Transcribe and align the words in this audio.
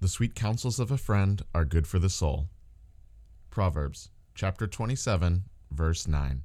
The 0.00 0.06
sweet 0.06 0.36
counsels 0.36 0.78
of 0.78 0.92
a 0.92 0.96
friend 0.96 1.42
are 1.52 1.64
good 1.64 1.84
for 1.84 1.98
the 1.98 2.08
soul. 2.08 2.48
Proverbs 3.50 4.10
chapter 4.36 4.68
27, 4.68 5.42
verse 5.72 6.06
9. 6.06 6.44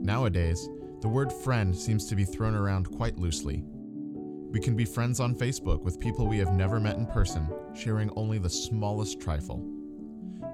Nowadays, 0.00 0.66
the 1.02 1.08
word 1.08 1.30
friend 1.30 1.76
seems 1.76 2.06
to 2.06 2.16
be 2.16 2.24
thrown 2.24 2.54
around 2.54 2.90
quite 2.90 3.18
loosely. 3.18 3.64
We 4.50 4.60
can 4.60 4.76
be 4.76 4.86
friends 4.86 5.20
on 5.20 5.34
Facebook 5.34 5.82
with 5.82 6.00
people 6.00 6.26
we 6.26 6.38
have 6.38 6.54
never 6.54 6.80
met 6.80 6.96
in 6.96 7.04
person, 7.04 7.46
sharing 7.74 8.10
only 8.16 8.38
the 8.38 8.48
smallest 8.48 9.20
trifle. 9.20 9.81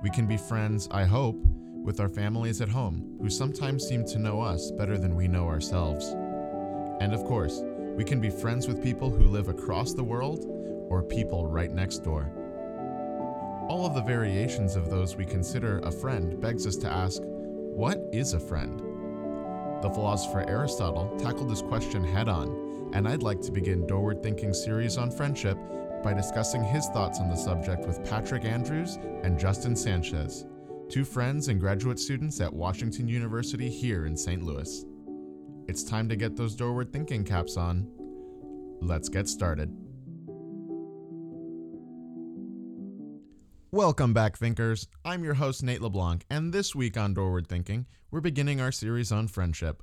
We 0.01 0.11
can 0.11 0.27
be 0.27 0.37
friends, 0.37 0.89
I 0.93 1.05
hope, 1.05 1.37
with 1.83 1.98
our 1.98 2.09
families 2.09 2.61
at 2.61 2.69
home, 2.69 3.16
who 3.20 3.29
sometimes 3.29 3.84
seem 3.84 4.05
to 4.07 4.19
know 4.19 4.41
us 4.41 4.71
better 4.71 4.97
than 4.97 5.16
we 5.16 5.27
know 5.27 5.48
ourselves. 5.48 6.15
And 7.01 7.12
of 7.12 7.24
course, 7.24 7.62
we 7.97 8.05
can 8.05 8.21
be 8.21 8.30
friends 8.30 8.69
with 8.69 8.83
people 8.83 9.11
who 9.11 9.24
live 9.24 9.48
across 9.48 9.95
the 9.95 10.05
world 10.05 10.45
or 10.88 11.02
people 11.02 11.48
right 11.48 11.73
next 11.73 12.05
door. 12.05 12.30
All 13.69 13.87
of 13.87 13.95
the 13.97 14.02
variations 14.02 14.77
of 14.77 14.88
those 14.88 15.16
we 15.16 15.24
consider 15.24 15.80
a 15.80 15.91
friend 15.91 16.41
begs 16.41 16.65
us 16.65 16.77
to 16.77 16.88
ask, 16.88 17.21
what 17.24 17.99
is 18.12 18.35
a 18.35 18.41
friend? 18.41 18.79
The 19.83 19.91
philosopher 19.91 20.49
Aristotle 20.49 21.12
tackled 21.19 21.51
this 21.51 21.62
question 21.62 22.05
head 22.05 22.29
on, 22.29 22.91
and 22.95 23.09
I'd 23.09 23.24
like 23.24 23.41
to 23.43 23.52
begin 23.52 23.87
Doorward 23.87 24.23
Thinking 24.23 24.55
series 24.55 24.96
on 24.96 25.10
friendship 25.10 25.59
by 26.02 26.15
discussing 26.15 26.62
his 26.62 26.87
thoughts 26.88 27.20
on 27.20 27.29
the 27.29 27.37
subject 27.37 27.87
with 27.87 28.09
Patrick 28.09 28.45
Andrews 28.45 28.97
and 29.23 29.38
Justin 29.38 29.75
Sanchez, 29.75 30.47
two 30.88 31.05
friends 31.05 31.48
and 31.48 31.61
graduate 31.61 31.98
students 31.98 32.41
at 32.41 32.52
Washington 32.52 33.09
University 33.09 33.68
here 33.68 34.07
in 34.07 34.16
St. 34.16 34.43
Louis. 34.43 34.85
It's 35.66 35.82
time 35.82 36.09
to 36.09 36.16
get 36.16 36.37
those 36.37 36.54
Doorward 36.54 36.93
Thinking 36.93 37.24
caps 37.24 37.57
on. 37.57 37.91
Let's 38.80 39.09
get 39.09 39.29
started. 39.29 39.74
Welcome 43.71 44.15
back, 44.15 44.38
thinkers. 44.38 44.88
I'm 45.04 45.24
your 45.24 45.35
host, 45.35 45.63
Nate 45.63 45.82
LeBlanc, 45.82 46.24
and 46.30 46.54
this 46.54 46.74
week 46.74 46.96
on 46.96 47.13
Doorward 47.13 47.49
Thinking, 47.49 47.87
we're 48.10 48.21
beginning 48.23 48.60
our 48.60 48.73
series 48.73 49.13
on 49.13 49.29
friendship. 49.29 49.82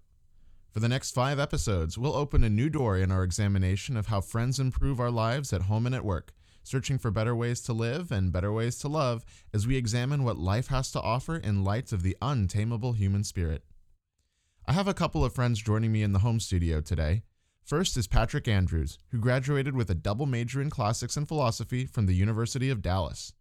For 0.76 0.82
the 0.82 0.90
next 0.90 1.12
five 1.12 1.40
episodes, 1.40 1.98
we'll 1.98 2.18
open 2.18 2.44
a 2.44 2.50
new 2.50 2.70
door 2.70 2.98
in 2.98 3.10
our 3.10 3.24
examination 3.24 3.96
of 3.96 4.08
how 4.08 4.20
friends 4.20 4.60
improve 4.60 5.00
our 5.00 5.10
lives 5.10 5.54
at 5.54 5.62
home 5.62 5.86
and 5.86 5.96
at 5.96 6.04
work, 6.04 6.34
searching 6.64 6.98
for 6.98 7.12
better 7.12 7.34
ways 7.34 7.62
to 7.62 7.72
live 7.72 8.12
and 8.12 8.34
better 8.34 8.52
ways 8.52 8.78
to 8.80 8.90
love 8.90 9.24
as 9.54 9.66
we 9.66 9.78
examine 9.78 10.26
what 10.26 10.38
life 10.38 10.68
has 10.68 10.92
to 10.92 11.00
offer 11.00 11.38
in 11.38 11.64
light 11.64 11.94
of 11.94 12.04
the 12.04 12.18
untamable 12.22 12.92
human 12.92 13.24
spirit. 13.24 13.64
I 14.68 14.74
have 14.74 14.90
a 14.90 14.94
couple 14.94 15.24
of 15.24 15.34
friends 15.34 15.62
joining 15.62 15.94
me 15.94 16.04
in 16.04 16.12
the 16.12 16.20
home 16.20 16.42
studio 16.42 16.82
today. 16.82 17.24
First 17.64 17.96
is 17.96 18.06
Patrick 18.08 18.46
Andrews, 18.46 18.98
who 19.12 19.18
graduated 19.20 19.78
with 19.78 19.90
a 19.90 19.96
double 19.96 20.26
major 20.26 20.62
in 20.62 20.70
classics 20.70 21.16
and 21.16 21.26
philosophy 21.26 21.86
from 21.86 22.06
the 22.06 22.16
University 22.16 22.70
of 22.70 22.82
Dallas. 22.82 23.32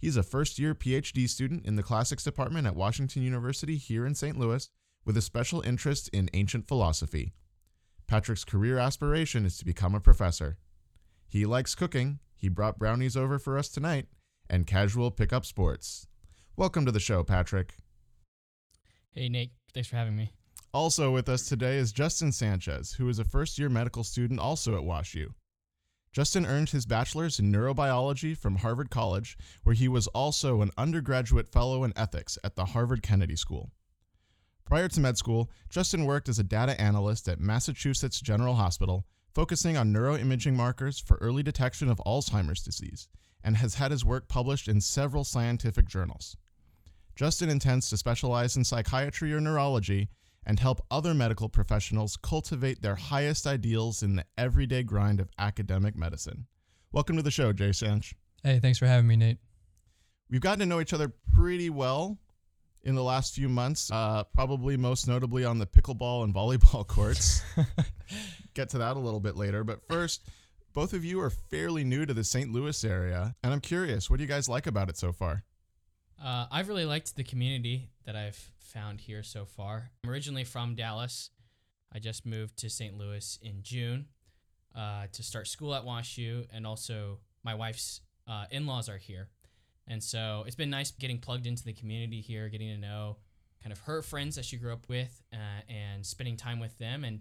He's 0.00 0.16
a 0.16 0.24
first 0.24 0.58
year 0.58 0.74
PhD 0.74 1.28
student 1.28 1.64
in 1.64 1.76
the 1.76 1.84
classics 1.84 2.24
department 2.24 2.66
at 2.66 2.74
Washington 2.74 3.22
University 3.22 3.76
here 3.76 4.04
in 4.04 4.16
St. 4.16 4.36
Louis 4.36 4.68
with 5.04 5.16
a 5.16 5.22
special 5.22 5.60
interest 5.62 6.08
in 6.12 6.30
ancient 6.32 6.68
philosophy. 6.68 7.32
Patrick's 8.06 8.44
career 8.44 8.78
aspiration 8.78 9.44
is 9.44 9.56
to 9.58 9.64
become 9.64 9.94
a 9.94 10.00
professor. 10.00 10.58
He 11.28 11.46
likes 11.46 11.74
cooking, 11.74 12.18
he 12.36 12.48
brought 12.48 12.78
brownies 12.78 13.16
over 13.16 13.38
for 13.38 13.56
us 13.56 13.68
tonight, 13.68 14.06
and 14.50 14.66
casual 14.66 15.10
pickup 15.10 15.46
sports. 15.46 16.06
Welcome 16.56 16.84
to 16.86 16.92
the 16.92 17.00
show, 17.00 17.22
Patrick. 17.22 17.74
Hey, 19.12 19.28
Nate. 19.28 19.52
Thanks 19.72 19.88
for 19.88 19.96
having 19.96 20.16
me. 20.16 20.32
Also 20.74 21.10
with 21.10 21.28
us 21.28 21.48
today 21.48 21.76
is 21.76 21.92
Justin 21.92 22.32
Sanchez, 22.32 22.94
who 22.94 23.08
is 23.08 23.18
a 23.18 23.24
first 23.24 23.58
year 23.58 23.68
medical 23.68 24.04
student 24.04 24.40
also 24.40 24.74
at 24.76 24.82
WashU. 24.82 25.28
Justin 26.12 26.44
earned 26.44 26.68
his 26.70 26.84
bachelor's 26.84 27.38
in 27.38 27.50
neurobiology 27.50 28.36
from 28.36 28.56
Harvard 28.56 28.90
College, 28.90 29.38
where 29.62 29.74
he 29.74 29.88
was 29.88 30.06
also 30.08 30.60
an 30.60 30.70
undergraduate 30.76 31.50
fellow 31.50 31.84
in 31.84 31.92
ethics 31.96 32.36
at 32.44 32.54
the 32.54 32.66
Harvard 32.66 33.02
Kennedy 33.02 33.36
School. 33.36 33.70
Prior 34.64 34.88
to 34.88 35.00
med 35.00 35.18
school, 35.18 35.50
Justin 35.68 36.04
worked 36.04 36.28
as 36.28 36.38
a 36.38 36.44
data 36.44 36.80
analyst 36.80 37.28
at 37.28 37.40
Massachusetts 37.40 38.20
General 38.20 38.54
Hospital, 38.54 39.06
focusing 39.34 39.76
on 39.76 39.92
neuroimaging 39.92 40.54
markers 40.54 40.98
for 40.98 41.16
early 41.18 41.42
detection 41.42 41.88
of 41.88 42.00
Alzheimer's 42.06 42.62
disease, 42.62 43.08
and 43.44 43.56
has 43.56 43.74
had 43.74 43.90
his 43.90 44.04
work 44.04 44.28
published 44.28 44.68
in 44.68 44.80
several 44.80 45.24
scientific 45.24 45.86
journals. 45.86 46.36
Justin 47.14 47.50
intends 47.50 47.90
to 47.90 47.96
specialize 47.96 48.56
in 48.56 48.64
psychiatry 48.64 49.34
or 49.34 49.40
neurology 49.40 50.08
and 50.46 50.58
help 50.58 50.80
other 50.90 51.14
medical 51.14 51.48
professionals 51.48 52.16
cultivate 52.16 52.82
their 52.82 52.96
highest 52.96 53.46
ideals 53.46 54.02
in 54.02 54.16
the 54.16 54.24
everyday 54.38 54.82
grind 54.82 55.20
of 55.20 55.28
academic 55.38 55.94
medicine. 55.94 56.46
Welcome 56.90 57.16
to 57.16 57.22
the 57.22 57.30
show, 57.30 57.52
Jay 57.52 57.72
Sanch. 57.72 58.14
Hey, 58.42 58.58
thanks 58.58 58.78
for 58.78 58.86
having 58.86 59.06
me, 59.06 59.16
Nate. 59.16 59.38
We've 60.30 60.40
gotten 60.40 60.60
to 60.60 60.66
know 60.66 60.80
each 60.80 60.94
other 60.94 61.12
pretty 61.34 61.70
well 61.70 62.18
in 62.84 62.94
the 62.94 63.02
last 63.02 63.34
few 63.34 63.48
months, 63.48 63.90
uh, 63.92 64.24
probably 64.34 64.76
most 64.76 65.06
notably 65.06 65.44
on 65.44 65.58
the 65.58 65.66
pickleball 65.66 66.24
and 66.24 66.34
volleyball 66.34 66.86
courts. 66.86 67.42
Get 68.54 68.70
to 68.70 68.78
that 68.78 68.96
a 68.96 69.00
little 69.00 69.20
bit 69.20 69.36
later. 69.36 69.64
But 69.64 69.86
first, 69.88 70.28
both 70.72 70.92
of 70.92 71.04
you 71.04 71.20
are 71.20 71.30
fairly 71.30 71.84
new 71.84 72.06
to 72.06 72.14
the 72.14 72.24
St. 72.24 72.52
Louis 72.52 72.84
area, 72.84 73.34
and 73.42 73.52
I'm 73.52 73.60
curious, 73.60 74.10
what 74.10 74.16
do 74.16 74.22
you 74.22 74.28
guys 74.28 74.48
like 74.48 74.66
about 74.66 74.88
it 74.88 74.96
so 74.96 75.12
far? 75.12 75.44
Uh, 76.22 76.46
I've 76.50 76.68
really 76.68 76.84
liked 76.84 77.16
the 77.16 77.24
community 77.24 77.90
that 78.04 78.16
I've 78.16 78.50
found 78.58 79.00
here 79.00 79.22
so 79.22 79.44
far. 79.44 79.90
I'm 80.04 80.10
originally 80.10 80.44
from 80.44 80.74
Dallas. 80.74 81.30
I 81.92 81.98
just 81.98 82.24
moved 82.24 82.56
to 82.58 82.70
St. 82.70 82.96
Louis 82.96 83.38
in 83.42 83.62
June 83.62 84.06
uh, 84.74 85.06
to 85.12 85.22
start 85.22 85.46
school 85.46 85.74
at 85.74 85.84
WashU, 85.84 86.46
and 86.52 86.66
also 86.66 87.18
my 87.44 87.54
wife's 87.54 88.00
uh, 88.26 88.46
in 88.50 88.66
laws 88.66 88.88
are 88.88 88.98
here. 88.98 89.28
And 89.88 90.02
so 90.02 90.44
it's 90.46 90.56
been 90.56 90.70
nice 90.70 90.90
getting 90.90 91.18
plugged 91.18 91.46
into 91.46 91.64
the 91.64 91.72
community 91.72 92.20
here, 92.20 92.48
getting 92.48 92.68
to 92.68 92.78
know 92.78 93.16
kind 93.62 93.72
of 93.72 93.78
her 93.80 94.02
friends 94.02 94.36
that 94.36 94.44
she 94.44 94.56
grew 94.56 94.72
up 94.72 94.88
with, 94.88 95.22
uh, 95.32 95.36
and 95.68 96.04
spending 96.04 96.36
time 96.36 96.58
with 96.60 96.76
them, 96.78 97.04
and 97.04 97.20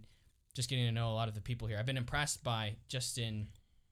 just 0.55 0.69
getting 0.69 0.85
to 0.85 0.91
know 0.91 1.09
a 1.09 1.13
lot 1.13 1.27
of 1.27 1.35
the 1.35 1.41
people 1.41 1.67
here. 1.67 1.77
I've 1.77 1.85
been 1.85 1.97
impressed 1.97 2.43
by 2.43 2.75
just 2.87 3.17
in, 3.17 3.47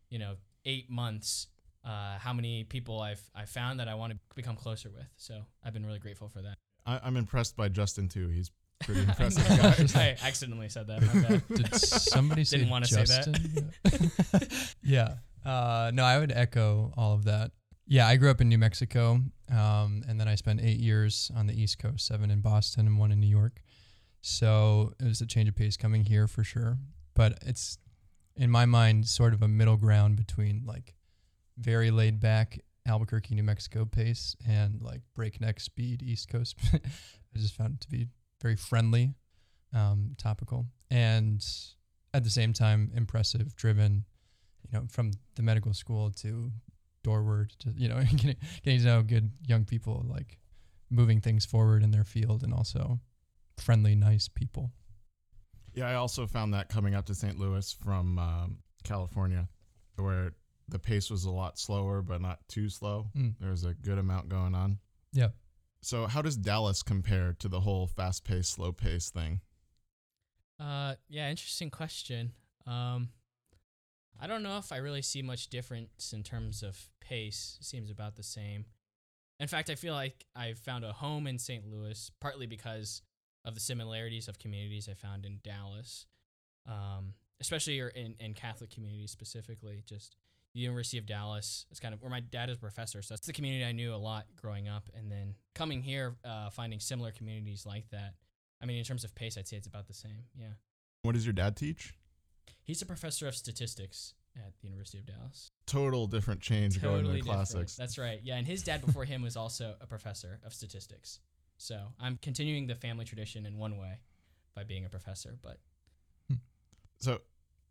you 0.09 0.19
know, 0.19 0.35
eight 0.66 0.90
months 0.90 1.47
uh, 1.85 2.18
how 2.19 2.34
many 2.34 2.63
people 2.63 3.02
I've 3.02 3.22
I 3.35 3.46
found 3.46 3.79
that 3.79 3.88
I 3.88 3.96
want 3.96 4.13
to 4.13 4.19
become 4.35 4.56
closer 4.56 4.90
with. 4.90 5.08
So 5.18 5.41
I've 5.63 5.74
been 5.74 5.85
really 5.85 6.00
grateful 6.00 6.28
for 6.28 6.41
that. 6.41 6.56
I, 6.85 7.00
I'm 7.03 7.18
impressed 7.18 7.56
by 7.56 7.69
Justin 7.69 8.09
too. 8.09 8.28
He's 8.28 8.52
pretty 8.81 9.02
impressive 9.08 9.47
guy. 9.94 10.18
I 10.22 10.28
accidentally 10.28 10.69
said 10.69 10.88
that. 10.88 11.44
Did 11.47 11.75
somebody 11.75 12.44
say 12.46 12.58
Didn't 12.58 12.72
wanna 12.72 12.88
say 12.88 13.03
that. 13.03 14.75
Yeah. 14.84 15.16
Uh, 15.46 15.91
no, 15.94 16.03
I 16.03 16.19
would 16.19 16.31
echo 16.31 16.94
all 16.97 17.13
of 17.13 17.25
that. 17.25 17.52
Yeah, 17.92 18.08
I 18.08 18.18
grew 18.18 18.30
up 18.30 18.40
in 18.40 18.50
New 18.50 18.60
Mexico, 18.60 19.20
um, 19.52 20.04
and 20.08 20.20
then 20.20 20.28
I 20.28 20.36
spent 20.36 20.62
eight 20.62 20.80
years 20.80 21.32
on 21.36 21.48
the 21.48 21.60
East 21.60 21.80
Coast, 21.80 22.06
seven 22.06 22.30
in 22.30 22.40
Boston 22.40 22.86
and 22.86 23.00
one 23.00 23.12
in 23.12 23.20
New 23.20 23.26
York. 23.26 23.64
So 24.22 24.94
it 25.00 25.06
was 25.06 25.22
a 25.22 25.26
change 25.26 25.50
of 25.50 25.56
pace 25.56 25.76
coming 25.76 26.06
here 26.06 26.28
for 26.28 26.44
sure. 26.44 26.78
But 27.16 27.40
it's, 27.48 27.80
in 28.36 28.52
my 28.52 28.68
mind, 28.68 29.08
sort 29.08 29.34
of 29.34 29.42
a 29.42 29.48
middle 29.48 29.76
ground 29.76 30.18
between 30.18 30.62
like 30.68 30.94
very 31.58 31.90
laid 31.90 32.20
back 32.20 32.60
Albuquerque, 32.86 33.34
New 33.34 33.42
Mexico 33.42 33.86
pace 33.86 34.36
and 34.48 34.84
like 34.84 35.02
breakneck 35.16 35.60
speed 35.60 36.04
East 36.04 36.30
Coast. 36.30 36.58
I 36.74 37.40
just 37.40 37.56
found 37.56 37.74
it 37.74 37.82
to 37.82 37.90
be 37.90 38.06
very 38.40 38.56
friendly, 38.56 39.16
um, 39.74 40.12
topical, 40.20 40.68
and 40.92 41.44
at 42.14 42.24
the 42.24 42.30
same 42.30 42.54
time 42.54 42.92
impressive, 42.96 43.56
driven. 43.56 44.06
You 44.72 44.78
know, 44.78 44.86
from 44.92 45.10
the 45.34 45.42
medical 45.42 45.74
school 45.74 46.12
to 46.18 46.52
doorward 47.04 47.54
to 47.60 47.74
you 47.76 47.90
know 47.90 48.02
getting, 48.12 48.36
getting 48.64 48.80
to 48.80 48.86
know 48.86 49.02
good 49.04 49.32
young 49.46 49.66
people, 49.66 50.06
like 50.08 50.38
moving 50.90 51.22
things 51.22 51.46
forward 51.46 51.84
in 51.84 51.91
their 51.91 52.03
field, 52.03 52.44
and 52.44 52.53
also 52.53 53.00
friendly, 53.58 53.96
nice 53.96 54.28
people. 54.28 54.72
Yeah, 55.73 55.88
I 55.88 55.96
also 55.96 56.26
found 56.26 56.53
that 56.53 56.70
coming 56.70 56.96
up 56.96 57.06
to 57.06 57.16
St. 57.16 57.38
Louis 57.38 57.72
from 57.84 58.18
um, 58.18 58.58
California, 58.84 59.47
where 59.97 60.32
the 60.68 60.79
pace 60.79 61.09
was 61.09 61.26
a 61.26 61.32
lot 61.32 61.59
slower, 61.59 62.02
but 62.02 62.22
not 62.22 62.40
too 62.47 62.70
slow. 62.70 63.08
Mm. 63.16 63.35
There 63.40 63.52
was 63.52 63.66
a 63.66 63.73
good 63.73 63.97
amount 63.97 64.29
going 64.29 64.56
on. 64.56 64.79
Yeah. 65.14 65.29
So, 65.82 66.08
how 66.08 66.22
does 66.22 66.35
Dallas 66.35 66.84
compare 66.84 67.35
to 67.40 67.47
the 67.47 67.62
whole 67.62 67.88
fast 67.88 68.26
pace, 68.26 68.50
slow 68.50 68.72
pace 68.72 69.09
thing? 69.09 69.41
Uh, 70.59 70.96
yeah, 71.08 71.29
interesting 71.29 71.70
question. 71.70 72.34
Um, 72.68 73.09
I 74.20 74.28
don't 74.28 74.44
know 74.44 74.58
if 74.58 74.72
I 74.72 74.78
really 74.78 75.02
see 75.02 75.22
much 75.22 75.48
difference 75.48 76.12
in 76.14 76.24
terms 76.24 76.62
of 76.62 76.90
pace. 77.00 77.58
It 77.60 77.66
seems 77.66 77.90
about 77.90 78.16
the 78.16 78.24
same. 78.24 78.66
In 79.40 79.48
fact, 79.48 79.70
I 79.70 79.76
feel 79.76 79.94
like 79.94 80.26
I 80.36 80.54
found 80.54 80.84
a 80.84 80.92
home 80.92 81.26
in 81.26 81.40
St. 81.40 81.66
Louis, 81.66 82.12
partly 82.20 82.46
because 82.46 83.02
of 83.46 83.54
the 83.54 83.62
similarities 83.62 84.28
of 84.28 84.38
communities 84.38 84.90
I 84.92 84.96
found 84.96 85.26
in 85.26 85.40
Dallas, 85.44 86.06
um, 86.68 87.14
especially 87.40 87.80
in, 87.80 88.16
in 88.20 88.34
Catholic 88.34 88.70
communities 88.70 89.12
specifically. 89.12 89.84
Just 89.86 90.18
the 90.54 90.60
University 90.60 90.98
of 90.98 91.06
Dallas. 91.06 91.66
It's 91.72 91.80
kind 91.80 91.94
of 91.94 92.02
where 92.02 92.12
my 92.12 92.20
dad 92.20 92.50
is 92.50 92.58
a 92.58 92.60
professor, 92.60 93.02
so 93.02 93.14
that's 93.14 93.28
the 93.28 93.34
community 93.34 93.64
I 93.64 93.72
knew 93.72 93.94
a 93.94 93.98
lot 93.98 94.26
growing 94.36 94.68
up. 94.68 94.90
And 94.98 95.12
then 95.12 95.36
coming 95.56 95.82
here, 95.82 96.16
uh, 96.26 96.50
finding 96.50 96.80
similar 96.80 97.12
communities 97.12 97.66
like 97.66 97.90
that. 97.92 98.16
I 98.62 98.66
mean, 98.66 98.78
in 98.78 98.84
terms 98.84 99.04
of 99.04 99.16
pace, 99.16 99.38
I'd 99.38 99.48
say 99.48 99.58
it's 99.58 99.68
about 99.68 99.88
the 99.88 99.94
same. 99.94 100.26
Yeah. 100.38 100.54
What 101.04 101.14
does 101.14 101.26
your 101.26 101.34
dad 101.34 101.56
teach? 101.56 101.94
He's 102.70 102.84
a 102.84 102.86
professor 102.86 103.28
of 103.28 103.36
statistics 103.36 104.14
at 104.36 104.54
the 104.62 104.68
University 104.68 105.00
of 105.00 105.08
Dallas. 105.08 105.50
Total 105.66 106.06
different 106.06 106.40
change 106.40 106.80
going 106.80 107.04
to 107.04 107.14
different. 107.14 107.26
classics. 107.26 107.76
That's 107.76 107.98
right. 107.98 108.20
Yeah, 108.24 108.36
and 108.36 108.46
his 108.46 108.62
dad 108.62 108.86
before 108.86 109.06
him 109.06 109.24
was 109.24 109.36
also 109.36 109.74
a 109.82 109.88
professor 109.88 110.40
of 110.46 110.54
statistics. 110.54 111.18
So 111.58 111.80
I'm 112.00 112.20
continuing 112.22 112.68
the 112.68 112.76
family 112.76 113.06
tradition 113.06 113.48
in 113.48 113.58
one 113.58 113.80
way 113.80 114.02
by 114.56 114.66
being 114.66 114.86
a 114.86 114.90
professor. 114.90 115.36
But 115.42 115.58
So, 117.00 117.22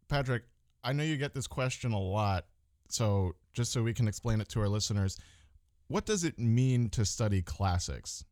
Patrick, 0.08 0.42
I 0.82 0.92
know 0.92 1.04
you 1.04 1.16
get 1.16 1.32
this 1.32 1.46
question 1.46 1.92
a 1.92 2.00
lot. 2.00 2.46
So, 2.88 3.36
just 3.52 3.70
so 3.70 3.84
we 3.84 3.94
can 3.94 4.08
explain 4.08 4.40
it 4.40 4.48
to 4.48 4.60
our 4.62 4.68
listeners, 4.68 5.16
what 5.86 6.06
does 6.06 6.24
it 6.24 6.40
mean 6.40 6.88
to 6.90 7.04
study 7.04 7.40
classics? 7.40 8.24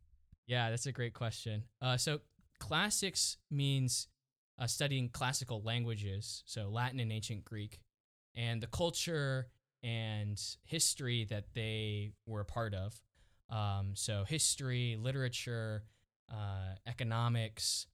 yeah, 0.48 0.70
that's 0.70 0.86
a 0.86 0.92
great 0.92 1.14
question. 1.14 1.62
Uh, 1.80 1.96
so 1.96 2.18
classics 2.58 3.36
means 3.52 4.08
uh, 4.58 4.66
studying 4.66 5.08
classical 5.08 5.62
languages, 5.62 6.42
so 6.46 6.68
Latin 6.68 7.00
and 7.00 7.12
ancient 7.12 7.44
Greek, 7.44 7.80
and 8.34 8.62
the 8.62 8.66
culture 8.66 9.48
and 9.82 10.40
history 10.64 11.24
that 11.30 11.44
they 11.54 12.12
were 12.26 12.40
a 12.40 12.44
part 12.44 12.74
of. 12.74 13.00
Um, 13.50 13.92
so 13.94 14.24
history, 14.24 14.96
literature, 15.00 15.84
uh, 16.30 16.74
economics, 16.86 17.86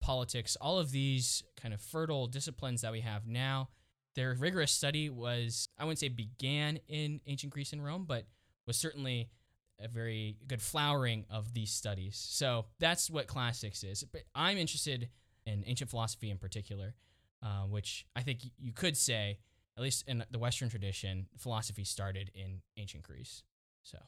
politics, 0.00 0.56
all 0.60 0.78
of 0.78 0.92
these 0.92 1.42
kind 1.60 1.74
of 1.74 1.80
fertile 1.80 2.26
disciplines 2.26 2.82
that 2.82 2.92
we 2.92 3.00
have 3.00 3.26
now. 3.26 3.68
Their 4.14 4.34
rigorous 4.34 4.72
study 4.72 5.08
was, 5.08 5.68
I 5.78 5.84
wouldn't 5.84 5.98
say 5.98 6.08
began 6.08 6.78
in 6.88 7.20
ancient 7.26 7.52
Greece 7.52 7.72
and 7.72 7.84
Rome, 7.84 8.04
but 8.06 8.26
was 8.66 8.76
certainly 8.76 9.30
a 9.78 9.88
very 9.88 10.36
good 10.46 10.60
flowering 10.60 11.24
of 11.30 11.54
these 11.54 11.70
studies. 11.70 12.16
So 12.16 12.66
that's 12.78 13.10
what 13.10 13.26
classics 13.26 13.82
is. 13.82 14.04
But 14.04 14.22
I'm 14.34 14.58
interested 14.58 15.08
in 15.46 15.64
ancient 15.66 15.90
philosophy 15.90 16.30
in 16.30 16.38
particular, 16.38 16.94
uh, 17.42 17.62
which 17.62 18.06
I 18.14 18.22
think 18.22 18.40
you 18.58 18.72
could 18.72 18.96
say, 18.96 19.38
at 19.76 19.82
least 19.82 20.04
in 20.06 20.24
the 20.30 20.38
Western 20.38 20.68
tradition, 20.68 21.26
philosophy 21.38 21.84
started 21.84 22.30
in 22.34 22.60
ancient 22.76 23.02
Greece. 23.02 23.42
So 23.82 23.98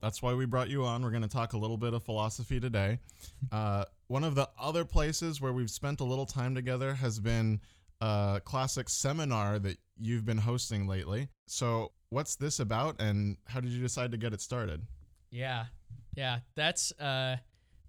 That's 0.00 0.20
why 0.22 0.34
we 0.34 0.44
brought 0.44 0.68
you 0.68 0.84
on. 0.84 1.02
We're 1.02 1.10
going 1.10 1.22
to 1.22 1.28
talk 1.28 1.54
a 1.54 1.58
little 1.58 1.78
bit 1.78 1.94
of 1.94 2.02
philosophy 2.04 2.60
today. 2.60 2.98
Uh, 3.52 3.84
one 4.08 4.24
of 4.24 4.34
the 4.34 4.48
other 4.58 4.84
places 4.84 5.40
where 5.40 5.52
we've 5.52 5.70
spent 5.70 6.00
a 6.00 6.04
little 6.04 6.26
time 6.26 6.54
together 6.56 6.94
has 6.94 7.20
been 7.20 7.60
a 8.00 8.40
classic 8.44 8.88
seminar 8.88 9.58
that 9.60 9.78
you've 9.96 10.24
been 10.24 10.38
hosting 10.38 10.88
lately. 10.88 11.28
So, 11.46 11.92
what's 12.10 12.34
this 12.34 12.58
about, 12.58 13.00
and 13.00 13.36
how 13.46 13.60
did 13.60 13.70
you 13.70 13.80
decide 13.80 14.10
to 14.10 14.16
get 14.16 14.32
it 14.32 14.40
started? 14.40 14.82
Yeah, 15.30 15.66
yeah, 16.16 16.40
that's 16.56 16.90
uh, 16.98 17.36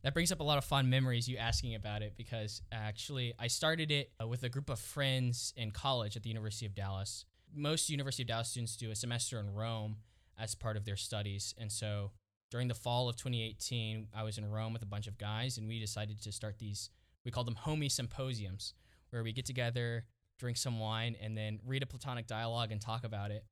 that 0.06 0.13
brings 0.13 0.31
up 0.31 0.40
a 0.40 0.44
lot 0.44 0.60
of 0.60 0.63
fun 0.63 0.88
memories. 0.88 1.28
You 1.28 1.38
asking 1.38 1.74
about 1.74 2.04
it 2.04 2.13
because 2.16 2.62
actually 2.72 3.34
I 3.40 3.48
started 3.48 3.90
it 3.90 4.12
uh, 4.22 4.28
with 4.28 4.44
a 4.44 4.50
group 4.50 4.69
of 4.69 4.78
friends 4.78 5.52
in 5.57 5.72
college 5.72 6.16
at 6.16 6.22
the 6.22 6.30
University 6.30 6.68
of 6.68 6.75
Dallas. 6.75 7.25
Most 7.52 7.90
University 7.90 8.22
of 8.22 8.28
Dallas 8.28 8.50
students 8.50 8.75
do 8.75 8.92
a 8.92 8.96
semester 8.96 9.40
in 9.40 9.52
Rome 9.52 9.96
as 10.38 10.54
part 10.54 10.78
of 10.78 10.86
their 10.86 10.96
studies, 10.96 11.56
and 11.57 11.72
so 11.72 12.12
during 12.52 12.68
the 12.68 12.75
fall 12.75 13.10
of 13.10 13.16
2018, 13.16 14.10
I 14.16 14.22
was 14.22 14.38
in 14.38 14.46
Rome 14.46 14.74
with 14.74 14.84
a 14.84 14.86
bunch 14.86 15.07
of 15.07 15.18
guys, 15.18 15.57
and 15.57 15.68
we 15.68 15.80
decided 15.80 16.22
to 16.22 16.31
start 16.31 16.60
these. 16.60 16.92
We 17.24 17.31
call 17.31 17.44
them 17.44 17.58
homie 17.66 17.92
symposiums, 17.92 18.74
where 19.10 19.24
we 19.24 19.34
get 19.34 19.46
together, 19.46 20.06
drink 20.38 20.58
some 20.58 20.80
wine, 20.80 21.16
and 21.19 21.36
then 21.36 21.60
read 21.66 21.81
a 21.81 21.88
Platonic 21.88 22.28
dialogue 22.28 22.72
and 22.72 22.80
talk 22.80 23.06
about 23.06 23.31
it. 23.31 23.44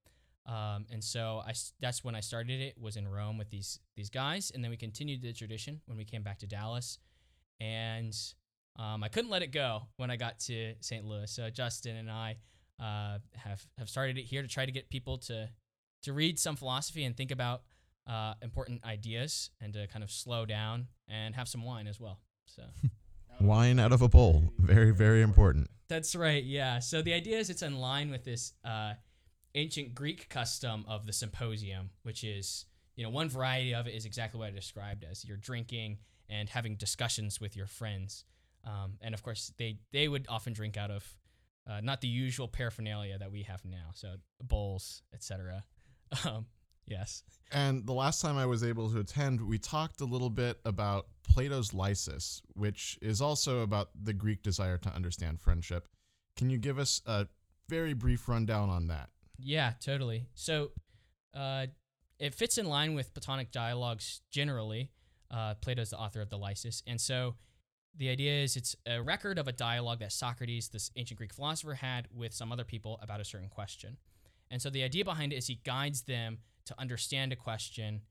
Um, 0.45 0.85
and 0.91 1.01
so 1.03 1.41
I 1.45 1.53
that's 1.79 2.03
when 2.03 2.15
I 2.15 2.19
started 2.19 2.59
it 2.59 2.75
was 2.77 2.97
in 2.97 3.07
Rome 3.07 3.37
with 3.37 3.49
these 3.49 3.79
these 3.95 4.09
guys, 4.09 4.51
and 4.53 4.63
then 4.63 4.71
we 4.71 4.77
continued 4.77 5.21
the 5.21 5.31
tradition 5.31 5.81
when 5.85 5.97
we 5.97 6.03
came 6.03 6.21
back 6.21 6.39
to 6.39 6.47
Dallas, 6.47 6.99
and 7.61 8.13
um, 8.77 9.03
I 9.03 9.07
couldn't 9.07 9.31
let 9.31 9.41
it 9.41 9.51
go 9.51 9.83
when 9.97 10.11
I 10.11 10.17
got 10.17 10.39
to 10.41 10.73
St. 10.81 11.05
Louis. 11.05 11.31
So 11.31 11.49
Justin 11.49 11.95
and 11.95 12.11
I 12.11 12.37
uh, 12.79 13.19
have 13.35 13.65
have 13.77 13.89
started 13.89 14.17
it 14.17 14.23
here 14.23 14.41
to 14.41 14.47
try 14.47 14.65
to 14.65 14.71
get 14.71 14.89
people 14.89 15.17
to 15.19 15.49
to 16.03 16.13
read 16.13 16.37
some 16.37 16.57
philosophy 16.57 17.05
and 17.05 17.15
think 17.15 17.31
about 17.31 17.61
uh, 18.05 18.33
important 18.41 18.83
ideas, 18.83 19.49
and 19.61 19.73
to 19.73 19.87
kind 19.87 20.03
of 20.03 20.11
slow 20.11 20.45
down 20.45 20.87
and 21.07 21.35
have 21.35 21.47
some 21.47 21.63
wine 21.63 21.87
as 21.87 21.99
well. 21.99 22.19
So. 22.45 22.63
Wine 23.41 23.79
out 23.79 23.91
of 23.91 24.03
a 24.03 24.07
bowl. 24.07 24.53
Very, 24.59 24.91
very 24.91 25.23
important. 25.23 25.67
That's 25.89 26.15
right. 26.15 26.43
Yeah. 26.43 26.77
So 26.79 27.01
the 27.01 27.13
idea 27.13 27.39
is 27.39 27.49
it's 27.49 27.63
in 27.63 27.77
line 27.77 28.11
with 28.11 28.23
this 28.23 28.53
uh, 28.63 28.93
ancient 29.55 29.93
Greek 29.95 30.29
custom 30.29 30.85
of 30.87 31.05
the 31.05 31.13
symposium, 31.13 31.91
which 32.03 32.23
is, 32.23 32.65
you 32.95 33.03
know, 33.03 33.09
one 33.09 33.29
variety 33.29 33.73
of 33.73 33.87
it 33.87 33.93
is 33.93 34.05
exactly 34.05 34.39
what 34.39 34.47
I 34.47 34.51
described 34.51 35.05
as 35.09 35.25
you're 35.25 35.37
drinking 35.37 35.97
and 36.29 36.49
having 36.49 36.75
discussions 36.75 37.39
with 37.39 37.55
your 37.55 37.67
friends. 37.67 38.25
Um, 38.65 38.93
and 39.01 39.13
of 39.13 39.23
course, 39.23 39.51
they 39.57 39.79
they 39.91 40.07
would 40.07 40.25
often 40.29 40.53
drink 40.53 40.77
out 40.77 40.89
of 40.89 41.05
uh, 41.69 41.81
not 41.81 42.01
the 42.01 42.07
usual 42.07 42.47
paraphernalia 42.47 43.17
that 43.17 43.31
we 43.31 43.43
have 43.43 43.63
now, 43.65 43.91
so 43.93 44.15
bowls, 44.41 45.01
etc. 45.13 45.63
Um, 46.27 46.45
yes. 46.85 47.23
And 47.51 47.87
the 47.87 47.93
last 47.93 48.21
time 48.21 48.37
I 48.37 48.45
was 48.45 48.63
able 48.63 48.87
to 48.91 48.99
attend, 48.99 49.41
we 49.41 49.57
talked 49.57 49.99
a 49.99 50.05
little 50.05 50.29
bit 50.29 50.59
about 50.63 51.07
Plato's 51.27 51.73
Lysis, 51.73 52.43
which 52.53 52.99
is 53.01 53.19
also 53.19 53.61
about 53.61 53.89
the 53.99 54.13
Greek 54.13 54.43
desire 54.43 54.77
to 54.77 54.89
understand 54.89 55.41
friendship. 55.41 55.87
Can 56.37 56.51
you 56.51 56.59
give 56.59 56.77
us 56.77 57.01
a 57.07 57.27
very 57.67 57.93
brief 57.93 58.29
rundown 58.29 58.69
on 58.69 58.89
that? 58.89 59.09
Yeah, 59.37 59.73
totally. 59.79 60.27
So 60.35 60.71
uh, 61.33 61.67
it 62.19 62.33
fits 62.33 62.57
in 62.57 62.65
line 62.65 62.93
with 62.93 63.13
Platonic 63.13 63.51
dialogues 63.51 64.21
generally. 64.31 64.91
Uh, 65.31 65.55
Plato's 65.55 65.89
the 65.89 65.97
author 65.97 66.21
of 66.21 66.29
the 66.29 66.37
Lysis. 66.37 66.83
And 66.85 67.01
so 67.01 67.35
the 67.97 68.09
idea 68.09 68.43
is 68.43 68.55
it's 68.55 68.75
a 68.85 69.01
record 69.01 69.37
of 69.39 69.47
a 69.47 69.51
dialogue 69.51 69.99
that 69.99 70.11
Socrates, 70.11 70.69
this 70.69 70.91
ancient 70.95 71.17
Greek 71.17 71.33
philosopher, 71.33 71.73
had 71.73 72.07
with 72.13 72.33
some 72.33 72.51
other 72.51 72.63
people 72.63 72.99
about 73.01 73.19
a 73.19 73.25
certain 73.25 73.49
question. 73.49 73.97
And 74.51 74.61
so 74.61 74.69
the 74.69 74.83
idea 74.83 75.03
behind 75.03 75.33
it 75.33 75.37
is 75.37 75.47
he 75.47 75.59
guides 75.63 76.03
them 76.03 76.39
to 76.65 76.75
understand 76.79 77.33
a 77.33 77.35
question. 77.35 78.01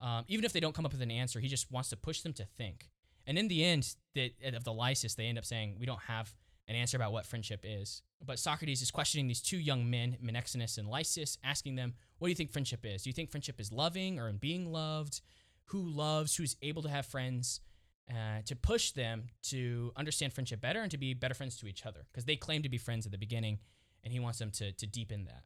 Um, 0.00 0.24
even 0.28 0.44
if 0.44 0.52
they 0.52 0.60
don't 0.60 0.74
come 0.74 0.86
up 0.86 0.92
with 0.92 1.02
an 1.02 1.10
answer, 1.10 1.40
he 1.40 1.48
just 1.48 1.70
wants 1.70 1.88
to 1.90 1.96
push 1.96 2.22
them 2.22 2.32
to 2.34 2.44
think. 2.44 2.88
And 3.26 3.36
in 3.36 3.48
the 3.48 3.64
end 3.64 3.94
the, 4.14 4.32
of 4.54 4.64
the 4.64 4.72
Lysis, 4.72 5.14
they 5.14 5.26
end 5.26 5.38
up 5.38 5.44
saying, 5.44 5.76
We 5.78 5.86
don't 5.86 6.02
have 6.06 6.32
an 6.68 6.76
answer 6.76 6.96
about 6.96 7.12
what 7.12 7.26
friendship 7.26 7.64
is. 7.64 8.02
But 8.24 8.38
Socrates 8.38 8.82
is 8.82 8.90
questioning 8.90 9.26
these 9.26 9.40
two 9.40 9.58
young 9.58 9.88
men, 9.88 10.16
Menexenus 10.22 10.78
and 10.78 10.88
Lysis, 10.88 11.38
asking 11.42 11.76
them, 11.76 11.94
What 12.18 12.28
do 12.28 12.30
you 12.30 12.36
think 12.36 12.52
friendship 12.52 12.84
is? 12.84 13.02
Do 13.02 13.10
you 13.10 13.14
think 13.14 13.30
friendship 13.30 13.58
is 13.58 13.72
loving 13.72 14.20
or 14.20 14.28
in 14.28 14.36
being 14.36 14.70
loved? 14.70 15.22
Who 15.66 15.80
loves? 15.80 16.36
Who's 16.36 16.56
able 16.62 16.82
to 16.82 16.88
have 16.88 17.06
friends? 17.06 17.60
Uh, 18.10 18.40
to 18.46 18.56
push 18.56 18.92
them 18.92 19.24
to 19.42 19.92
understand 19.94 20.32
friendship 20.32 20.62
better 20.62 20.80
and 20.80 20.90
to 20.90 20.96
be 20.96 21.12
better 21.12 21.34
friends 21.34 21.58
to 21.58 21.66
each 21.66 21.84
other 21.84 22.06
because 22.10 22.24
they 22.24 22.36
claim 22.36 22.62
to 22.62 22.68
be 22.70 22.78
friends 22.78 23.04
at 23.04 23.12
the 23.12 23.18
beginning 23.18 23.58
and 24.02 24.14
he 24.14 24.18
wants 24.18 24.38
them 24.38 24.50
to, 24.50 24.72
to 24.72 24.86
deepen 24.86 25.24
that. 25.24 25.42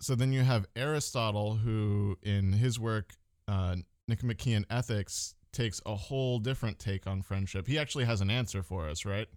So 0.00 0.16
then 0.16 0.32
you 0.32 0.42
have 0.42 0.66
Aristotle, 0.74 1.54
who 1.54 2.18
in 2.20 2.54
his 2.54 2.80
work, 2.80 3.14
uh, 3.46 3.76
Nicomachean 4.08 4.66
Ethics, 4.68 5.36
takes 5.52 5.80
a 5.86 5.94
whole 5.94 6.40
different 6.40 6.80
take 6.80 7.06
on 7.06 7.22
friendship. 7.22 7.68
He 7.68 7.78
actually 7.78 8.06
has 8.06 8.20
an 8.20 8.28
answer 8.28 8.64
for 8.64 8.88
us, 8.88 9.04
right? 9.04 9.28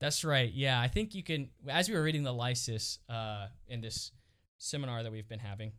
That's 0.00 0.24
right. 0.24 0.50
Yeah, 0.50 0.80
I 0.80 0.88
think 0.88 1.14
you 1.14 1.22
can. 1.22 1.50
As 1.68 1.88
we 1.88 1.94
were 1.94 2.02
reading 2.02 2.22
the 2.22 2.32
Lysis 2.32 2.98
uh, 3.08 3.48
in 3.68 3.82
this 3.82 4.12
seminar 4.58 5.02
that 5.02 5.12
we've 5.12 5.28
been 5.28 5.40
having, 5.40 5.72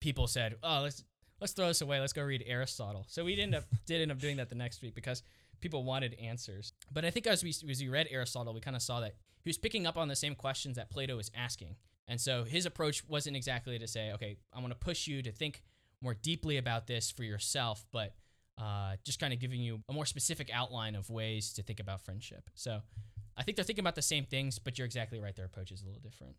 people 0.00 0.26
said, 0.26 0.56
"Oh, 0.62 0.80
let's 0.82 1.04
let's 1.40 1.52
throw 1.52 1.68
this 1.68 1.82
away. 1.82 2.00
Let's 2.00 2.14
go 2.14 2.22
read 2.22 2.42
Aristotle." 2.46 3.04
So 3.08 3.24
we 3.24 3.38
ended 3.38 3.58
up 3.58 3.64
did 3.86 4.00
end 4.00 4.10
up 4.10 4.18
doing 4.18 4.38
that 4.38 4.48
the 4.48 4.54
next 4.54 4.80
week 4.80 4.94
because 4.94 5.22
people 5.60 5.84
wanted 5.84 6.14
answers. 6.14 6.72
But 6.90 7.04
I 7.04 7.10
think 7.10 7.26
as 7.26 7.44
we 7.44 7.50
as 7.50 7.80
we 7.80 7.88
read 7.88 8.08
Aristotle, 8.10 8.54
we 8.54 8.60
kind 8.60 8.76
of 8.76 8.82
saw 8.82 9.00
that 9.00 9.14
he 9.44 9.48
was 9.48 9.58
picking 9.58 9.86
up 9.86 9.98
on 9.98 10.08
the 10.08 10.16
same 10.16 10.34
questions 10.34 10.76
that 10.76 10.90
Plato 10.90 11.16
was 11.16 11.30
asking, 11.36 11.76
and 12.06 12.18
so 12.18 12.44
his 12.44 12.64
approach 12.64 13.06
wasn't 13.06 13.36
exactly 13.36 13.78
to 13.78 13.86
say, 13.86 14.12
"Okay, 14.12 14.38
I 14.54 14.60
want 14.60 14.70
to 14.70 14.78
push 14.78 15.06
you 15.06 15.22
to 15.22 15.32
think 15.32 15.62
more 16.00 16.14
deeply 16.14 16.56
about 16.56 16.86
this 16.86 17.10
for 17.10 17.24
yourself," 17.24 17.84
but 17.92 18.14
uh, 18.56 18.96
just 19.04 19.20
kind 19.20 19.32
of 19.32 19.38
giving 19.38 19.60
you 19.60 19.82
a 19.88 19.92
more 19.92 20.06
specific 20.06 20.50
outline 20.52 20.94
of 20.94 21.10
ways 21.10 21.52
to 21.52 21.62
think 21.62 21.78
about 21.78 22.00
friendship. 22.00 22.50
So 22.54 22.80
I 23.38 23.44
think 23.44 23.56
they're 23.56 23.64
thinking 23.64 23.84
about 23.84 23.94
the 23.94 24.02
same 24.02 24.24
things, 24.24 24.58
but 24.58 24.76
you're 24.76 24.84
exactly 24.84 25.20
right. 25.20 25.34
Their 25.34 25.46
approach 25.46 25.70
is 25.70 25.82
a 25.82 25.86
little 25.86 26.00
different. 26.00 26.34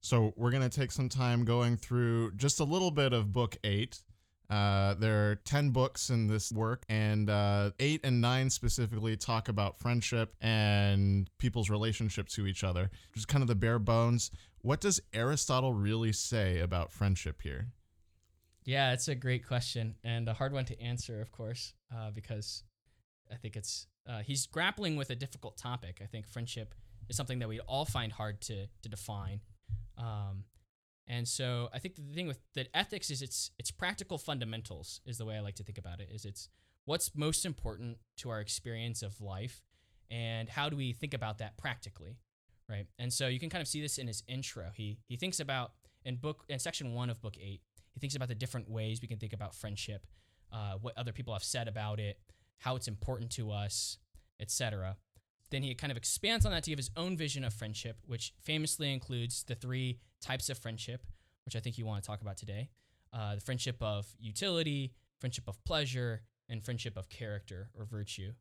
So 0.00 0.32
we're 0.36 0.50
going 0.50 0.68
to 0.68 0.80
take 0.80 0.90
some 0.90 1.08
time 1.08 1.44
going 1.44 1.76
through 1.76 2.32
just 2.32 2.60
a 2.60 2.64
little 2.64 2.90
bit 2.90 3.12
of 3.12 3.32
book 3.32 3.56
eight. 3.62 4.02
Uh, 4.48 4.94
there 4.94 5.30
are 5.30 5.34
10 5.34 5.70
books 5.70 6.08
in 6.08 6.26
this 6.26 6.50
work, 6.50 6.84
and 6.88 7.28
uh, 7.28 7.70
eight 7.78 8.00
and 8.04 8.22
nine 8.22 8.48
specifically 8.48 9.14
talk 9.14 9.48
about 9.48 9.78
friendship 9.78 10.34
and 10.40 11.28
people's 11.38 11.68
relationship 11.68 12.28
to 12.28 12.46
each 12.46 12.64
other, 12.64 12.90
just 13.14 13.28
kind 13.28 13.42
of 13.42 13.48
the 13.48 13.54
bare 13.54 13.78
bones. 13.78 14.30
What 14.62 14.80
does 14.80 15.00
Aristotle 15.12 15.74
really 15.74 16.12
say 16.12 16.60
about 16.60 16.90
friendship 16.90 17.42
here? 17.42 17.68
Yeah, 18.64 18.92
it's 18.92 19.08
a 19.08 19.14
great 19.14 19.46
question 19.46 19.96
and 20.02 20.28
a 20.28 20.32
hard 20.32 20.54
one 20.54 20.64
to 20.66 20.80
answer, 20.80 21.20
of 21.20 21.30
course, 21.30 21.74
uh, 21.94 22.10
because 22.10 22.64
I 23.30 23.36
think 23.36 23.56
it's 23.56 23.86
uh, 24.08 24.20
he's 24.20 24.46
grappling 24.46 24.96
with 24.96 25.10
a 25.10 25.14
difficult 25.14 25.56
topic. 25.58 26.00
I 26.02 26.06
think 26.06 26.26
friendship 26.26 26.74
is 27.08 27.16
something 27.16 27.38
that 27.40 27.48
we 27.48 27.60
all 27.60 27.84
find 27.84 28.12
hard 28.12 28.40
to 28.42 28.66
to 28.82 28.88
define, 28.88 29.40
um, 29.98 30.44
And 31.08 31.26
so 31.26 31.70
I 31.72 31.78
think 31.78 31.96
the 31.96 32.02
thing 32.14 32.26
with 32.28 32.38
that 32.54 32.68
ethics 32.74 33.10
is 33.10 33.22
it's 33.22 33.50
it's 33.58 33.70
practical 33.70 34.18
fundamentals 34.18 35.00
is 35.06 35.16
the 35.16 35.24
way 35.24 35.36
I 35.36 35.40
like 35.40 35.56
to 35.56 35.64
think 35.64 35.78
about 35.78 36.00
it. 36.00 36.10
Is 36.12 36.24
it's 36.24 36.50
what's 36.84 37.14
most 37.14 37.46
important 37.46 37.98
to 38.18 38.30
our 38.30 38.40
experience 38.40 39.02
of 39.02 39.20
life, 39.20 39.62
and 40.10 40.48
how 40.48 40.68
do 40.68 40.76
we 40.76 40.92
think 40.92 41.14
about 41.14 41.38
that 41.38 41.56
practically, 41.56 42.18
right? 42.68 42.86
And 42.98 43.12
so 43.12 43.26
you 43.26 43.40
can 43.40 43.48
kind 43.48 43.62
of 43.62 43.68
see 43.68 43.80
this 43.80 43.96
in 43.98 44.06
his 44.06 44.22
intro. 44.28 44.70
He 44.74 44.98
he 45.08 45.16
thinks 45.16 45.40
about 45.40 45.72
in 46.04 46.16
book 46.16 46.44
in 46.48 46.58
section 46.58 46.92
one 46.92 47.08
of 47.08 47.22
book 47.22 47.36
eight. 47.40 47.62
He 47.94 48.00
thinks 48.00 48.14
about 48.14 48.28
the 48.28 48.34
different 48.34 48.68
ways 48.70 49.00
we 49.00 49.08
can 49.08 49.18
think 49.18 49.32
about 49.32 49.54
friendship, 49.54 50.06
uh, 50.52 50.74
what 50.80 50.96
other 50.98 51.12
people 51.12 51.32
have 51.32 51.42
said 51.42 51.68
about 51.68 51.98
it, 51.98 52.18
how 52.58 52.76
it's 52.76 52.88
important 52.88 53.30
to 53.32 53.50
us, 53.50 53.98
etc. 54.40 54.96
Then 55.50 55.62
he 55.62 55.74
kind 55.74 55.90
of 55.90 55.96
expands 55.96 56.44
on 56.44 56.52
that 56.52 56.64
to 56.64 56.70
give 56.70 56.78
his 56.78 56.90
own 56.96 57.16
vision 57.16 57.44
of 57.44 57.54
friendship, 57.54 57.98
which 58.06 58.34
famously 58.42 58.92
includes 58.92 59.44
the 59.44 59.54
three 59.54 59.98
types 60.20 60.50
of 60.50 60.58
friendship, 60.58 61.06
which 61.44 61.56
I 61.56 61.60
think 61.60 61.78
you 61.78 61.86
want 61.86 62.02
to 62.02 62.06
talk 62.06 62.20
about 62.20 62.36
today 62.36 62.70
uh, 63.12 63.34
the 63.34 63.40
friendship 63.40 63.76
of 63.80 64.06
utility, 64.20 64.92
friendship 65.18 65.44
of 65.48 65.62
pleasure, 65.64 66.22
and 66.48 66.64
friendship 66.64 66.96
of 66.96 67.08
character 67.08 67.70
or 67.74 67.84
virtue. 67.84 68.32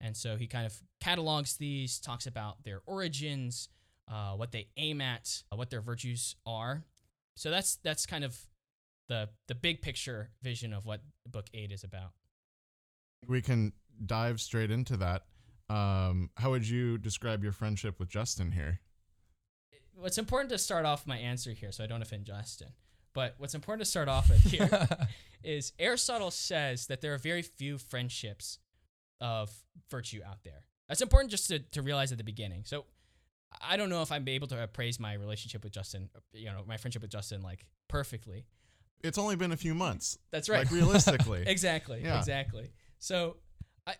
And 0.00 0.16
so 0.16 0.36
he 0.36 0.46
kind 0.46 0.66
of 0.66 0.74
catalogs 1.00 1.56
these, 1.56 1.98
talks 1.98 2.26
about 2.26 2.64
their 2.64 2.82
origins, 2.86 3.68
uh, 4.10 4.32
what 4.32 4.52
they 4.52 4.68
aim 4.76 5.00
at, 5.00 5.42
uh, 5.52 5.56
what 5.56 5.70
their 5.70 5.80
virtues 5.80 6.36
are. 6.44 6.84
So 7.34 7.50
that's 7.50 7.76
that's 7.76 8.06
kind 8.06 8.24
of 8.24 8.38
the 9.08 9.28
the 9.48 9.54
big 9.54 9.82
picture 9.82 10.30
vision 10.42 10.72
of 10.72 10.86
what 10.86 11.00
book 11.26 11.46
eight 11.54 11.72
is 11.72 11.84
about. 11.84 12.12
We 13.28 13.42
can 13.42 13.72
dive 14.04 14.40
straight 14.40 14.70
into 14.70 14.96
that. 14.98 15.22
Um, 15.68 16.30
how 16.36 16.50
would 16.50 16.68
you 16.68 16.98
describe 16.98 17.42
your 17.42 17.52
friendship 17.52 17.98
with 17.98 18.08
Justin 18.08 18.52
here? 18.52 18.80
What's 19.94 20.18
important 20.18 20.50
to 20.50 20.58
start 20.58 20.84
off 20.84 21.06
my 21.06 21.16
answer 21.16 21.52
here, 21.52 21.72
so 21.72 21.82
I 21.82 21.86
don't 21.86 22.02
offend 22.02 22.26
Justin. 22.26 22.68
But 23.14 23.34
what's 23.38 23.54
important 23.54 23.80
to 23.84 23.90
start 23.90 24.08
off 24.08 24.28
with 24.28 24.42
here 24.50 24.88
is 25.42 25.72
Aristotle 25.78 26.30
says 26.30 26.86
that 26.88 27.00
there 27.00 27.14
are 27.14 27.18
very 27.18 27.42
few 27.42 27.78
friendships 27.78 28.58
of 29.20 29.50
virtue 29.90 30.20
out 30.26 30.44
there. 30.44 30.64
That's 30.88 31.00
important 31.00 31.30
just 31.30 31.48
to, 31.48 31.58
to 31.58 31.82
realize 31.82 32.12
at 32.12 32.18
the 32.18 32.24
beginning. 32.24 32.64
So 32.66 32.84
I 33.60 33.76
don't 33.76 33.88
know 33.88 34.02
if 34.02 34.12
I'm 34.12 34.28
able 34.28 34.46
to 34.48 34.62
appraise 34.62 35.00
my 35.00 35.14
relationship 35.14 35.64
with 35.64 35.72
Justin, 35.72 36.10
you 36.32 36.46
know, 36.46 36.62
my 36.66 36.76
friendship 36.76 37.02
with 37.02 37.10
Justin 37.10 37.42
like 37.42 37.64
perfectly. 37.88 38.44
It's 39.02 39.18
only 39.18 39.36
been 39.36 39.52
a 39.52 39.56
few 39.56 39.74
months. 39.74 40.18
That's 40.30 40.48
right. 40.48 40.58
Like 40.58 40.70
realistically. 40.70 41.44
exactly. 41.46 42.02
Yeah. 42.02 42.18
Exactly. 42.18 42.70
So 42.98 43.36
I 43.86 43.94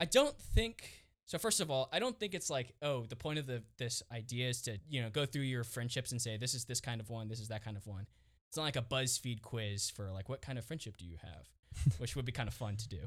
I 0.00 0.04
don't 0.04 0.38
think 0.38 1.06
so 1.26 1.38
first 1.38 1.60
of 1.60 1.70
all, 1.70 1.88
I 1.92 1.98
don't 1.98 2.18
think 2.18 2.34
it's 2.34 2.48
like, 2.48 2.72
oh, 2.82 3.04
the 3.04 3.16
point 3.16 3.38
of 3.38 3.46
the 3.46 3.62
this 3.78 4.02
idea 4.12 4.48
is 4.48 4.62
to, 4.62 4.78
you 4.88 5.02
know, 5.02 5.10
go 5.10 5.26
through 5.26 5.42
your 5.42 5.64
friendships 5.64 6.12
and 6.12 6.22
say 6.22 6.36
this 6.36 6.54
is 6.54 6.64
this 6.64 6.80
kind 6.80 7.00
of 7.00 7.10
one, 7.10 7.28
this 7.28 7.40
is 7.40 7.48
that 7.48 7.64
kind 7.64 7.76
of 7.76 7.86
one. 7.86 8.06
It's 8.48 8.56
not 8.56 8.62
like 8.62 8.76
a 8.76 8.82
BuzzFeed 8.82 9.42
quiz 9.42 9.90
for 9.90 10.12
like 10.12 10.28
what 10.28 10.40
kind 10.40 10.56
of 10.56 10.64
friendship 10.64 10.96
do 10.96 11.04
you 11.04 11.16
have, 11.20 11.94
which 11.98 12.14
would 12.14 12.24
be 12.24 12.32
kind 12.32 12.48
of 12.48 12.54
fun 12.54 12.76
to 12.76 12.88
do. 12.88 13.00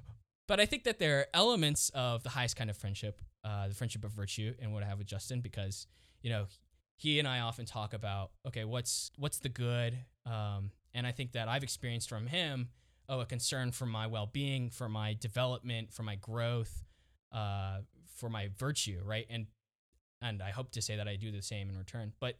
But 0.47 0.59
I 0.59 0.65
think 0.65 0.83
that 0.83 0.99
there 0.99 1.19
are 1.19 1.25
elements 1.33 1.89
of 1.93 2.23
the 2.23 2.29
highest 2.29 2.57
kind 2.57 2.69
of 2.69 2.75
friendship, 2.75 3.21
uh, 3.45 3.69
the 3.69 3.75
friendship 3.75 4.03
of 4.03 4.11
virtue, 4.11 4.53
and 4.61 4.73
what 4.73 4.83
I 4.83 4.87
have 4.87 4.97
with 4.97 5.07
Justin, 5.07 5.39
because 5.39 5.87
you 6.21 6.29
know 6.29 6.47
he 6.97 7.19
and 7.19 7.27
I 7.27 7.39
often 7.39 7.65
talk 7.65 7.93
about 7.93 8.31
okay, 8.47 8.65
what's 8.65 9.11
what's 9.17 9.39
the 9.39 9.47
good, 9.49 9.97
um, 10.25 10.71
and 10.93 11.07
I 11.07 11.11
think 11.11 11.31
that 11.33 11.47
I've 11.47 11.63
experienced 11.63 12.09
from 12.09 12.27
him, 12.27 12.69
oh, 13.09 13.19
a 13.19 13.25
concern 13.25 13.71
for 13.71 13.85
my 13.85 14.07
well-being, 14.07 14.69
for 14.69 14.87
my 14.87 15.15
development, 15.19 15.91
for 15.91 16.03
my 16.03 16.15
growth, 16.15 16.83
uh, 17.33 17.79
for 18.15 18.29
my 18.29 18.49
virtue, 18.57 19.01
right? 19.03 19.25
And 19.29 19.47
and 20.21 20.41
I 20.41 20.51
hope 20.51 20.71
to 20.71 20.81
say 20.81 20.97
that 20.97 21.07
I 21.07 21.15
do 21.15 21.31
the 21.31 21.41
same 21.41 21.69
in 21.69 21.77
return. 21.77 22.13
But 22.19 22.37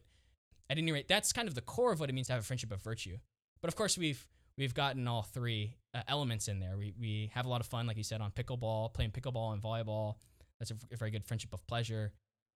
at 0.68 0.78
any 0.78 0.92
rate, 0.92 1.08
that's 1.08 1.32
kind 1.32 1.48
of 1.48 1.54
the 1.54 1.62
core 1.62 1.92
of 1.92 2.00
what 2.00 2.10
it 2.10 2.12
means 2.12 2.28
to 2.28 2.34
have 2.34 2.42
a 2.42 2.44
friendship 2.44 2.70
of 2.72 2.82
virtue. 2.82 3.16
But 3.60 3.68
of 3.68 3.76
course, 3.76 3.98
we've 3.98 4.26
we've 4.56 4.74
gotten 4.74 5.08
all 5.08 5.22
three 5.22 5.76
uh, 5.94 6.02
elements 6.06 6.48
in 6.48 6.60
there. 6.60 6.76
We 6.76 6.94
we 6.98 7.30
have 7.34 7.46
a 7.46 7.48
lot 7.48 7.60
of 7.60 7.66
fun, 7.66 7.86
like 7.86 7.96
you 7.96 8.04
said, 8.04 8.20
on 8.20 8.30
pickleball, 8.30 8.94
playing 8.94 9.10
pickleball 9.10 9.52
and 9.52 9.62
volleyball. 9.62 10.14
That's 10.58 10.70
a, 10.70 10.76
a 10.92 10.96
very 10.96 11.10
good 11.10 11.24
friendship 11.24 11.52
of 11.52 11.66
pleasure. 11.66 12.12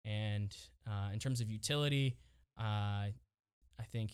And 0.05 0.57
uh, 0.87 1.11
in 1.13 1.19
terms 1.19 1.43
of 1.43 1.51
utility, 1.51 2.17
uh, 2.59 3.13
I 3.13 3.85
think 3.93 4.13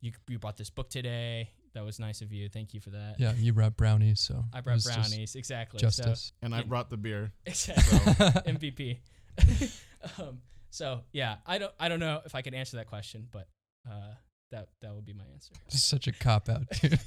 you 0.00 0.12
you 0.28 0.38
brought 0.38 0.56
this 0.56 0.70
book 0.70 0.90
today. 0.90 1.50
That 1.78 1.84
was 1.84 2.00
nice 2.00 2.22
of 2.22 2.32
you. 2.32 2.48
Thank 2.48 2.74
you 2.74 2.80
for 2.80 2.90
that. 2.90 3.14
yeah, 3.20 3.34
you 3.38 3.52
brought 3.52 3.76
brownies, 3.76 4.18
so 4.18 4.44
I 4.52 4.62
brought 4.62 4.82
brownies. 4.82 5.36
exactly. 5.36 5.78
So- 5.78 5.86
Justice. 5.86 6.32
And 6.42 6.52
I 6.52 6.58
Yeah. 6.58 6.64
brought 6.64 6.90
the 6.90 6.96
beer. 6.96 7.32
Exactly. 7.46 7.98
MVP. 8.52 8.98
um, 10.18 10.40
so 10.70 11.02
yeah, 11.12 11.36
I 11.46 11.58
don't 11.58 11.72
I 11.78 11.88
don't 11.88 12.00
know 12.00 12.20
if 12.26 12.34
I 12.34 12.42
can 12.42 12.52
answer 12.52 12.78
that 12.78 12.88
question, 12.88 13.28
but 13.30 13.46
uh, 13.88 14.14
that 14.50 14.70
that 14.82 14.92
would 14.92 15.04
be 15.04 15.12
my 15.12 15.22
answer. 15.32 15.52
This 15.66 15.74
is 15.76 15.84
such 15.88 16.08
a 16.08 16.12
cop 16.12 16.48
out, 16.48 16.62
dude. 16.80 16.98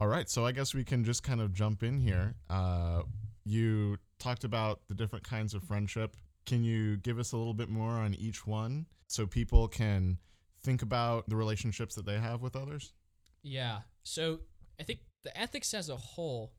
All 0.00 0.06
right, 0.06 0.30
so 0.30 0.46
I 0.46 0.52
guess 0.52 0.74
we 0.74 0.84
can 0.84 1.02
just 1.04 1.24
kind 1.24 1.40
of 1.40 1.52
jump 1.52 1.82
in 1.82 1.98
here. 1.98 2.36
Uh, 2.48 3.02
you 3.44 3.96
talked 4.20 4.44
about 4.44 4.80
the 4.86 4.94
different 4.94 5.28
kinds 5.28 5.54
of 5.54 5.64
friendship. 5.64 6.14
Can 6.48 6.64
you 6.64 6.96
give 6.96 7.18
us 7.18 7.32
a 7.32 7.36
little 7.36 7.52
bit 7.52 7.68
more 7.68 7.90
on 7.90 8.14
each 8.14 8.46
one 8.46 8.86
so 9.06 9.26
people 9.26 9.68
can 9.68 10.16
think 10.62 10.80
about 10.80 11.28
the 11.28 11.36
relationships 11.36 11.94
that 11.96 12.06
they 12.06 12.18
have 12.18 12.40
with 12.40 12.56
others? 12.56 12.94
Yeah. 13.42 13.80
So 14.02 14.40
I 14.80 14.82
think 14.82 15.00
the 15.24 15.38
ethics 15.38 15.74
as 15.74 15.90
a 15.90 15.96
whole, 15.96 16.54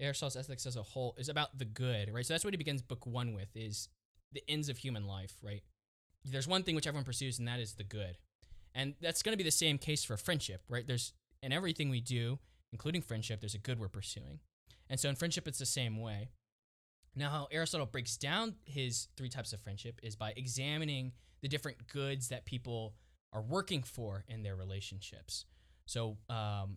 Aristotle's 0.00 0.36
ethics 0.36 0.64
as 0.64 0.76
a 0.76 0.82
whole, 0.82 1.14
is 1.18 1.28
about 1.28 1.58
the 1.58 1.66
good, 1.66 2.14
right? 2.14 2.24
So 2.24 2.32
that's 2.32 2.44
what 2.44 2.54
he 2.54 2.56
begins 2.56 2.80
book 2.80 3.04
one 3.04 3.34
with: 3.34 3.48
is 3.54 3.90
the 4.32 4.42
ends 4.48 4.70
of 4.70 4.78
human 4.78 5.06
life, 5.06 5.34
right? 5.42 5.62
There's 6.24 6.48
one 6.48 6.62
thing 6.62 6.74
which 6.74 6.86
everyone 6.86 7.04
pursues, 7.04 7.38
and 7.38 7.46
that 7.46 7.60
is 7.60 7.74
the 7.74 7.84
good, 7.84 8.16
and 8.74 8.94
that's 9.02 9.22
going 9.22 9.34
to 9.34 9.36
be 9.36 9.44
the 9.44 9.50
same 9.50 9.76
case 9.76 10.02
for 10.02 10.16
friendship, 10.16 10.62
right? 10.70 10.86
There's 10.86 11.12
in 11.42 11.52
everything 11.52 11.90
we 11.90 12.00
do, 12.00 12.38
including 12.72 13.02
friendship, 13.02 13.40
there's 13.40 13.54
a 13.54 13.58
good 13.58 13.78
we're 13.78 13.88
pursuing, 13.88 14.40
and 14.88 14.98
so 14.98 15.10
in 15.10 15.14
friendship, 15.14 15.46
it's 15.46 15.58
the 15.58 15.66
same 15.66 16.00
way. 16.00 16.30
Now, 17.16 17.30
how 17.30 17.48
Aristotle 17.50 17.86
breaks 17.86 18.18
down 18.18 18.56
his 18.66 19.08
three 19.16 19.30
types 19.30 19.54
of 19.54 19.60
friendship 19.60 19.98
is 20.02 20.14
by 20.14 20.34
examining 20.36 21.12
the 21.40 21.48
different 21.48 21.86
goods 21.86 22.28
that 22.28 22.44
people 22.44 22.94
are 23.32 23.42
working 23.42 23.82
for 23.82 24.24
in 24.28 24.42
their 24.42 24.54
relationships. 24.54 25.46
So 25.86 26.18
um, 26.28 26.76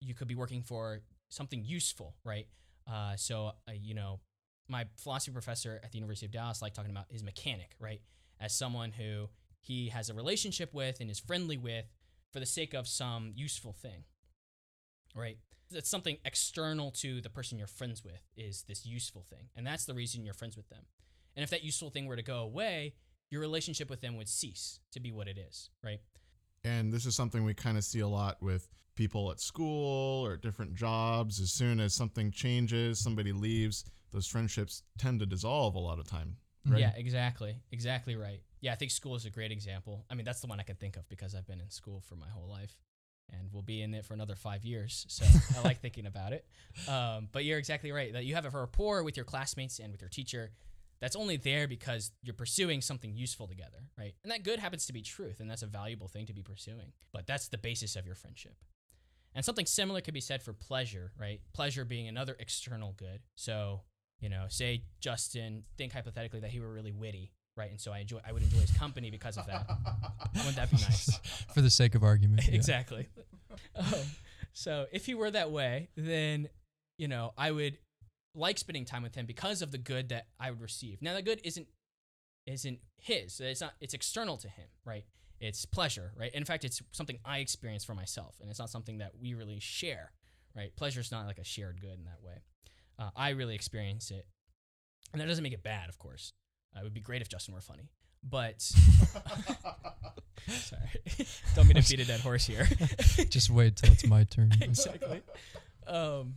you 0.00 0.14
could 0.14 0.28
be 0.28 0.34
working 0.34 0.62
for 0.62 1.02
something 1.28 1.64
useful, 1.64 2.16
right? 2.24 2.46
Uh, 2.90 3.16
so 3.16 3.52
uh, 3.68 3.72
you 3.72 3.94
know, 3.94 4.20
my 4.68 4.86
philosophy 4.96 5.32
professor 5.32 5.80
at 5.84 5.92
the 5.92 5.98
University 5.98 6.26
of 6.26 6.32
Dallas 6.32 6.60
liked 6.60 6.74
talking 6.74 6.90
about 6.90 7.06
his 7.08 7.22
mechanic, 7.22 7.76
right? 7.78 8.00
As 8.40 8.52
someone 8.56 8.90
who 8.92 9.28
he 9.60 9.88
has 9.88 10.10
a 10.10 10.14
relationship 10.14 10.74
with 10.74 11.00
and 11.00 11.10
is 11.10 11.20
friendly 11.20 11.56
with 11.56 11.86
for 12.32 12.40
the 12.40 12.46
sake 12.46 12.74
of 12.74 12.88
some 12.88 13.32
useful 13.34 13.72
thing, 13.72 14.04
right? 15.16 15.38
It's 15.72 15.90
something 15.90 16.18
external 16.24 16.92
to 16.92 17.20
the 17.20 17.30
person 17.30 17.58
you're 17.58 17.66
friends 17.66 18.04
with 18.04 18.22
is 18.36 18.62
this 18.68 18.86
useful 18.86 19.24
thing, 19.28 19.48
and 19.56 19.66
that's 19.66 19.84
the 19.84 19.94
reason 19.94 20.24
you're 20.24 20.34
friends 20.34 20.56
with 20.56 20.68
them. 20.68 20.84
And 21.34 21.42
if 21.42 21.50
that 21.50 21.64
useful 21.64 21.90
thing 21.90 22.06
were 22.06 22.16
to 22.16 22.22
go 22.22 22.38
away, 22.38 22.94
your 23.30 23.40
relationship 23.40 23.90
with 23.90 24.00
them 24.00 24.16
would 24.16 24.28
cease 24.28 24.80
to 24.92 25.00
be 25.00 25.10
what 25.10 25.28
it 25.28 25.38
is, 25.38 25.70
right? 25.82 26.00
And 26.64 26.92
this 26.92 27.06
is 27.06 27.14
something 27.14 27.44
we 27.44 27.54
kind 27.54 27.76
of 27.76 27.84
see 27.84 28.00
a 28.00 28.08
lot 28.08 28.40
with 28.40 28.68
people 28.94 29.30
at 29.30 29.40
school 29.40 30.24
or 30.24 30.34
at 30.34 30.40
different 30.40 30.74
jobs. 30.74 31.40
As 31.40 31.50
soon 31.50 31.80
as 31.80 31.94
something 31.94 32.30
changes, 32.30 32.98
somebody 32.98 33.32
leaves, 33.32 33.84
those 34.12 34.26
friendships 34.26 34.82
tend 34.98 35.20
to 35.20 35.26
dissolve 35.26 35.74
a 35.74 35.78
lot 35.78 35.98
of 35.98 36.08
time. 36.08 36.36
Right? 36.64 36.80
Yeah, 36.80 36.92
exactly. 36.96 37.56
Exactly 37.70 38.16
right. 38.16 38.40
Yeah, 38.60 38.72
I 38.72 38.76
think 38.76 38.90
school 38.90 39.14
is 39.14 39.26
a 39.26 39.30
great 39.30 39.52
example. 39.52 40.04
I 40.10 40.14
mean, 40.14 40.24
that's 40.24 40.40
the 40.40 40.48
one 40.48 40.58
I 40.58 40.64
can 40.64 40.76
think 40.76 40.96
of 40.96 41.08
because 41.08 41.34
I've 41.34 41.46
been 41.46 41.60
in 41.60 41.70
school 41.70 42.00
for 42.00 42.16
my 42.16 42.28
whole 42.28 42.48
life 42.48 42.76
and 43.32 43.48
we'll 43.52 43.62
be 43.62 43.82
in 43.82 43.94
it 43.94 44.04
for 44.04 44.14
another 44.14 44.34
five 44.34 44.64
years. 44.64 45.06
So 45.08 45.24
I 45.58 45.62
like 45.62 45.80
thinking 45.82 46.06
about 46.06 46.32
it. 46.32 46.46
Um, 46.88 47.28
but 47.32 47.44
you're 47.44 47.58
exactly 47.58 47.92
right 47.92 48.12
that 48.12 48.24
you 48.24 48.34
have 48.34 48.44
a 48.44 48.50
rapport 48.50 49.02
with 49.02 49.16
your 49.16 49.24
classmates 49.24 49.78
and 49.78 49.92
with 49.92 50.00
your 50.00 50.10
teacher 50.10 50.52
that's 51.00 51.16
only 51.16 51.36
there 51.36 51.68
because 51.68 52.12
you're 52.22 52.34
pursuing 52.34 52.80
something 52.80 53.14
useful 53.14 53.46
together, 53.46 53.78
right? 53.98 54.14
And 54.22 54.32
that 54.32 54.42
good 54.42 54.58
happens 54.58 54.86
to 54.86 54.92
be 54.92 55.02
truth, 55.02 55.40
and 55.40 55.50
that's 55.50 55.62
a 55.62 55.66
valuable 55.66 56.08
thing 56.08 56.26
to 56.26 56.32
be 56.32 56.42
pursuing. 56.42 56.92
But 57.12 57.26
that's 57.26 57.48
the 57.48 57.58
basis 57.58 57.96
of 57.96 58.06
your 58.06 58.14
friendship. 58.14 58.56
And 59.34 59.44
something 59.44 59.66
similar 59.66 60.00
could 60.00 60.14
be 60.14 60.20
said 60.20 60.42
for 60.42 60.54
pleasure, 60.54 61.12
right? 61.18 61.40
Pleasure 61.52 61.84
being 61.84 62.08
another 62.08 62.36
external 62.38 62.94
good. 62.96 63.20
So, 63.34 63.82
you 64.20 64.30
know, 64.30 64.46
say 64.48 64.84
Justin, 65.00 65.64
think 65.76 65.92
hypothetically 65.92 66.40
that 66.40 66.50
he 66.50 66.60
were 66.60 66.72
really 66.72 66.92
witty, 66.92 67.32
right? 67.56 67.70
And 67.70 67.80
so 67.80 67.92
I 67.92 67.98
enjoy, 67.98 68.20
I 68.26 68.32
would 68.32 68.42
enjoy 68.42 68.58
his 68.58 68.70
company 68.72 69.10
because 69.10 69.36
of 69.36 69.46
that. 69.46 69.66
Wouldn't 70.36 70.56
that 70.56 70.70
be 70.70 70.76
nice? 70.76 71.18
For 71.54 71.60
the 71.60 71.70
sake 71.70 71.94
of 71.94 72.02
argument. 72.02 72.46
yeah. 72.46 72.54
exactly. 72.54 73.08
Um, 73.74 73.86
so 74.52 74.86
if 74.92 75.06
he 75.06 75.14
were 75.14 75.30
that 75.30 75.50
way, 75.50 75.88
then 75.96 76.48
you 76.98 77.08
know 77.08 77.32
I 77.38 77.50
would 77.50 77.78
like 78.34 78.58
spending 78.58 78.84
time 78.84 79.02
with 79.02 79.14
him 79.14 79.24
because 79.24 79.62
of 79.62 79.70
the 79.70 79.78
good 79.78 80.10
that 80.10 80.26
I 80.38 80.50
would 80.50 80.60
receive. 80.60 81.00
Now 81.00 81.14
the 81.14 81.22
good 81.22 81.40
isn't 81.42 81.66
isn't 82.46 82.80
his. 82.98 83.40
It's 83.40 83.60
not. 83.60 83.74
It's 83.80 83.94
external 83.94 84.36
to 84.38 84.48
him, 84.48 84.66
right? 84.84 85.04
It's 85.40 85.64
pleasure, 85.64 86.12
right? 86.16 86.32
In 86.34 86.44
fact, 86.44 86.64
it's 86.64 86.82
something 86.92 87.18
I 87.24 87.38
experience 87.38 87.84
for 87.84 87.94
myself, 87.94 88.36
and 88.40 88.50
it's 88.50 88.58
not 88.58 88.70
something 88.70 88.98
that 88.98 89.12
we 89.20 89.34
really 89.34 89.58
share, 89.58 90.12
right? 90.54 90.74
Pleasure 90.76 91.00
is 91.00 91.10
not 91.10 91.26
like 91.26 91.38
a 91.38 91.44
shared 91.44 91.80
good 91.80 91.98
in 91.98 92.04
that 92.04 92.22
way. 92.22 92.42
Uh, 92.98 93.10
I 93.16 93.30
really 93.30 93.54
experience 93.54 94.10
it, 94.10 94.26
and 95.12 95.20
that 95.20 95.26
doesn't 95.26 95.42
make 95.42 95.52
it 95.52 95.62
bad, 95.62 95.88
of 95.88 95.98
course. 95.98 96.32
Uh, 96.74 96.80
it 96.80 96.84
would 96.84 96.94
be 96.94 97.00
great 97.00 97.22
if 97.22 97.28
Justin 97.28 97.54
were 97.54 97.60
funny, 97.60 97.88
but 98.22 98.60
sorry, 100.48 101.00
don't 101.54 101.66
mean 101.66 101.80
to 101.80 101.88
beat 101.88 102.00
a 102.00 102.04
dead 102.04 102.20
horse 102.20 102.46
here. 102.46 102.66
Just 103.28 103.50
wait 103.50 103.76
till 103.76 103.92
it's 103.92 104.06
my 104.06 104.24
turn. 104.24 104.52
exactly. 104.60 105.22
Um, 105.86 106.34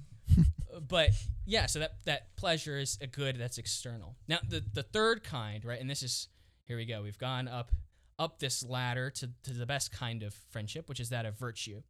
but 0.87 1.09
yeah, 1.45 1.65
so 1.65 1.79
that 1.79 2.03
that 2.05 2.35
pleasure 2.35 2.77
is 2.77 2.97
a 3.01 3.07
good 3.07 3.37
that's 3.37 3.57
external. 3.57 4.15
Now 4.27 4.39
the 4.47 4.63
the 4.73 4.83
third 4.83 5.23
kind, 5.23 5.65
right? 5.65 5.79
And 5.79 5.89
this 5.89 6.03
is 6.03 6.27
here 6.65 6.77
we 6.77 6.85
go. 6.85 7.01
We've 7.01 7.17
gone 7.17 7.47
up 7.47 7.71
up 8.17 8.39
this 8.39 8.63
ladder 8.63 9.09
to 9.09 9.29
to 9.43 9.53
the 9.53 9.65
best 9.65 9.91
kind 9.91 10.23
of 10.23 10.33
friendship, 10.51 10.87
which 10.89 10.99
is 10.99 11.09
that 11.09 11.25
of 11.25 11.37
virtue. 11.37 11.81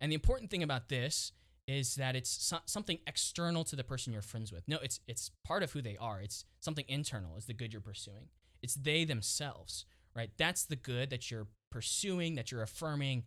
And 0.00 0.12
the 0.12 0.14
important 0.14 0.50
thing 0.50 0.62
about 0.62 0.88
this 0.88 1.32
is 1.66 1.96
that 1.96 2.14
it's 2.14 2.30
so- 2.30 2.60
something 2.66 2.98
external 3.06 3.64
to 3.64 3.76
the 3.76 3.84
person 3.84 4.12
you're 4.12 4.22
friends 4.22 4.52
with. 4.52 4.66
No, 4.68 4.78
it's 4.78 5.00
it's 5.06 5.30
part 5.44 5.62
of 5.62 5.72
who 5.72 5.82
they 5.82 5.96
are. 5.98 6.20
It's 6.20 6.44
something 6.60 6.84
internal. 6.88 7.36
Is 7.36 7.46
the 7.46 7.54
good 7.54 7.72
you're 7.72 7.82
pursuing. 7.82 8.28
It's 8.62 8.74
they 8.74 9.04
themselves, 9.04 9.84
right? 10.14 10.30
That's 10.36 10.64
the 10.64 10.76
good 10.76 11.10
that 11.10 11.30
you're 11.30 11.48
pursuing, 11.70 12.36
that 12.36 12.50
you're 12.50 12.62
affirming, 12.62 13.24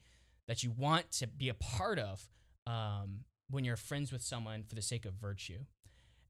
that 0.48 0.64
you 0.64 0.72
want 0.72 1.12
to 1.14 1.28
be 1.28 1.50
a 1.50 1.54
part 1.54 2.00
of. 2.00 2.30
Um, 2.66 3.26
when 3.50 3.64
you're 3.64 3.76
friends 3.76 4.12
with 4.12 4.22
someone 4.22 4.64
for 4.64 4.76
the 4.76 4.82
sake 4.82 5.06
of 5.06 5.14
virtue. 5.14 5.60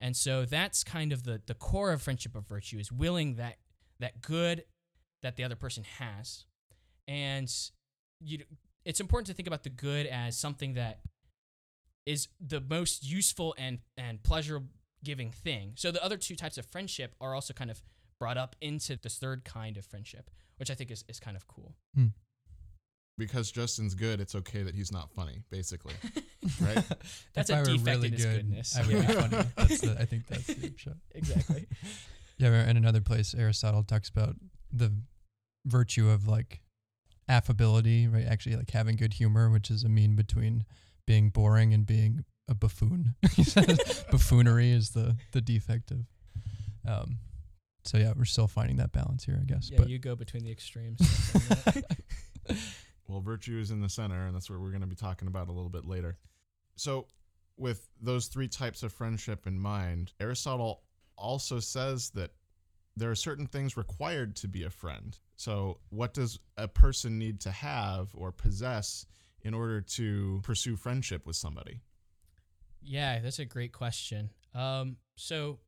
And 0.01 0.15
so 0.15 0.45
that's 0.45 0.83
kind 0.83 1.11
of 1.11 1.23
the 1.23 1.41
the 1.45 1.53
core 1.53 1.91
of 1.91 2.01
friendship 2.01 2.35
of 2.35 2.47
virtue 2.47 2.79
is 2.79 2.91
willing 2.91 3.35
that 3.35 3.57
that 3.99 4.21
good 4.21 4.63
that 5.21 5.35
the 5.35 5.43
other 5.43 5.55
person 5.55 5.83
has. 5.99 6.45
And 7.07 7.53
you 8.21 8.39
it's 8.85 9.01
important 9.01 9.27
to 9.27 9.33
think 9.33 9.47
about 9.47 9.63
the 9.63 9.69
good 9.69 10.05
as 10.05 10.37
something 10.37 10.75
that 10.75 11.01
is 12.05 12.27
the 12.39 12.61
most 12.61 13.09
useful 13.09 13.55
and 13.57 13.79
and 13.97 14.21
pleasure 14.23 14.61
giving 15.03 15.31
thing. 15.31 15.73
So 15.75 15.91
the 15.91 16.03
other 16.03 16.17
two 16.17 16.35
types 16.35 16.57
of 16.57 16.65
friendship 16.65 17.15
are 17.21 17.33
also 17.33 17.53
kind 17.53 17.71
of 17.71 17.81
brought 18.19 18.37
up 18.37 18.55
into 18.61 18.97
this 19.01 19.17
third 19.17 19.45
kind 19.45 19.77
of 19.77 19.85
friendship, 19.85 20.29
which 20.57 20.69
I 20.69 20.73
think 20.73 20.91
is, 20.91 21.05
is 21.07 21.19
kind 21.19 21.37
of 21.37 21.47
cool. 21.47 21.75
Hmm. 21.95 22.07
because 23.17 23.51
Justin's 23.51 23.95
good, 23.95 24.19
it's 24.21 24.35
okay 24.35 24.63
that 24.63 24.75
he's 24.75 24.91
not 24.91 25.11
funny, 25.11 25.43
basically. 25.49 25.93
right? 26.61 26.83
That's 27.33 27.49
if 27.49 27.55
a 27.55 27.55
I 27.55 27.59
were 27.59 27.65
defect 27.65 27.85
really 27.87 28.07
in 28.07 28.13
his 28.13 28.25
good, 28.25 28.35
goodness. 28.35 28.77
I 28.77 28.81
would 28.81 28.89
be 28.89 29.13
funny. 29.13 29.37
That's 29.55 29.81
the, 29.81 29.97
I 29.99 30.05
think 30.05 30.27
that's 30.27 30.47
the 30.47 30.67
upshot. 30.67 30.97
exactly. 31.13 31.67
Yeah, 32.37 32.69
in 32.69 32.77
another 32.77 33.01
place, 33.01 33.35
Aristotle 33.37 33.83
talks 33.83 34.09
about 34.09 34.35
the 34.71 34.93
virtue 35.65 36.09
of 36.09 36.27
like 36.27 36.61
affability, 37.27 38.07
right? 38.07 38.25
Actually, 38.25 38.55
like 38.55 38.71
having 38.71 38.95
good 38.95 39.13
humor, 39.13 39.49
which 39.49 39.69
is 39.69 39.83
a 39.83 39.89
mean 39.89 40.15
between 40.15 40.63
being 41.09 41.29
boring 41.31 41.73
and 41.73 41.87
being 41.87 42.23
a 42.47 42.53
buffoon. 42.53 43.15
he 43.33 43.43
says 43.43 44.05
buffoonery 44.11 44.69
is 44.71 44.91
the 44.91 45.15
the 45.31 45.41
defect 45.41 45.89
of. 45.89 46.05
Um, 46.87 47.17
so 47.83 47.97
yeah, 47.97 48.13
we're 48.15 48.25
still 48.25 48.47
finding 48.47 48.77
that 48.77 48.91
balance 48.91 49.23
here, 49.23 49.39
I 49.41 49.45
guess. 49.45 49.71
Yeah, 49.71 49.79
but 49.79 49.89
you 49.89 49.97
go 49.97 50.15
between 50.15 50.43
the 50.43 50.51
extremes. 50.51 50.99
Well, 53.09 53.21
virtue 53.21 53.57
is 53.59 53.71
in 53.71 53.81
the 53.81 53.89
center, 53.89 54.27
and 54.27 54.35
that's 54.35 54.51
what 54.51 54.59
we're 54.59 54.69
going 54.69 54.81
to 54.81 54.87
be 54.87 54.95
talking 54.95 55.27
about 55.27 55.49
a 55.49 55.51
little 55.51 55.71
bit 55.71 55.83
later. 55.83 56.19
So, 56.75 57.07
with 57.57 57.89
those 57.99 58.27
three 58.27 58.47
types 58.47 58.83
of 58.83 58.93
friendship 58.93 59.47
in 59.47 59.59
mind, 59.59 60.13
Aristotle 60.19 60.83
also 61.17 61.59
says 61.59 62.11
that 62.11 62.29
there 62.95 63.09
are 63.09 63.15
certain 63.15 63.47
things 63.47 63.75
required 63.75 64.35
to 64.37 64.47
be 64.47 64.63
a 64.63 64.69
friend. 64.69 65.17
So, 65.37 65.79
what 65.89 66.13
does 66.13 66.37
a 66.55 66.67
person 66.67 67.17
need 67.17 67.41
to 67.41 67.51
have 67.51 68.09
or 68.13 68.31
possess 68.31 69.07
in 69.43 69.53
order 69.53 69.81
to 69.81 70.41
pursue 70.43 70.75
friendship 70.75 71.25
with 71.25 71.35
somebody? 71.35 71.81
Yeah, 72.81 73.19
that's 73.19 73.39
a 73.39 73.45
great 73.45 73.73
question. 73.73 74.29
Um, 74.55 74.97
so, 75.15 75.59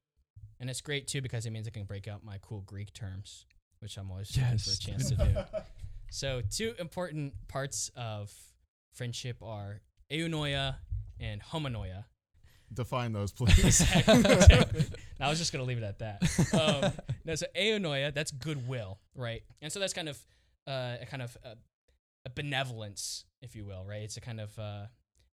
and 0.60 0.70
it's 0.70 0.82
great 0.82 1.08
too 1.08 1.22
because 1.22 1.46
it 1.46 1.52
means 1.52 1.68
I 1.68 1.72
can 1.72 1.86
break 1.86 2.08
out 2.08 2.24
my 2.24 2.38
cool 2.42 2.62
Greek 2.62 2.94
terms, 2.94 3.46
which 3.80 3.98
I'm 3.98 4.10
always 4.12 4.36
looking 4.36 4.58
for 4.58 4.72
a 4.72 4.76
chance 4.76 5.10
to 5.10 5.16
do. 5.16 5.36
So, 6.14 6.42
two 6.42 6.74
important 6.78 7.34
parts 7.48 7.90
of 7.96 8.34
friendship 8.94 9.38
are 9.42 9.80
eunoia 10.12 10.76
and 11.22 11.42
homonoia. 11.42 12.04
Define 12.74 13.14
those, 13.14 13.32
please. 13.32 13.58
exactly. 13.66 14.16
exactly. 14.16 14.86
I 15.22 15.30
was 15.30 15.40
just 15.40 15.54
gonna 15.54 15.64
leave 15.64 15.78
it 15.78 15.84
at 15.84 16.00
that. 16.00 16.22
Um, 16.54 16.92
no, 17.24 17.36
so 17.36 17.46
eunoia, 17.58 18.14
that's 18.14 18.32
goodwill, 18.32 19.00
right? 19.16 19.42
And 19.62 19.72
so 19.72 19.80
that's 19.80 19.94
kind 19.94 20.10
of 20.10 20.18
uh, 20.68 20.98
a 21.02 21.06
kind 21.10 21.24
of 21.24 21.38
uh, 21.46 21.56
a 22.26 22.30
benevolence, 22.30 23.26
if 23.42 23.56
you 23.56 23.66
will, 23.66 23.86
right? 23.86 24.02
It's 24.02 24.18
a 24.18 24.22
kind 24.22 24.40
of 24.40 24.58
uh, 24.60 24.86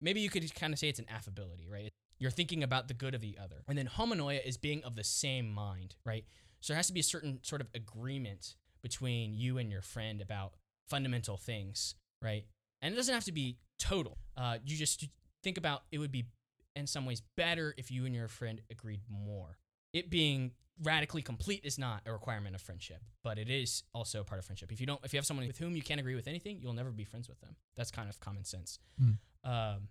maybe 0.02 0.20
you 0.20 0.30
could 0.30 0.54
kind 0.56 0.74
of 0.74 0.80
say 0.80 0.90
it's 0.90 1.00
an 1.00 1.08
affability, 1.10 1.68
right? 1.70 1.92
You're 2.18 2.32
thinking 2.32 2.64
about 2.64 2.88
the 2.88 2.94
good 2.94 3.14
of 3.14 3.22
the 3.22 3.38
other, 3.42 3.64
and 3.68 3.78
then 3.78 3.88
homonoia 3.88 4.46
is 4.46 4.58
being 4.58 4.84
of 4.84 4.96
the 4.96 5.04
same 5.04 5.52
mind, 5.52 5.96
right? 6.06 6.26
So 6.62 6.74
there 6.74 6.78
has 6.78 6.88
to 6.88 6.94
be 6.94 7.02
a 7.02 7.04
certain 7.04 7.40
sort 7.44 7.62
of 7.62 7.68
agreement 7.76 8.56
between 8.82 9.34
you 9.34 9.58
and 9.58 9.72
your 9.72 9.82
friend 9.82 10.22
about 10.22 10.54
fundamental 10.88 11.38
things, 11.38 11.96
right? 12.22 12.46
And 12.82 12.94
it 12.94 12.98
doesn't 12.98 13.14
have 13.14 13.26
to 13.26 13.32
be 13.32 13.58
total. 13.80 14.18
Uh, 14.38 14.58
you 14.66 14.78
just 14.78 15.08
think 15.44 15.58
about 15.58 15.84
it 15.92 15.98
would 15.98 16.12
be 16.12 16.26
in 16.76 16.88
some 16.88 17.06
ways 17.06 17.22
better 17.36 17.74
if 17.78 17.92
you 17.92 18.06
and 18.06 18.14
your 18.14 18.28
friend 18.28 18.62
agreed 18.70 19.02
more. 19.10 19.58
It 19.94 20.10
being 20.10 20.52
radically 20.82 21.22
complete 21.22 21.62
is 21.64 21.78
not 21.78 22.02
a 22.06 22.12
requirement 22.12 22.56
of 22.56 22.62
friendship, 22.62 23.02
but 23.24 23.38
it 23.38 23.50
is 23.50 23.84
also 23.94 24.22
a 24.22 24.24
part 24.24 24.40
of 24.40 24.46
friendship. 24.46 24.72
If 24.72 24.82
you 24.82 24.88
don't, 24.88 25.00
if 25.04 25.14
you 25.14 25.18
have 25.18 25.26
someone 25.26 25.48
with 25.48 25.58
whom 25.58 25.76
you 25.76 25.82
can't 25.82 26.00
agree 26.00 26.16
with 26.16 26.28
anything, 26.28 26.60
you'll 26.62 26.74
never 26.74 26.92
be 26.92 27.06
friends 27.06 27.30
with 27.30 27.40
them. 27.42 27.56
That's 27.76 27.92
kind 27.92 28.10
of 28.10 28.20
common 28.20 28.44
sense. 28.44 28.80
Mm. 29.02 29.18
Um, 29.44 29.88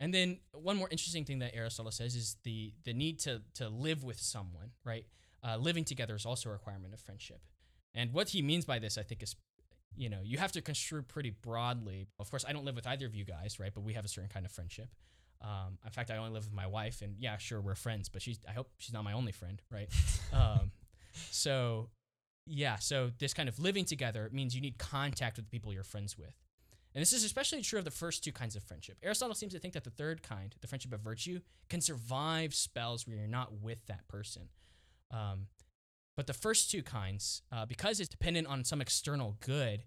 and 0.00 0.14
then 0.14 0.38
one 0.52 0.76
more 0.76 0.88
interesting 0.90 1.24
thing 1.24 1.40
that 1.40 1.54
Aristotle 1.54 1.92
says 1.92 2.14
is 2.14 2.36
the 2.44 2.72
the 2.84 2.92
need 2.92 3.18
to 3.20 3.42
to 3.54 3.68
live 3.68 4.04
with 4.04 4.20
someone, 4.20 4.70
right? 4.84 5.06
Uh, 5.44 5.56
living 5.56 5.84
together 5.84 6.14
is 6.14 6.26
also 6.26 6.48
a 6.48 6.52
requirement 6.52 6.94
of 6.94 7.00
friendship. 7.00 7.40
And 7.94 8.12
what 8.12 8.28
he 8.30 8.42
means 8.42 8.64
by 8.64 8.78
this, 8.78 8.98
I 8.98 9.02
think, 9.02 9.22
is 9.22 9.36
you 9.96 10.08
know 10.08 10.20
you 10.22 10.38
have 10.38 10.52
to 10.52 10.60
construe 10.60 11.02
pretty 11.02 11.30
broadly. 11.30 12.08
Of 12.18 12.30
course, 12.30 12.44
I 12.48 12.52
don't 12.52 12.64
live 12.64 12.76
with 12.76 12.86
either 12.86 13.06
of 13.06 13.14
you 13.14 13.24
guys, 13.24 13.58
right? 13.58 13.72
But 13.74 13.82
we 13.82 13.94
have 13.94 14.04
a 14.04 14.08
certain 14.08 14.30
kind 14.30 14.46
of 14.46 14.52
friendship. 14.52 14.88
Um, 15.40 15.78
in 15.84 15.90
fact, 15.90 16.10
I 16.10 16.16
only 16.16 16.32
live 16.32 16.44
with 16.44 16.54
my 16.54 16.66
wife, 16.66 17.00
and 17.00 17.14
yeah, 17.18 17.36
sure, 17.38 17.60
we're 17.60 17.76
friends, 17.76 18.08
but 18.08 18.22
she's 18.22 18.40
I 18.48 18.52
hope 18.52 18.68
she's 18.78 18.92
not 18.92 19.04
my 19.04 19.12
only 19.12 19.32
friend, 19.32 19.62
right? 19.70 19.88
um, 20.32 20.72
so 21.30 21.90
yeah, 22.46 22.76
so 22.76 23.10
this 23.18 23.34
kind 23.34 23.48
of 23.48 23.58
living 23.58 23.84
together 23.84 24.28
means 24.32 24.54
you 24.54 24.60
need 24.60 24.78
contact 24.78 25.36
with 25.36 25.46
the 25.46 25.50
people 25.50 25.72
you're 25.72 25.84
friends 25.84 26.16
with. 26.16 26.34
And 26.94 27.02
this 27.02 27.12
is 27.12 27.22
especially 27.22 27.60
true 27.60 27.78
of 27.78 27.84
the 27.84 27.90
first 27.90 28.24
two 28.24 28.32
kinds 28.32 28.56
of 28.56 28.62
friendship. 28.62 28.96
Aristotle 29.02 29.34
seems 29.34 29.52
to 29.52 29.58
think 29.58 29.74
that 29.74 29.84
the 29.84 29.90
third 29.90 30.22
kind, 30.22 30.54
the 30.60 30.66
friendship 30.66 30.92
of 30.92 31.00
virtue, 31.00 31.40
can 31.68 31.80
survive 31.80 32.54
spells 32.54 33.06
where 33.06 33.16
you're 33.16 33.26
not 33.26 33.60
with 33.60 33.86
that 33.86 34.08
person. 34.08 34.48
Um, 35.10 35.46
but 36.16 36.26
the 36.26 36.32
first 36.32 36.70
two 36.70 36.82
kinds, 36.82 37.42
uh, 37.52 37.66
because 37.66 38.00
it's 38.00 38.08
dependent 38.08 38.48
on 38.48 38.64
some 38.64 38.80
external 38.80 39.36
good, 39.40 39.84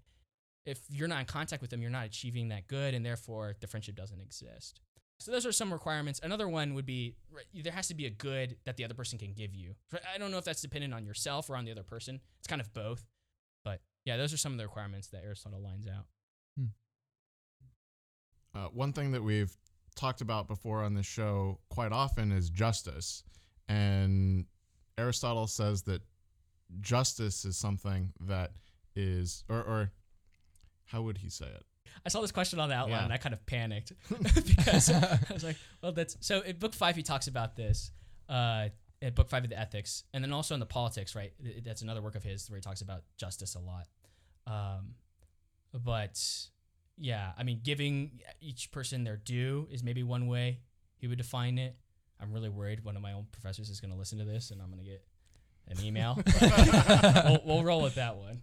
if 0.66 0.80
you're 0.90 1.08
not 1.08 1.20
in 1.20 1.26
contact 1.26 1.62
with 1.62 1.72
them, 1.72 1.82
you're 1.82 1.92
not 1.92 2.06
achieving 2.06 2.50
that 2.50 2.68
good, 2.68 2.94
and 2.94 3.06
therefore 3.06 3.56
the 3.60 3.68
friendship 3.68 3.96
doesn't 3.96 4.22
exist. 4.22 4.80
So 5.22 5.32
those 5.32 5.46
are 5.46 5.52
some 5.52 5.72
requirements. 5.72 6.20
Another 6.24 6.50
one 6.50 6.74
would 6.74 6.86
be 6.86 7.16
there 7.54 7.72
has 7.72 7.88
to 7.90 7.94
be 7.94 8.08
a 8.08 8.10
good 8.10 8.58
that 8.66 8.78
the 8.78 8.84
other 8.84 8.94
person 8.94 9.20
can 9.20 9.34
give 9.34 9.54
you. 9.54 9.76
I 10.14 10.18
don't 10.18 10.32
know 10.32 10.38
if 10.38 10.46
that's 10.46 10.62
dependent 10.62 10.94
on 10.94 11.06
yourself 11.06 11.50
or 11.50 11.56
on 11.56 11.66
the 11.66 11.72
other 11.72 11.84
person. 11.84 12.20
It's 12.40 12.48
kind 12.48 12.62
of 12.62 12.74
both. 12.74 13.06
But 13.64 13.82
yeah, 14.04 14.18
those 14.18 14.34
are 14.34 14.38
some 14.38 14.52
of 14.52 14.58
the 14.58 14.66
requirements 14.66 15.08
that 15.10 15.24
Aristotle 15.24 15.62
lines 15.62 15.88
out. 15.88 16.06
Uh, 18.54 18.68
one 18.74 18.92
thing 18.92 19.12
that 19.12 19.24
we've 19.24 19.56
talked 19.96 20.22
about 20.22 20.48
before 20.48 20.84
on 20.84 20.94
this 20.94 21.06
show 21.06 21.60
quite 21.70 21.92
often 21.92 22.32
is 22.32 22.50
justice. 22.50 23.24
And 23.70 24.46
Aristotle 24.98 25.48
says 25.48 25.84
that 25.84 26.02
justice 26.82 27.46
is 27.46 27.58
something 27.58 28.12
that 28.22 28.52
is, 28.96 29.44
or, 29.48 29.60
or 29.60 29.92
how 30.86 31.02
would 31.04 31.20
he 31.20 31.30
say 31.30 31.46
it? 31.46 31.64
I 32.06 32.10
saw 32.10 32.21
this 32.21 32.32
question 32.32 32.60
on 32.60 32.69
the 32.69 32.75
outline 32.75 32.97
Yeah. 32.99 33.04
and 33.06 33.13
I 33.13 33.17
kind 33.17 33.34
of 33.34 33.45
panicked 33.45 33.93
because 34.10 34.89
I 34.89 35.19
was 35.32 35.43
like, 35.43 35.58
well, 35.82 35.91
that's 35.91 36.17
so 36.19 36.41
in 36.41 36.58
book 36.58 36.73
five, 36.73 36.95
he 36.95 37.04
talks 37.04 37.27
about 37.27 37.56
this. 37.56 37.91
Uh, 38.30 38.69
in 39.01 39.13
book 39.15 39.30
five 39.30 39.43
of 39.43 39.49
the 39.49 39.60
ethics, 39.60 40.04
and 40.13 40.23
then 40.23 40.32
also 40.32 40.54
in 40.54 40.60
the 40.60 40.65
politics, 40.65 41.15
right? 41.15 41.34
That's 41.63 41.82
another 41.82 42.01
work 42.04 42.15
of 42.15 42.23
his 42.23 42.47
where 42.51 42.58
he 42.58 42.62
talks 42.62 42.82
about 42.82 43.01
justice 43.17 43.56
a 43.56 43.60
lot. 43.60 43.88
Um, 44.45 44.93
but 45.73 46.21
yeah, 46.97 47.32
I 47.38 47.41
mean, 47.43 47.62
giving 47.63 48.21
each 48.39 48.71
person 48.71 49.04
their 49.04 49.17
due 49.17 49.67
is 49.71 49.82
maybe 49.84 50.04
one 50.04 50.27
way 50.27 50.60
he 50.97 51.08
would 51.08 51.17
define 51.17 51.58
it. 51.58 51.75
I'm 52.19 52.32
really 52.32 52.49
worried 52.49 52.84
one 52.86 52.95
of 52.95 53.01
my 53.01 53.13
own 53.13 53.25
professors 53.32 53.69
is 53.71 53.82
going 53.82 53.91
to 53.91 53.97
listen 53.97 54.19
to 54.19 54.25
this 54.25 54.51
and 54.51 54.62
I'm 54.62 54.67
going 54.69 54.84
to 54.84 54.86
get 54.86 55.04
an 55.67 55.84
email. 55.84 56.19
We'll, 57.25 57.41
we'll 57.43 57.63
roll 57.63 57.82
with 57.82 57.95
that 57.95 58.17
one. 58.17 58.41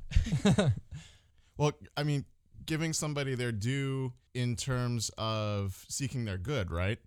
Well, 1.57 1.73
I 1.97 2.03
mean, 2.03 2.25
giving 2.69 2.93
somebody 2.93 3.35
their 3.35 3.51
due 3.51 4.13
in 4.35 4.55
terms 4.55 5.11
of 5.19 5.85
seeking 5.89 6.25
their 6.25 6.39
good, 6.39 6.71
right? 6.71 6.99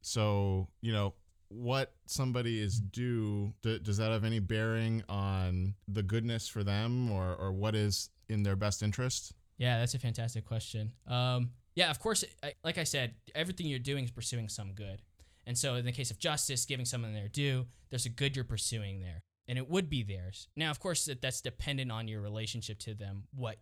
So, 0.00 0.68
you 0.80 0.92
know, 0.92 1.14
what 1.48 1.92
somebody 2.06 2.58
is 2.58 2.80
due, 2.80 3.52
d- 3.62 3.78
does 3.78 3.98
that 3.98 4.10
have 4.10 4.24
any 4.24 4.40
bearing 4.40 5.04
on 5.08 5.74
the 5.86 6.02
goodness 6.02 6.48
for 6.48 6.64
them 6.64 7.10
or, 7.12 7.36
or 7.36 7.52
what 7.52 7.74
is 7.76 8.08
in 8.28 8.42
their 8.42 8.56
best 8.56 8.82
interest? 8.82 9.34
Yeah, 9.58 9.78
that's 9.78 9.94
a 9.94 9.98
fantastic 9.98 10.46
question. 10.46 10.92
Um, 11.06 11.50
yeah, 11.76 11.90
of 11.90 12.00
course, 12.00 12.24
I, 12.42 12.54
like 12.64 12.78
I 12.78 12.84
said, 12.84 13.14
everything 13.34 13.66
you're 13.66 13.78
doing 13.78 14.04
is 14.04 14.10
pursuing 14.10 14.48
some 14.48 14.72
good. 14.72 15.02
And 15.46 15.56
so, 15.58 15.74
in 15.74 15.84
the 15.84 15.92
case 15.92 16.10
of 16.10 16.18
justice, 16.18 16.64
giving 16.64 16.86
someone 16.86 17.12
their 17.12 17.28
due, 17.28 17.66
there's 17.90 18.06
a 18.06 18.10
good 18.10 18.34
you're 18.34 18.44
pursuing 18.44 19.00
there. 19.00 19.22
and 19.48 19.58
it 19.58 19.68
would 19.68 19.90
be 19.90 20.02
theirs. 20.02 20.48
Now, 20.56 20.70
of 20.70 20.80
course, 20.80 21.04
that 21.06 21.20
that's 21.20 21.40
dependent 21.40 21.90
on 21.92 22.08
your 22.08 22.20
relationship 22.20 22.78
to 22.80 22.94
them, 22.94 23.24
what 23.34 23.56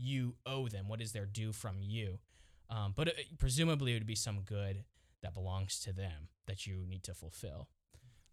you 0.00 0.34
owe 0.46 0.68
them, 0.68 0.88
what 0.88 1.00
is 1.00 1.12
their 1.12 1.26
due 1.26 1.52
from 1.52 1.76
you. 1.80 2.18
Um, 2.68 2.94
but 2.96 3.08
it, 3.08 3.16
presumably, 3.38 3.92
it 3.92 3.96
would 3.96 4.06
be 4.06 4.14
some 4.14 4.40
good 4.40 4.84
that 5.22 5.34
belongs 5.34 5.80
to 5.80 5.92
them 5.92 6.28
that 6.46 6.66
you 6.66 6.86
need 6.88 7.02
to 7.04 7.14
fulfill. 7.14 7.68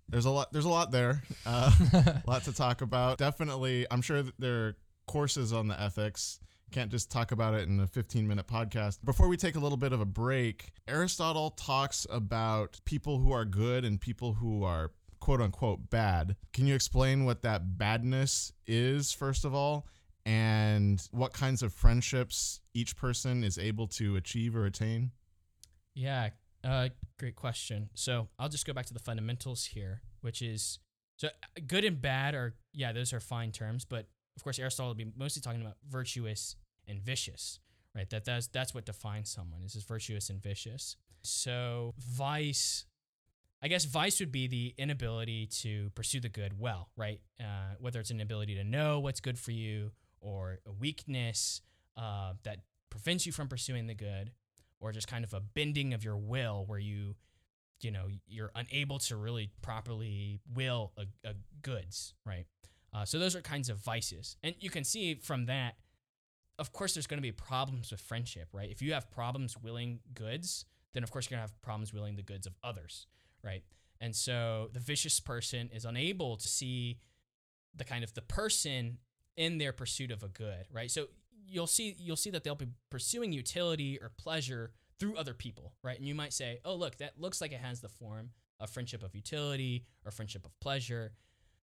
There's 0.10 0.26
a 0.26 0.30
lot. 0.30 0.54
There's 0.54 0.66
a 0.66 0.70
lot 0.70 0.92
there. 0.92 1.24
Uh, 1.46 1.72
a 1.94 2.24
lot 2.28 2.44
to 2.46 2.54
talk 2.54 2.82
about. 2.82 3.18
Definitely, 3.18 3.86
I'm 3.92 4.02
sure 4.02 4.24
that 4.24 4.34
there 4.40 4.68
are 4.68 4.78
courses 5.06 5.52
on 5.52 5.68
the 5.68 5.80
ethics. 5.80 6.40
Can't 6.72 6.92
just 6.92 7.10
talk 7.10 7.32
about 7.32 7.54
it 7.54 7.68
in 7.68 7.80
a 7.80 7.88
15 7.88 8.28
minute 8.28 8.48
podcast. 8.48 9.00
Before 9.04 9.28
we 9.28 9.38
take 9.38 9.56
a 9.56 9.60
little 9.60 9.78
bit 9.78 9.94
of 9.94 10.02
a 10.02 10.06
break, 10.06 10.72
Aristotle 10.88 11.52
talks 11.52 12.06
about 12.10 12.80
people 12.86 13.20
who 13.20 13.32
are 13.32 13.46
good 13.46 13.86
and 13.86 14.00
people 14.00 14.34
who 14.34 14.64
are 14.64 14.92
quote 15.20 15.42
unquote 15.42 15.90
bad. 15.90 16.36
Can 16.54 16.68
you 16.68 16.76
explain 16.76 17.26
what 17.26 17.42
that 17.42 17.78
badness 17.78 18.52
is, 18.66 19.12
first 19.12 19.46
of 19.46 19.54
all, 19.54 19.88
and 20.28 21.08
what 21.12 21.32
kinds 21.32 21.63
of 21.63 21.74
friendships 21.74 22.60
each 22.74 22.98
person 22.98 23.46
is 23.46 23.58
able 23.58 23.88
to 23.88 24.18
achieve 24.18 24.58
or 24.58 24.66
attain? 24.66 25.12
Yeah, 25.96 26.32
uh, 26.66 26.90
great 27.18 27.38
question. 27.38 27.90
So 27.94 28.28
I'll 28.38 28.50
just 28.50 28.68
go 28.68 28.74
back 28.74 28.86
to 28.88 28.94
the 28.94 29.00
fundamentals 29.00 29.63
here, 29.63 30.02
which 30.20 30.42
is 30.42 30.80
so 31.16 31.30
uh, 31.30 31.62
good 31.66 31.86
and 31.86 32.02
bad 32.02 32.36
are 32.36 32.56
yeah, 32.74 32.92
those 32.92 33.13
are 33.13 33.22
fine 33.22 33.54
terms, 33.54 33.86
but 33.86 34.10
of 34.36 34.44
course 34.44 34.60
Aristotle 34.60 34.90
would 34.90 34.98
be 34.98 35.10
mostly 35.18 35.42
talking 35.42 35.62
about 35.62 35.78
virtuous 35.90 36.58
and 36.90 37.02
vicious, 37.02 37.60
right? 37.96 38.10
That 38.10 38.26
that's 38.26 38.48
that's 38.48 38.74
what 38.74 38.86
defines 38.86 39.30
someone 39.32 39.62
is 39.63 39.76
is 39.76 39.84
virtuous 39.86 40.30
and 40.30 40.44
vicious. 40.44 40.98
So 41.24 41.94
vice, 42.00 42.84
I 43.63 43.70
guess 43.70 43.86
vice 43.86 44.20
would 44.20 44.34
be 44.34 44.48
the 44.48 44.74
inability 44.78 45.48
to 45.62 45.90
pursue 45.92 46.20
the 46.20 46.30
good 46.30 46.60
well, 46.60 46.90
right? 46.98 47.22
Uh, 47.40 47.76
whether 47.80 48.02
it's 48.02 48.12
an 48.12 48.20
ability 48.20 48.56
to 48.56 48.66
know 48.66 49.00
what's 49.00 49.22
good 49.22 49.40
for 49.40 49.52
you 49.52 49.92
or 50.22 50.60
a 50.66 50.72
weakness 50.72 51.62
uh, 51.98 52.34
that 52.44 52.60
prevents 52.90 53.26
you 53.26 53.32
from 53.32 53.48
pursuing 53.48 53.88
the 53.88 53.94
good 53.94 54.32
or 54.80 54.92
just 54.92 55.08
kind 55.08 55.24
of 55.24 55.34
a 55.34 55.40
bending 55.40 55.94
of 55.94 56.04
your 56.04 56.18
will 56.18 56.64
where 56.68 56.80
you 56.80 57.16
you 57.82 57.92
know 57.92 58.08
you're 58.28 58.52
unable 58.56 58.98
to 58.98 59.16
really 59.16 59.52
properly 59.62 60.40
will 60.54 60.92
a, 60.98 61.06
a 61.28 61.34
goods 61.62 62.14
right? 62.26 62.46
Uh, 62.94 63.06
so 63.06 63.20
those 63.20 63.36
are 63.36 63.42
kinds 63.42 63.70
of 63.70 63.78
vices. 63.78 64.38
And 64.44 64.56
you 64.60 64.70
can 64.70 64.84
see 64.84 65.16
from 65.16 65.46
that 65.46 65.76
of 66.60 66.74
course 66.74 66.96
there's 66.96 67.06
going 67.06 67.20
to 67.20 67.22
be 67.22 67.32
problems 67.32 67.92
with 67.92 68.02
friendship 68.02 68.50
right? 68.54 68.70
If 68.70 68.82
you 68.82 68.94
have 68.94 69.12
problems 69.12 69.58
willing 69.58 70.00
goods 70.14 70.66
then 70.94 71.04
of 71.04 71.12
course 71.12 71.30
you're 71.30 71.38
going 71.38 71.48
to 71.48 71.52
have 71.52 71.62
problems 71.62 71.94
willing 71.94 72.16
the 72.16 72.24
goods 72.24 72.48
of 72.48 72.56
others 72.64 73.08
right? 73.44 73.64
And 74.00 74.16
so 74.16 74.70
the 74.74 74.80
vicious 74.80 75.20
person 75.20 75.70
is 75.74 75.86
unable 75.86 76.38
to 76.38 76.48
see 76.48 77.00
the 77.76 77.84
kind 77.84 78.04
of 78.04 78.14
the 78.14 78.22
person 78.22 78.98
in 79.38 79.58
their 79.60 79.71
pursuit 79.71 80.12
of 80.12 80.23
a 80.23 80.28
good 80.28 80.65
right 80.73 80.91
so 80.91 81.08
you'll 81.47 81.67
see 81.67 81.95
you'll 81.97 82.15
see 82.15 82.30
that 82.30 82.43
they'll 82.43 82.56
be 82.56 82.67
pursuing 82.89 83.32
utility 83.32 83.97
or 84.02 84.10
pleasure 84.10 84.71
through 85.00 85.15
other 85.15 85.34
people, 85.34 85.73
right? 85.84 85.97
And 85.97 86.08
you 86.08 86.15
might 86.15 86.34
say, 86.34 86.60
"Oh, 86.65 86.76
look, 86.76 86.97
that 86.97 87.19
looks 87.19 87.39
like 87.41 87.52
it 87.52 87.60
has 87.60 87.82
the 87.82 87.89
form 87.89 88.32
of 88.60 88.69
friendship 88.69 89.04
of 89.04 89.15
utility 89.15 89.86
or 90.06 90.12
friendship 90.12 90.45
of 90.45 90.60
pleasure." 90.60 91.13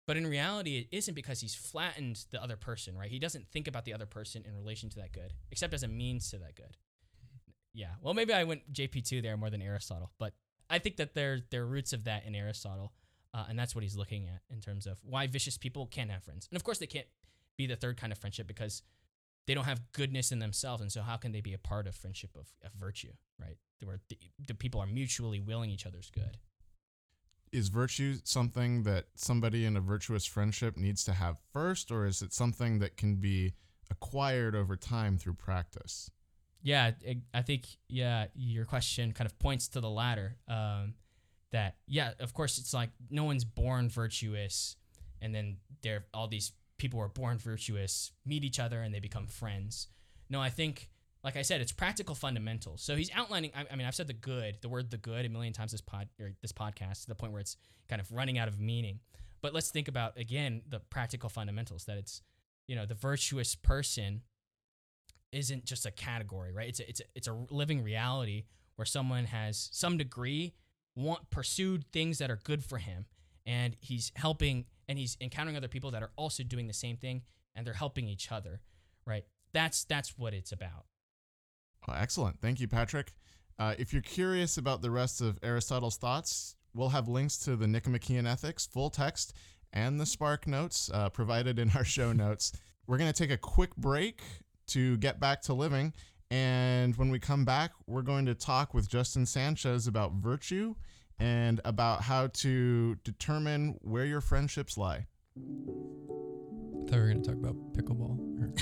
But 0.06 0.16
in 0.16 0.26
reality, 0.26 0.78
it 0.78 0.88
isn't 0.90 1.14
because 1.14 1.40
he's 1.40 1.54
flattened 1.54 2.24
the 2.30 2.42
other 2.42 2.56
person, 2.56 2.96
right? 2.96 3.10
He 3.10 3.18
doesn't 3.18 3.48
think 3.48 3.68
about 3.68 3.84
the 3.84 3.92
other 3.92 4.06
person 4.06 4.42
in 4.46 4.56
relation 4.56 4.88
to 4.90 4.96
that 4.96 5.12
good, 5.12 5.34
except 5.50 5.74
as 5.74 5.82
a 5.82 5.88
means 5.88 6.30
to 6.30 6.38
that 6.38 6.54
good. 6.54 6.78
Yeah. 7.74 7.90
Well, 8.00 8.14
maybe 8.14 8.32
I 8.32 8.44
went 8.44 8.72
JP2 8.72 9.20
there 9.20 9.36
more 9.36 9.50
than 9.50 9.60
Aristotle, 9.60 10.10
but 10.18 10.32
I 10.70 10.78
think 10.78 10.96
that 10.96 11.14
there 11.14 11.42
there 11.50 11.62
are 11.62 11.66
roots 11.66 11.92
of 11.92 12.04
that 12.04 12.24
in 12.24 12.34
Aristotle, 12.34 12.92
uh, 13.34 13.44
and 13.48 13.58
that's 13.58 13.74
what 13.74 13.84
he's 13.84 13.96
looking 13.96 14.26
at 14.26 14.40
in 14.50 14.60
terms 14.60 14.86
of 14.86 14.98
why 15.04 15.26
vicious 15.26 15.58
people 15.58 15.86
can't 15.86 16.10
have 16.10 16.24
friends. 16.24 16.48
And 16.50 16.56
of 16.56 16.64
course, 16.64 16.78
they 16.78 16.86
can't 16.86 17.06
be 17.58 17.66
the 17.66 17.76
third 17.76 17.98
kind 17.98 18.10
of 18.10 18.18
friendship 18.18 18.46
because 18.46 18.82
they 19.46 19.52
don't 19.52 19.64
have 19.64 19.92
goodness 19.92 20.32
in 20.32 20.38
themselves. 20.38 20.80
And 20.80 20.90
so 20.90 21.02
how 21.02 21.18
can 21.18 21.32
they 21.32 21.42
be 21.42 21.52
a 21.52 21.58
part 21.58 21.86
of 21.86 21.94
friendship 21.94 22.30
of, 22.34 22.46
of 22.64 22.72
virtue 22.72 23.12
right? 23.40 23.56
Where 23.82 24.00
the, 24.08 24.18
the 24.46 24.54
people 24.54 24.80
are 24.80 24.86
mutually 24.86 25.40
willing 25.40 25.70
each 25.70 25.86
other's 25.86 26.10
good. 26.10 26.38
Is 27.52 27.68
virtue 27.68 28.16
something 28.24 28.82
that 28.82 29.06
somebody 29.14 29.64
in 29.64 29.76
a 29.76 29.80
virtuous 29.80 30.26
friendship 30.26 30.76
needs 30.76 31.04
to 31.04 31.12
have 31.12 31.38
first 31.52 31.90
or 31.90 32.06
is 32.06 32.20
it 32.20 32.32
something 32.32 32.78
that 32.80 32.96
can 32.96 33.16
be 33.16 33.54
acquired 33.90 34.54
over 34.54 34.76
time 34.76 35.16
through 35.16 35.34
practice? 35.34 36.10
Yeah 36.60 36.90
i 37.32 37.42
think 37.42 37.66
yeah 37.88 38.26
your 38.34 38.64
question 38.64 39.12
kind 39.12 39.30
of 39.30 39.38
points 39.38 39.68
to 39.68 39.80
the 39.80 39.88
latter 39.88 40.36
um, 40.48 40.94
that 41.52 41.76
yeah 41.86 42.10
of 42.18 42.34
course 42.34 42.58
it's 42.58 42.74
like 42.74 42.90
no 43.10 43.22
one's 43.22 43.44
born 43.44 43.88
virtuous 43.88 44.74
and 45.22 45.32
then 45.32 45.58
there 45.82 46.04
all 46.12 46.26
these 46.26 46.52
people 46.78 47.00
are 47.00 47.08
born 47.08 47.38
virtuous 47.38 48.12
meet 48.24 48.44
each 48.44 48.58
other 48.58 48.80
and 48.80 48.94
they 48.94 49.00
become 49.00 49.26
friends. 49.26 49.88
No, 50.30 50.40
I 50.40 50.50
think, 50.50 50.90
like 51.24 51.36
I 51.36 51.42
said, 51.42 51.60
it's 51.60 51.72
practical 51.72 52.14
fundamentals. 52.14 52.82
So 52.82 52.96
he's 52.96 53.10
outlining. 53.14 53.50
I, 53.56 53.66
I 53.70 53.76
mean, 53.76 53.86
I've 53.86 53.94
said 53.94 54.06
the 54.06 54.12
good, 54.12 54.58
the 54.62 54.68
word 54.68 54.90
the 54.90 54.96
good, 54.96 55.26
a 55.26 55.28
million 55.28 55.52
times 55.52 55.72
this 55.72 55.80
pod 55.80 56.08
or 56.20 56.32
this 56.40 56.52
podcast 56.52 57.02
to 57.02 57.08
the 57.08 57.14
point 57.14 57.32
where 57.32 57.40
it's 57.40 57.56
kind 57.88 58.00
of 58.00 58.10
running 58.12 58.38
out 58.38 58.48
of 58.48 58.60
meaning. 58.60 59.00
But 59.40 59.54
let's 59.54 59.70
think 59.70 59.88
about 59.88 60.18
again 60.18 60.62
the 60.68 60.80
practical 60.80 61.28
fundamentals. 61.28 61.84
That 61.84 61.98
it's, 61.98 62.22
you 62.66 62.76
know, 62.76 62.86
the 62.86 62.94
virtuous 62.94 63.54
person 63.54 64.22
isn't 65.32 65.64
just 65.64 65.84
a 65.86 65.90
category, 65.90 66.52
right? 66.52 66.68
It's 66.68 66.80
a, 66.80 66.88
it's 66.88 67.00
a, 67.00 67.04
it's 67.14 67.28
a 67.28 67.36
living 67.50 67.82
reality 67.82 68.44
where 68.76 68.86
someone 68.86 69.24
has 69.26 69.68
some 69.72 69.98
degree 69.98 70.54
want 70.94 71.30
pursued 71.30 71.84
things 71.92 72.18
that 72.18 72.30
are 72.30 72.40
good 72.42 72.64
for 72.64 72.78
him 72.78 73.06
and 73.46 73.76
he's 73.80 74.12
helping 74.16 74.66
and 74.88 74.98
he's 74.98 75.16
encountering 75.20 75.56
other 75.56 75.68
people 75.68 75.90
that 75.90 76.02
are 76.02 76.10
also 76.16 76.42
doing 76.42 76.66
the 76.66 76.72
same 76.72 76.96
thing 76.96 77.22
and 77.54 77.66
they're 77.66 77.74
helping 77.74 78.08
each 78.08 78.32
other 78.32 78.60
right? 79.08 79.24
That's 79.52 79.84
that's 79.84 80.18
what 80.18 80.34
it's 80.34 80.52
about. 80.52 80.84
Oh, 81.88 81.94
excellent. 81.96 82.40
Thank 82.40 82.60
you 82.60 82.68
patrick. 82.68 83.14
Uh, 83.58 83.74
if 83.78 83.92
you're 83.92 84.02
curious 84.02 84.56
about 84.58 84.82
the 84.82 84.90
rest 84.90 85.20
of 85.20 85.38
aristotle's 85.42 85.96
thoughts 85.96 86.54
we'll 86.74 86.90
have 86.90 87.08
links 87.08 87.36
to 87.38 87.56
the 87.56 87.66
nicomachean 87.66 88.26
ethics 88.26 88.66
full 88.66 88.90
text 88.90 89.32
and 89.72 89.98
the 89.98 90.06
spark 90.06 90.46
notes 90.46 90.90
uh, 90.94 91.08
provided 91.08 91.58
in 91.58 91.70
our 91.74 91.84
show 91.84 92.12
notes. 92.24 92.52
We're 92.86 92.98
going 92.98 93.12
to 93.12 93.18
take 93.18 93.32
a 93.32 93.38
quick 93.38 93.74
break 93.76 94.20
to 94.68 94.96
get 94.98 95.18
back 95.18 95.42
to 95.42 95.54
living 95.54 95.92
and 96.30 96.94
when 96.96 97.10
we 97.10 97.18
come 97.18 97.44
back 97.46 97.72
we're 97.86 98.02
going 98.02 98.26
to 98.26 98.34
talk 98.34 98.74
with 98.74 98.86
justin 98.86 99.24
sanchez 99.24 99.86
about 99.86 100.12
virtue 100.12 100.74
and 101.18 101.60
about 101.64 102.02
how 102.02 102.28
to 102.28 102.94
determine 103.04 103.78
where 103.82 104.04
your 104.04 104.20
friendships 104.20 104.76
lie. 104.78 105.06
I 105.36 105.40
thought 106.90 106.92
we 106.92 106.98
were 106.98 107.08
going 107.08 107.22
to 107.22 107.28
talk 107.28 107.38
about 107.38 107.56
pickleball. 107.74 108.18
Or, 108.40 108.52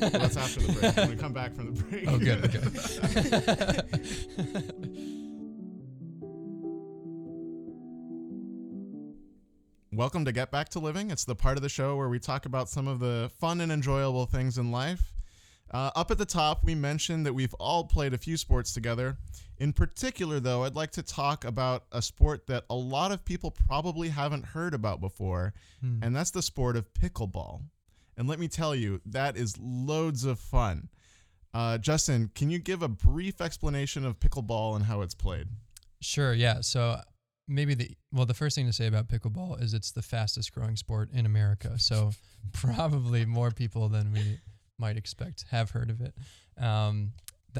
well, 0.00 0.10
that's 0.10 0.36
after 0.36 0.60
the 0.60 0.72
break. 0.72 0.96
When 0.96 1.10
we 1.10 1.16
come 1.16 1.32
back 1.32 1.54
from 1.54 1.74
the 1.74 1.82
break. 1.82 2.06
Oh, 2.08 2.18
good. 2.18 2.44
Okay. 2.44 2.60
Welcome 9.94 10.24
to 10.24 10.32
Get 10.32 10.50
Back 10.50 10.70
to 10.70 10.78
Living. 10.78 11.10
It's 11.10 11.26
the 11.26 11.34
part 11.34 11.58
of 11.58 11.62
the 11.62 11.68
show 11.68 11.96
where 11.96 12.08
we 12.08 12.18
talk 12.18 12.46
about 12.46 12.68
some 12.68 12.88
of 12.88 12.98
the 12.98 13.30
fun 13.38 13.60
and 13.60 13.70
enjoyable 13.70 14.24
things 14.24 14.56
in 14.56 14.70
life. 14.70 15.11
Uh, 15.72 15.90
up 15.96 16.10
at 16.10 16.18
the 16.18 16.26
top, 16.26 16.64
we 16.64 16.74
mentioned 16.74 17.24
that 17.24 17.32
we've 17.32 17.54
all 17.54 17.84
played 17.84 18.12
a 18.12 18.18
few 18.18 18.36
sports 18.36 18.74
together. 18.74 19.16
In 19.58 19.72
particular, 19.72 20.38
though, 20.38 20.64
I'd 20.64 20.76
like 20.76 20.90
to 20.92 21.02
talk 21.02 21.44
about 21.44 21.84
a 21.92 22.02
sport 22.02 22.46
that 22.48 22.64
a 22.68 22.74
lot 22.74 23.12
of 23.12 23.24
people 23.24 23.50
probably 23.50 24.08
haven't 24.08 24.44
heard 24.44 24.74
about 24.74 25.00
before, 25.00 25.54
hmm. 25.80 25.98
and 26.02 26.14
that's 26.14 26.30
the 26.30 26.42
sport 26.42 26.76
of 26.76 26.92
pickleball. 26.94 27.62
And 28.16 28.28
let 28.28 28.38
me 28.38 28.48
tell 28.48 28.74
you, 28.74 29.00
that 29.06 29.36
is 29.36 29.56
loads 29.58 30.24
of 30.24 30.38
fun. 30.38 30.88
Uh, 31.54 31.78
Justin, 31.78 32.30
can 32.34 32.50
you 32.50 32.58
give 32.58 32.82
a 32.82 32.88
brief 32.88 33.40
explanation 33.40 34.04
of 34.04 34.18
pickleball 34.20 34.76
and 34.76 34.84
how 34.84 35.00
it's 35.00 35.14
played? 35.14 35.48
Sure, 36.00 36.34
yeah. 36.34 36.60
So 36.60 37.00
maybe 37.48 37.74
the 37.74 37.90
well 38.12 38.26
the 38.26 38.34
first 38.34 38.54
thing 38.54 38.66
to 38.66 38.72
say 38.72 38.86
about 38.86 39.08
pickleball 39.08 39.60
is 39.62 39.74
it's 39.74 39.92
the 39.92 40.02
fastest 40.02 40.52
growing 40.52 40.76
sport 40.76 41.10
in 41.12 41.26
America. 41.26 41.78
So 41.78 42.12
probably 42.52 43.24
more 43.24 43.50
people 43.50 43.88
than 43.88 44.12
we 44.12 44.38
might 44.82 44.96
expect 44.96 45.44
have 45.50 45.70
heard 45.70 45.90
of 45.90 46.00
it. 46.00 46.14
Um, 46.62 47.12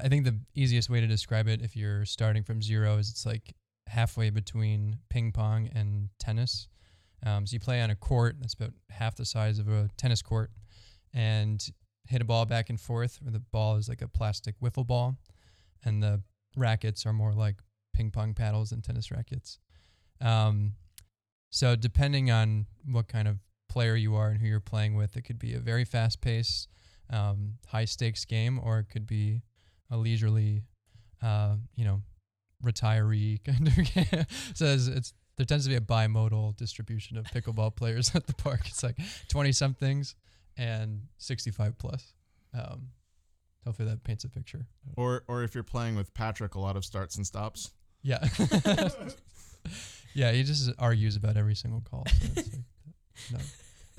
I 0.02 0.08
think 0.08 0.24
the 0.24 0.38
easiest 0.54 0.90
way 0.90 1.00
to 1.00 1.06
describe 1.06 1.48
it, 1.48 1.62
if 1.62 1.76
you're 1.76 2.04
starting 2.04 2.42
from 2.42 2.60
zero, 2.60 2.98
is 2.98 3.08
it's 3.10 3.24
like 3.24 3.54
halfway 3.86 4.30
between 4.30 4.98
ping 5.08 5.32
pong 5.32 5.68
and 5.74 6.08
tennis. 6.18 6.68
Um, 7.24 7.46
so 7.46 7.54
you 7.54 7.60
play 7.60 7.80
on 7.80 7.90
a 7.90 7.94
court 7.94 8.36
that's 8.40 8.54
about 8.54 8.72
half 8.90 9.14
the 9.14 9.24
size 9.24 9.58
of 9.58 9.68
a 9.68 9.88
tennis 9.96 10.22
court, 10.22 10.50
and 11.14 11.64
hit 12.08 12.20
a 12.20 12.24
ball 12.24 12.44
back 12.46 12.70
and 12.70 12.80
forth. 12.80 13.18
Where 13.22 13.32
the 13.32 13.44
ball 13.52 13.76
is 13.76 13.88
like 13.88 14.02
a 14.02 14.08
plastic 14.08 14.54
wiffle 14.60 14.86
ball, 14.86 15.16
and 15.84 16.02
the 16.02 16.22
rackets 16.56 17.06
are 17.06 17.12
more 17.12 17.32
like 17.32 17.56
ping 17.94 18.10
pong 18.10 18.34
paddles 18.34 18.72
and 18.72 18.82
tennis 18.82 19.10
rackets. 19.10 19.58
Um, 20.20 20.72
so 21.50 21.76
depending 21.76 22.30
on 22.30 22.66
what 22.90 23.08
kind 23.08 23.28
of 23.28 23.38
player 23.68 23.94
you 23.94 24.16
are 24.16 24.30
and 24.30 24.40
who 24.40 24.46
you're 24.46 24.60
playing 24.60 24.94
with, 24.96 25.16
it 25.16 25.22
could 25.22 25.38
be 25.38 25.54
a 25.54 25.60
very 25.60 25.84
fast 25.84 26.20
pace, 26.20 26.68
um, 27.12 27.54
high 27.68 27.84
stakes 27.84 28.24
game, 28.24 28.58
or 28.62 28.80
it 28.80 28.88
could 28.90 29.06
be 29.06 29.42
a 29.90 29.96
leisurely, 29.96 30.62
uh, 31.22 31.56
you 31.76 31.84
know, 31.84 32.02
retiree 32.64 33.42
kind 33.44 33.68
of 33.68 33.76
game. 33.76 34.26
so 34.54 34.66
it's, 34.66 34.86
it's 34.86 35.12
there 35.36 35.46
tends 35.46 35.64
to 35.64 35.70
be 35.70 35.76
a 35.76 35.80
bimodal 35.80 36.56
distribution 36.56 37.16
of 37.16 37.24
pickleball 37.26 37.74
players 37.76 38.14
at 38.14 38.26
the 38.26 38.34
park. 38.34 38.62
It's 38.66 38.82
like 38.82 38.96
20 39.28 39.52
somethings 39.52 40.14
and 40.56 41.02
65 41.18 41.78
plus. 41.78 42.12
Um, 42.54 42.88
hopefully 43.64 43.88
that 43.88 44.04
paints 44.04 44.24
a 44.24 44.28
picture. 44.28 44.66
Or 44.96 45.24
or 45.28 45.42
if 45.42 45.54
you're 45.54 45.64
playing 45.64 45.96
with 45.96 46.12
Patrick, 46.14 46.54
a 46.54 46.60
lot 46.60 46.76
of 46.76 46.84
starts 46.84 47.16
and 47.16 47.26
stops. 47.26 47.72
Yeah. 48.02 48.18
yeah, 50.14 50.32
he 50.32 50.42
just 50.42 50.70
argues 50.78 51.16
about 51.16 51.36
every 51.36 51.54
single 51.54 51.80
call. 51.80 52.04
So 52.06 52.26
it's 52.36 52.52
like, 52.52 52.64
no. 53.32 53.38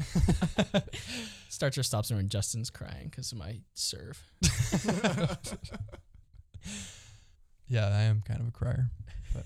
Starts 1.50 1.78
or 1.78 1.84
stops 1.84 2.12
when 2.12 2.30
Justin's 2.30 2.70
crying 2.70 3.10
because 3.10 3.32
of 3.32 3.38
my 3.38 3.60
serve. 3.74 4.22
yeah, 7.68 7.88
I 7.88 8.02
am 8.04 8.22
kind 8.22 8.42
of 8.42 8.48
a 8.48 8.52
crier. 8.52 8.90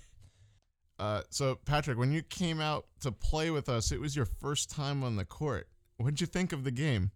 Uh, 0.99 1.21
so 1.29 1.53
Patrick, 1.63 1.95
when 1.95 2.11
you 2.11 2.23
came 2.23 2.59
out 2.59 2.87
to 3.01 3.11
play 3.11 3.51
with 3.51 3.69
us, 3.69 3.91
it 3.91 4.01
was 4.01 4.15
your 4.15 4.25
first 4.25 4.71
time 4.71 5.03
on 5.03 5.15
the 5.15 5.25
court. 5.25 5.67
What 5.97 6.09
did 6.09 6.21
you 6.21 6.25
think 6.25 6.53
of 6.53 6.63
the 6.63 6.71
game? 6.71 7.11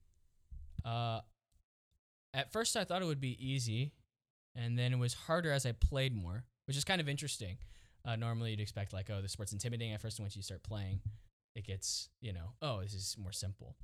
Uh, 0.85 1.21
at 2.31 2.51
first 2.51 2.77
I 2.77 2.83
thought 2.83 3.01
it 3.01 3.05
would 3.05 3.19
be 3.19 3.43
easy, 3.43 3.93
and 4.55 4.77
then 4.77 4.93
it 4.93 4.99
was 4.99 5.15
harder 5.15 5.51
as 5.51 5.65
I 5.65 5.71
played 5.71 6.15
more, 6.15 6.43
which 6.67 6.77
is 6.77 6.83
kind 6.83 7.01
of 7.01 7.09
interesting. 7.09 7.57
Uh, 8.05 8.15
normally 8.15 8.51
you'd 8.51 8.59
expect 8.59 8.93
like, 8.93 9.09
oh, 9.09 9.19
the 9.19 9.29
sport's 9.29 9.51
intimidating 9.51 9.93
at 9.93 10.01
first, 10.01 10.19
once 10.19 10.35
you 10.35 10.43
start 10.43 10.61
playing, 10.63 11.01
it 11.55 11.65
gets, 11.65 12.09
you 12.19 12.33
know, 12.33 12.53
oh, 12.61 12.81
this 12.81 12.93
is 12.93 13.15
more 13.21 13.31
simple. 13.31 13.75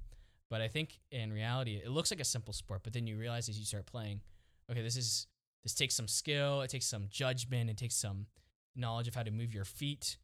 But 0.49 0.61
I 0.61 0.67
think 0.67 0.99
in 1.11 1.33
reality, 1.33 1.81
it 1.83 1.89
looks 1.89 2.11
like 2.11 2.19
a 2.19 2.25
simple 2.25 2.53
sport, 2.53 2.81
but 2.83 2.93
then 2.93 3.05
you 3.05 3.17
realize 3.17 3.49
as 3.49 3.59
you 3.59 3.65
start 3.65 3.85
playing, 3.85 4.21
okay, 4.71 4.81
this 4.81 4.95
is 4.95 5.27
this 5.63 5.73
takes 5.73 5.95
some 5.95 6.07
skill, 6.07 6.61
it 6.61 6.69
takes 6.69 6.85
some 6.85 7.07
judgment, 7.09 7.69
it 7.69 7.77
takes 7.77 7.95
some 7.95 8.27
knowledge 8.75 9.07
of 9.07 9.15
how 9.15 9.23
to 9.23 9.31
move 9.31 9.53
your 9.53 9.65
feet. 9.65 10.17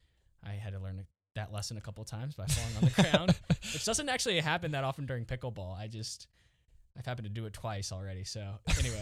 I 0.45 0.51
had 0.51 0.73
to 0.73 0.79
learn 0.79 1.05
that 1.35 1.51
lesson 1.51 1.77
a 1.77 1.81
couple 1.81 2.03
times 2.05 2.35
by 2.35 2.45
falling 2.45 2.75
on 2.77 2.83
the 2.83 3.01
ground, 3.01 3.39
which 3.73 3.83
doesn't 3.83 4.07
actually 4.07 4.39
happen 4.39 4.71
that 4.71 4.83
often 4.83 5.05
during 5.05 5.25
pickleball. 5.25 5.77
I 5.77 5.87
just 5.87 6.27
I've 6.97 7.05
happened 7.05 7.25
to 7.25 7.33
do 7.33 7.45
it 7.45 7.53
twice 7.53 7.91
already. 7.91 8.23
So 8.23 8.59
anyway, 8.77 9.01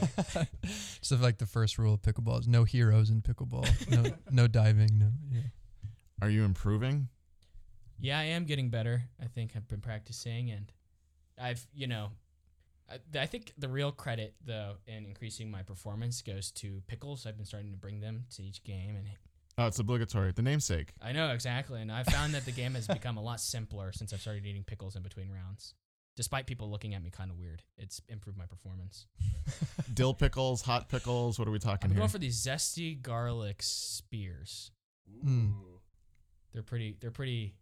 so 1.01 1.15
like 1.17 1.37
the 1.37 1.45
first 1.45 1.77
rule 1.77 1.93
of 1.93 2.01
pickleball 2.01 2.39
is 2.39 2.47
no 2.47 2.63
heroes 2.63 3.09
in 3.09 3.21
pickleball. 3.21 3.67
No, 3.89 4.11
no 4.31 4.47
diving. 4.47 4.97
No. 4.97 5.11
Yeah. 5.29 5.41
Are 6.21 6.29
you 6.29 6.43
improving? 6.43 7.09
Yeah, 8.01 8.19
I 8.19 8.23
am 8.23 8.45
getting 8.45 8.69
better. 8.69 9.03
I 9.21 9.25
think 9.27 9.51
I've 9.55 9.67
been 9.67 9.81
practicing, 9.81 10.49
and 10.51 10.71
I've 11.39 11.65
you 11.73 11.87
know, 11.87 12.09
I, 12.89 13.19
I 13.19 13.25
think 13.27 13.53
the 13.57 13.69
real 13.69 13.91
credit 13.91 14.35
though 14.45 14.75
in 14.87 15.05
increasing 15.05 15.49
my 15.51 15.63
performance 15.63 16.21
goes 16.21 16.51
to 16.53 16.81
pickles. 16.87 17.25
I've 17.25 17.37
been 17.37 17.45
starting 17.45 17.71
to 17.71 17.77
bring 17.77 17.99
them 17.99 18.25
to 18.35 18.43
each 18.43 18.63
game, 18.63 18.95
and 18.95 19.07
Oh, 19.57 19.67
it's 19.67 19.79
obligatory. 19.79 20.31
The 20.31 20.41
namesake. 20.41 20.93
I 21.01 21.11
know 21.11 21.29
exactly, 21.31 21.81
and 21.81 21.91
I 21.91 22.03
found 22.03 22.33
that 22.33 22.45
the 22.45 22.51
game 22.51 22.73
has 22.75 22.87
become 22.87 23.17
a 23.17 23.21
lot 23.21 23.39
simpler 23.41 23.91
since 23.91 24.13
I've 24.13 24.21
started 24.21 24.45
eating 24.45 24.63
pickles 24.63 24.95
in 24.95 25.03
between 25.03 25.29
rounds. 25.29 25.73
Despite 26.17 26.45
people 26.45 26.69
looking 26.69 26.93
at 26.93 27.03
me 27.03 27.09
kind 27.09 27.29
of 27.31 27.37
weird, 27.37 27.61
it's 27.77 28.01
improved 28.09 28.37
my 28.37 28.45
performance. 28.45 29.07
Dill 29.93 30.13
pickles, 30.13 30.61
hot 30.61 30.89
pickles. 30.89 31.37
What 31.37 31.47
are 31.47 31.51
we 31.51 31.59
talking 31.59 31.85
I'm 31.85 31.91
here? 31.91 31.99
going 31.99 32.09
for 32.09 32.17
these 32.17 32.43
zesty 32.43 33.01
garlic 33.01 33.61
spears. 33.61 34.71
Mm. 35.25 35.53
They're 36.53 36.63
pretty. 36.63 36.97
They're 36.99 37.11
pretty 37.11 37.55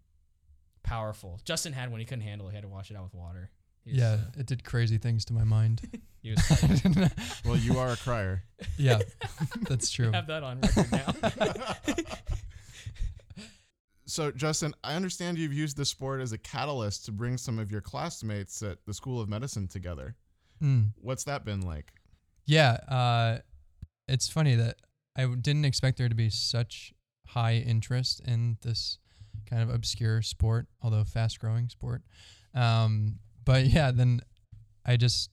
powerful. 0.89 1.39
Justin 1.45 1.73
had 1.73 1.91
one. 1.91 1.99
He 1.99 2.05
couldn't 2.05 2.23
handle 2.23 2.47
it. 2.47 2.51
He 2.51 2.55
had 2.55 2.63
to 2.63 2.67
wash 2.69 2.89
it 2.91 2.97
out 2.97 3.03
with 3.03 3.13
water. 3.13 3.49
He 3.85 3.91
was, 3.91 3.99
Yeah, 3.99 4.13
uh, 4.13 4.39
it 4.39 4.45
did 4.47 4.63
crazy 4.63 4.97
things 4.97 5.23
to 5.25 5.33
my 5.33 5.43
mind. 5.43 5.81
he 6.21 6.31
was 6.31 6.41
fighting. 6.41 7.09
well, 7.45 7.55
you 7.57 7.77
are 7.77 7.89
a 7.91 7.97
crier. 7.97 8.43
yeah, 8.77 8.99
that's 9.69 9.89
true. 9.91 10.11
have 10.11 10.27
that 10.27 10.43
on 10.43 10.59
record 10.61 10.91
now. 10.91 11.13
So, 14.05 14.31
Justin, 14.31 14.73
I 14.83 14.95
understand 14.95 15.37
you've 15.37 15.53
used 15.53 15.77
the 15.77 15.85
sport 15.85 16.19
as 16.19 16.31
a 16.31 16.37
catalyst 16.39 17.05
to 17.05 17.11
bring 17.11 17.37
some 17.37 17.59
of 17.59 17.71
your 17.71 17.81
classmates 17.81 18.63
at 18.63 18.79
the 18.87 18.93
School 18.93 19.21
of 19.21 19.29
Medicine 19.29 19.67
together. 19.67 20.15
Mm. 20.63 20.93
What's 20.99 21.25
that 21.25 21.45
been 21.45 21.61
like? 21.61 21.93
Yeah, 22.45 22.71
uh, 22.87 23.37
it's 24.07 24.27
funny 24.27 24.55
that 24.55 24.77
I 25.15 25.27
didn't 25.27 25.65
expect 25.65 25.99
there 25.99 26.09
to 26.09 26.15
be 26.15 26.31
such 26.31 26.91
high 27.27 27.57
interest 27.57 28.21
in 28.25 28.57
this 28.63 28.97
kind 29.49 29.61
of 29.61 29.69
obscure 29.69 30.21
sport, 30.21 30.67
although 30.81 31.03
fast 31.03 31.39
growing 31.39 31.69
sport. 31.69 32.01
Um, 32.53 33.19
but 33.45 33.65
yeah, 33.65 33.91
then 33.91 34.21
I 34.85 34.97
just, 34.97 35.29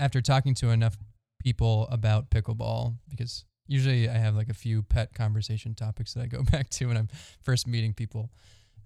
after 0.00 0.20
talking 0.20 0.54
to 0.56 0.70
enough 0.70 0.96
people 1.42 1.88
about 1.90 2.30
pickleball, 2.30 2.96
because 3.08 3.44
usually 3.66 4.08
I 4.08 4.16
have 4.18 4.34
like 4.34 4.48
a 4.48 4.54
few 4.54 4.82
pet 4.82 5.14
conversation 5.14 5.74
topics 5.74 6.14
that 6.14 6.22
I 6.22 6.26
go 6.26 6.42
back 6.50 6.70
to 6.70 6.86
when 6.86 6.96
I'm 6.96 7.08
first 7.42 7.66
meeting 7.66 7.92
people. 7.92 8.30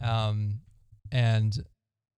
Um, 0.01 0.61
and 1.13 1.57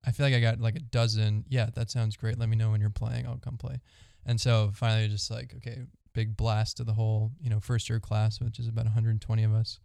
I 0.07 0.13
feel 0.13 0.27
like 0.27 0.35
I 0.35 0.41
got 0.41 0.61
like 0.61 0.77
a 0.77 0.81
dozen. 0.81 1.45
Yeah, 1.49 1.69
that 1.75 1.91
sounds 1.91 2.17
great. 2.17 2.39
Let 2.39 2.49
me 2.49 2.57
know 2.57 2.71
when 2.71 2.81
you're 2.81 2.91
playing. 2.91 3.27
I'll 3.27 3.39
come 3.39 3.59
play. 3.59 3.81
And 4.27 4.41
so 4.41 4.71
finally, 4.75 5.09
just 5.09 5.31
like, 5.31 5.55
okay, 5.57 5.83
big 6.13 6.37
blast 6.37 6.79
to 6.79 6.85
the 6.85 6.93
whole, 6.93 7.33
you 7.41 7.51
know, 7.51 7.61
first 7.61 7.89
year 7.89 8.01
class, 8.01 8.41
which 8.41 8.59
is 8.59 8.69
about 8.69 8.85
120 8.85 9.45
of 9.45 9.55
us. 9.55 9.79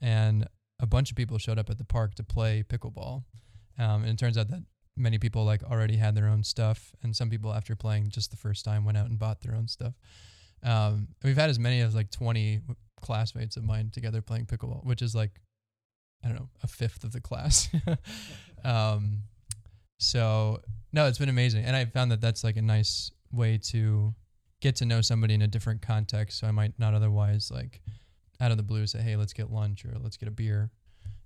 And 0.00 0.46
a 0.82 0.86
bunch 0.86 1.10
of 1.10 1.16
people 1.16 1.38
showed 1.38 1.58
up 1.58 1.70
at 1.70 1.78
the 1.78 1.84
park 1.84 2.14
to 2.16 2.24
play 2.24 2.62
pickleball. 2.68 3.24
Um, 3.78 4.02
and 4.02 4.08
it 4.08 4.18
turns 4.18 4.36
out 4.36 4.48
that 4.48 4.64
many 4.96 5.18
people 5.18 5.44
like 5.44 5.62
already 5.62 5.96
had 5.96 6.14
their 6.14 6.26
own 6.26 6.44
stuff. 6.44 6.92
And 7.02 7.16
some 7.16 7.30
people, 7.30 7.54
after 7.54 7.74
playing 7.74 8.10
just 8.10 8.30
the 8.30 8.36
first 8.36 8.64
time, 8.64 8.84
went 8.84 8.98
out 8.98 9.06
and 9.08 9.18
bought 9.18 9.40
their 9.40 9.54
own 9.54 9.68
stuff. 9.68 9.94
Um, 10.62 11.08
we've 11.22 11.36
had 11.36 11.48
as 11.48 11.58
many 11.58 11.80
as 11.80 11.94
like 11.94 12.10
20 12.10 12.60
classmates 13.00 13.56
of 13.56 13.64
mine 13.64 13.90
together 13.90 14.20
playing 14.20 14.46
pickleball, 14.46 14.84
which 14.84 15.00
is 15.00 15.14
like, 15.14 15.40
I 16.24 16.28
don't 16.28 16.36
know, 16.36 16.48
a 16.62 16.66
fifth 16.66 17.04
of 17.04 17.12
the 17.12 17.20
class. 17.20 17.68
um, 18.64 19.22
so 19.98 20.60
no, 20.92 21.06
it's 21.06 21.18
been 21.18 21.28
amazing, 21.28 21.64
and 21.64 21.76
I 21.76 21.84
found 21.84 22.10
that 22.10 22.20
that's 22.20 22.44
like 22.44 22.56
a 22.56 22.62
nice 22.62 23.10
way 23.32 23.58
to 23.70 24.14
get 24.60 24.76
to 24.76 24.84
know 24.84 25.00
somebody 25.00 25.34
in 25.34 25.42
a 25.42 25.46
different 25.46 25.82
context. 25.82 26.38
So 26.38 26.46
I 26.46 26.50
might 26.50 26.78
not 26.78 26.94
otherwise 26.94 27.50
like 27.52 27.80
out 28.42 28.50
of 28.50 28.56
the 28.56 28.62
blue 28.62 28.86
say, 28.86 29.00
"Hey, 29.00 29.16
let's 29.16 29.32
get 29.32 29.50
lunch" 29.50 29.84
or 29.84 29.96
"Let's 29.98 30.16
get 30.16 30.28
a 30.28 30.32
beer." 30.32 30.70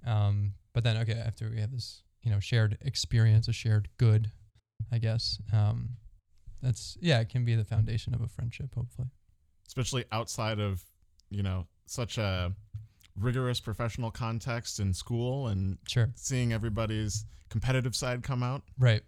Um, 0.07 0.53
but 0.73 0.85
then, 0.85 0.97
okay, 0.99 1.15
after 1.15 1.51
we 1.51 1.61
have 1.61 1.73
this, 1.73 2.03
you 2.23 2.31
know, 2.31 2.39
shared 2.39 2.77
experience, 2.83 3.49
a 3.49 3.53
shared 3.53 3.89
good, 3.99 4.31
I 4.93 4.99
guess. 4.99 5.41
Um, 5.53 5.97
that's 6.63 6.97
yeah, 7.01 7.21
it 7.21 7.29
can 7.31 7.45
be 7.45 7.55
the 7.55 7.65
foundation 7.65 8.15
of 8.15 8.21
a 8.21 8.29
friendship, 8.29 8.75
hopefully. 8.75 9.09
Especially 9.67 10.05
outside 10.13 10.61
of, 10.61 10.83
you 11.31 11.43
know, 11.43 11.67
such 11.87 12.19
a 12.19 12.53
rigorous 13.19 13.61
professional 13.61 14.11
context 14.11 14.79
in 14.79 14.93
school 14.93 15.49
and 15.49 15.79
Sure. 15.89 16.11
seeing 16.15 16.53
everybody's 16.53 17.25
competitive 17.49 17.97
side 17.97 18.23
come 18.23 18.43
out. 18.43 18.63
Right. 18.79 19.03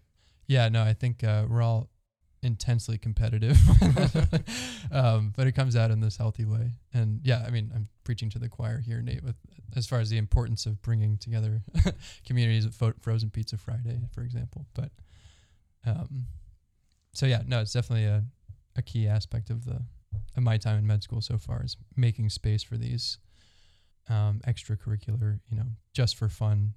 Yeah. 0.46 0.68
No, 0.70 0.82
I 0.82 0.94
think 0.94 1.22
uh, 1.22 1.44
we're 1.48 1.62
all 1.62 1.90
intensely 2.42 2.98
competitive, 2.98 3.58
um, 4.92 5.32
but 5.36 5.46
it 5.46 5.52
comes 5.52 5.76
out 5.76 5.90
in 5.90 6.00
this 6.00 6.16
healthy 6.16 6.44
way. 6.44 6.72
And 6.94 7.20
yeah, 7.24 7.44
I 7.46 7.50
mean, 7.50 7.70
I'm 7.74 7.88
preaching 8.04 8.30
to 8.30 8.38
the 8.38 8.48
choir 8.48 8.78
here, 8.80 9.02
Nate, 9.02 9.24
with 9.24 9.36
as 9.76 9.86
far 9.86 10.00
as 10.00 10.10
the 10.10 10.18
importance 10.18 10.66
of 10.66 10.80
bringing 10.82 11.18
together 11.18 11.62
communities 12.26 12.66
at 12.66 12.74
Fo- 12.74 12.94
Frozen 13.00 13.30
Pizza 13.30 13.56
Friday, 13.56 14.00
for 14.12 14.22
example. 14.22 14.66
But 14.74 14.90
um, 15.86 16.26
so 17.12 17.26
yeah, 17.26 17.42
no, 17.46 17.60
it's 17.60 17.72
definitely 17.72 18.06
a, 18.06 18.24
a 18.76 18.82
key 18.82 19.08
aspect 19.08 19.50
of 19.50 19.64
the 19.64 19.82
of 20.36 20.42
my 20.42 20.56
time 20.56 20.78
in 20.78 20.86
med 20.86 21.02
school 21.02 21.20
so 21.20 21.36
far 21.36 21.62
is 21.64 21.76
making 21.96 22.30
space 22.30 22.62
for 22.62 22.76
these 22.76 23.18
um, 24.08 24.40
extracurricular, 24.46 25.40
you 25.50 25.56
know, 25.56 25.66
just 25.92 26.16
for 26.16 26.28
fun, 26.28 26.74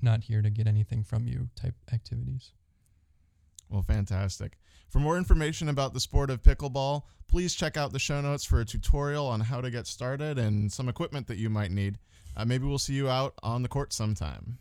not 0.00 0.24
here 0.24 0.42
to 0.42 0.50
get 0.50 0.66
anything 0.66 1.02
from 1.02 1.26
you 1.26 1.48
type 1.56 1.74
activities. 1.92 2.52
Well, 3.68 3.82
fantastic. 3.82 4.58
For 4.88 5.00
more 5.00 5.18
information 5.18 5.68
about 5.68 5.92
the 5.92 6.00
sport 6.00 6.30
of 6.30 6.42
pickleball, 6.42 7.02
please 7.26 7.54
check 7.54 7.76
out 7.76 7.92
the 7.92 7.98
show 7.98 8.20
notes 8.20 8.44
for 8.44 8.60
a 8.60 8.64
tutorial 8.64 9.26
on 9.26 9.40
how 9.40 9.60
to 9.60 9.70
get 9.70 9.86
started 9.86 10.38
and 10.38 10.72
some 10.72 10.88
equipment 10.88 11.26
that 11.26 11.38
you 11.38 11.50
might 11.50 11.72
need. 11.72 11.98
Uh, 12.36 12.44
maybe 12.44 12.64
we'll 12.64 12.78
see 12.78 12.94
you 12.94 13.08
out 13.08 13.34
on 13.42 13.62
the 13.62 13.68
court 13.68 13.92
sometime. 13.92 14.58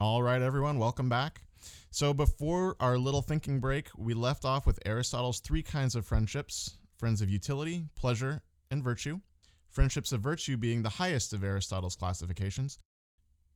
All 0.00 0.22
right, 0.22 0.42
everyone, 0.42 0.78
welcome 0.78 1.08
back. 1.08 1.40
So, 1.90 2.12
before 2.12 2.76
our 2.78 2.98
little 2.98 3.22
thinking 3.22 3.58
break, 3.58 3.88
we 3.96 4.14
left 4.14 4.44
off 4.44 4.66
with 4.66 4.78
Aristotle's 4.84 5.40
three 5.40 5.62
kinds 5.62 5.94
of 5.94 6.06
friendships 6.06 6.76
friends 6.98 7.20
of 7.20 7.28
utility, 7.28 7.84
pleasure, 7.96 8.42
and 8.70 8.82
virtue 8.82 9.20
friendships 9.74 10.12
of 10.12 10.20
virtue 10.20 10.56
being 10.56 10.82
the 10.82 10.88
highest 10.88 11.32
of 11.32 11.42
Aristotle's 11.42 11.96
classifications. 11.96 12.78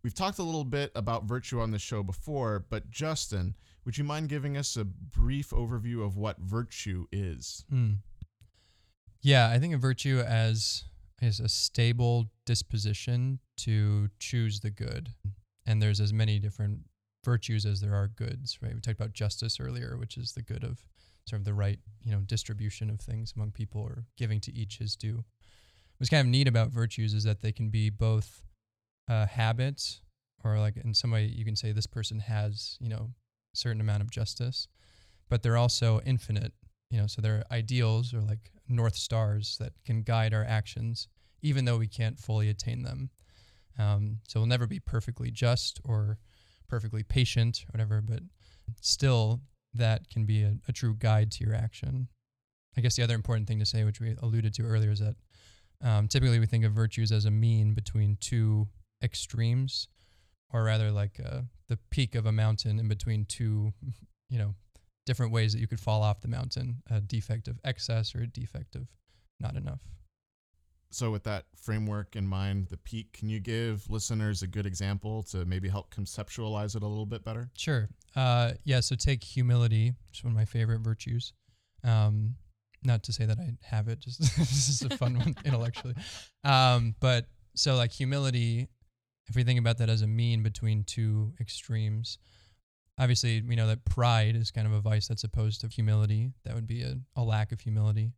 We've 0.03 0.15
talked 0.15 0.39
a 0.39 0.43
little 0.43 0.65
bit 0.65 0.93
about 0.95 1.25
virtue 1.25 1.61
on 1.61 1.71
the 1.71 1.79
show 1.79 2.03
before, 2.03 2.65
but 2.69 2.91
Justin, 2.91 3.55
would 3.85 3.97
you 3.97 4.05
mind 4.05 4.29
giving 4.29 4.57
us 4.57 4.77
a 4.77 4.85
brief 4.85 5.51
overview 5.51 6.05
of 6.05 6.17
what 6.17 6.39
virtue 6.39 7.07
is? 7.11 7.65
Hmm. 7.71 7.93
Yeah, 9.23 9.49
I 9.49 9.59
think 9.59 9.75
of 9.75 9.81
virtue 9.81 10.23
as 10.27 10.85
is 11.21 11.41
a 11.41 11.49
stable 11.49 12.31
disposition 12.47 13.41
to 13.59 14.09
choose 14.21 14.61
the 14.61 14.71
good, 14.71 15.11
and 15.67 15.83
there's 15.83 16.01
as 16.01 16.13
many 16.13 16.39
different 16.39 16.81
virtues 17.25 17.67
as 17.67 17.81
there 17.81 17.95
are 17.95 18.07
goods, 18.09 18.59
right? 18.63 18.75
We 18.75 18.81
talked 18.81 19.01
about 19.01 19.13
justice 19.13 19.59
earlier, 19.59 19.97
which 19.99 20.17
is 20.17 20.33
the 20.33 20.43
good 20.43 20.63
of 20.63 20.87
sort 21.27 21.41
of 21.41 21.45
the 21.45 21.55
right, 21.55 21.79
you 22.03 22.13
know, 22.13 22.21
distribution 22.21 22.89
of 22.89 23.01
things 23.01 23.33
among 23.35 23.51
people 23.51 23.81
or 23.81 24.05
giving 24.17 24.41
to 24.41 24.55
each 24.55 24.79
his 24.79 24.97
due. 24.97 25.25
What's 25.99 26.11
kind 26.11 26.21
of 26.21 26.31
neat 26.31 26.47
about 26.47 26.71
virtues 26.71 27.13
is 27.13 27.25
that 27.25 27.43
they 27.43 27.53
can 27.53 27.71
be 27.71 27.91
both 27.91 28.43
uh, 29.09 29.27
habits 29.27 30.01
or 30.45 30.59
like 30.59 30.77
in 30.77 30.95
some 30.95 31.11
way 31.11 31.25
you 31.25 31.45
can 31.45 31.57
say 31.57 31.73
this 31.73 31.87
person 31.87 32.21
has, 32.21 32.77
you 32.81 32.89
know, 32.89 33.11
a 33.53 33.57
certain 33.57 33.81
amount 33.81 34.03
of 34.03 34.11
justice, 34.11 34.69
but 35.29 35.43
they're 35.43 35.57
also 35.57 36.01
infinite, 36.07 36.53
you 36.91 37.01
know, 37.01 37.07
so 37.07 37.21
they're 37.21 37.45
ideals 37.51 38.15
or 38.15 38.21
like 38.21 38.53
north 38.69 38.95
stars 38.95 39.57
that 39.59 39.73
can 39.85 40.03
guide 40.03 40.33
our 40.33 40.45
actions, 40.45 41.09
even 41.43 41.65
though 41.65 41.79
we 41.79 41.89
can't 41.89 42.19
fully 42.19 42.49
attain 42.49 42.83
them. 42.83 43.11
Um, 43.79 44.19
so 44.29 44.41
we'll 44.41 44.47
never 44.47 44.67
be 44.67 44.81
perfectly 44.81 45.31
just 45.31 45.81
or 45.85 46.19
perfectly 46.69 47.03
patient 47.03 47.65
or 47.65 47.73
whatever, 47.73 48.01
but 48.01 48.21
still 48.81 49.41
that 49.75 50.11
can 50.11 50.27
be 50.27 50.43
a, 50.43 50.57
a 50.69 50.73
true 50.73 50.95
guide 50.95 51.31
to 51.33 51.45
your 51.45 51.55
action. 51.55 52.09
I 52.77 52.81
guess 52.81 52.97
the 52.97 53.03
other 53.03 53.15
important 53.15 53.49
thing 53.49 53.59
to 53.59 53.67
say, 53.67 53.83
which 53.85 54.01
we 54.01 54.15
alluded 54.23 54.55
to 54.55 54.63
earlier, 54.63 54.91
is 54.91 55.01
that 55.01 55.17
um, 55.83 56.09
typically 56.09 56.39
we 56.39 56.47
think 56.47 56.65
of 56.65 56.73
virtues 56.73 57.13
as 57.13 57.25
a 57.25 57.31
mean 57.31 57.75
between 57.75 58.17
two 58.21 58.69
extremes, 59.03 59.89
or 60.53 60.65
rather 60.65 60.91
like 60.91 61.21
uh, 61.25 61.43
the 61.69 61.79
peak 61.91 62.15
of 62.15 62.27
a 62.27 62.33
mountain 62.33 62.79
in 62.79 62.89
between 62.89 63.25
two, 63.27 63.73
you 64.31 64.39
know, 64.39 64.55
different 65.07 65.33
ways 65.33 65.53
that 65.53 65.61
you 65.61 65.67
could 65.67 65.81
fall 65.81 66.03
off 66.03 66.21
the 66.21 66.29
mountain 66.29 66.83
a 66.91 67.01
defect 67.01 67.49
of 67.49 67.59
excess 67.65 68.15
or 68.15 68.23
a 68.23 68.27
defect 68.27 68.75
of 68.75 68.87
not 69.41 69.57
enough. 69.57 69.81
So, 70.91 71.11
with 71.11 71.25
that 71.25 71.45
framework 71.55 72.17
in 72.17 72.27
mind, 72.27 72.69
the 72.69 72.79
peak, 72.79 73.13
can 73.13 73.29
you 73.29 73.41
give 73.41 73.89
listeners 73.91 74.43
a 74.43 74.47
good 74.47 74.65
example 74.65 75.23
to 75.25 75.45
maybe 75.45 75.69
help 75.69 75.95
conceptualize 75.95 76.77
it 76.77 76.83
a 76.83 76.87
little 76.87 77.07
bit 77.07 77.25
better? 77.25 77.51
Sure. 77.57 77.91
Uh, 78.17 78.53
yeah. 78.65 78.81
So, 78.81 78.97
take 78.97 79.23
humility, 79.23 79.93
which 80.07 80.21
is 80.21 80.25
one 80.25 80.33
of 80.33 80.37
my 80.37 80.47
favorite 80.47 80.81
virtues. 80.81 81.35
Um, 81.85 82.37
not 82.83 83.03
to 83.05 83.13
say 83.13 83.27
that 83.27 83.39
I 83.39 83.53
have 83.63 83.89
it, 83.89 84.01
just 84.01 84.19
this 84.39 84.69
is 84.69 84.83
a 84.83 84.97
fun 84.97 85.19
one 85.19 85.37
intellectually. 85.45 85.95
Um, 86.45 86.95
but 87.01 87.27
so, 87.55 87.77
like, 87.77 87.93
humility, 87.93 88.69
if 89.27 89.37
we 89.37 89.45
think 89.45 89.59
about 89.59 89.79
that 89.79 89.89
as 89.89 90.03
a 90.03 90.07
mean 90.07 90.43
between 90.43 90.85
two 90.85 91.33
extremes, 91.41 92.19
obviously, 92.99 93.43
we 93.43 93.57
know 93.57 93.67
that 93.67 93.85
pride 93.85 94.37
is 94.37 94.51
kind 94.51 94.67
of 94.67 94.73
a 94.73 94.81
vice 94.81 95.09
that's 95.09 95.25
opposed 95.25 95.61
to 95.63 95.69
humility. 95.69 96.33
That 96.45 96.55
would 96.55 96.67
be 96.67 96.83
a, 96.83 96.97
a 97.17 97.23
lack 97.23 97.53
of 97.53 97.61
humility. 97.61 98.13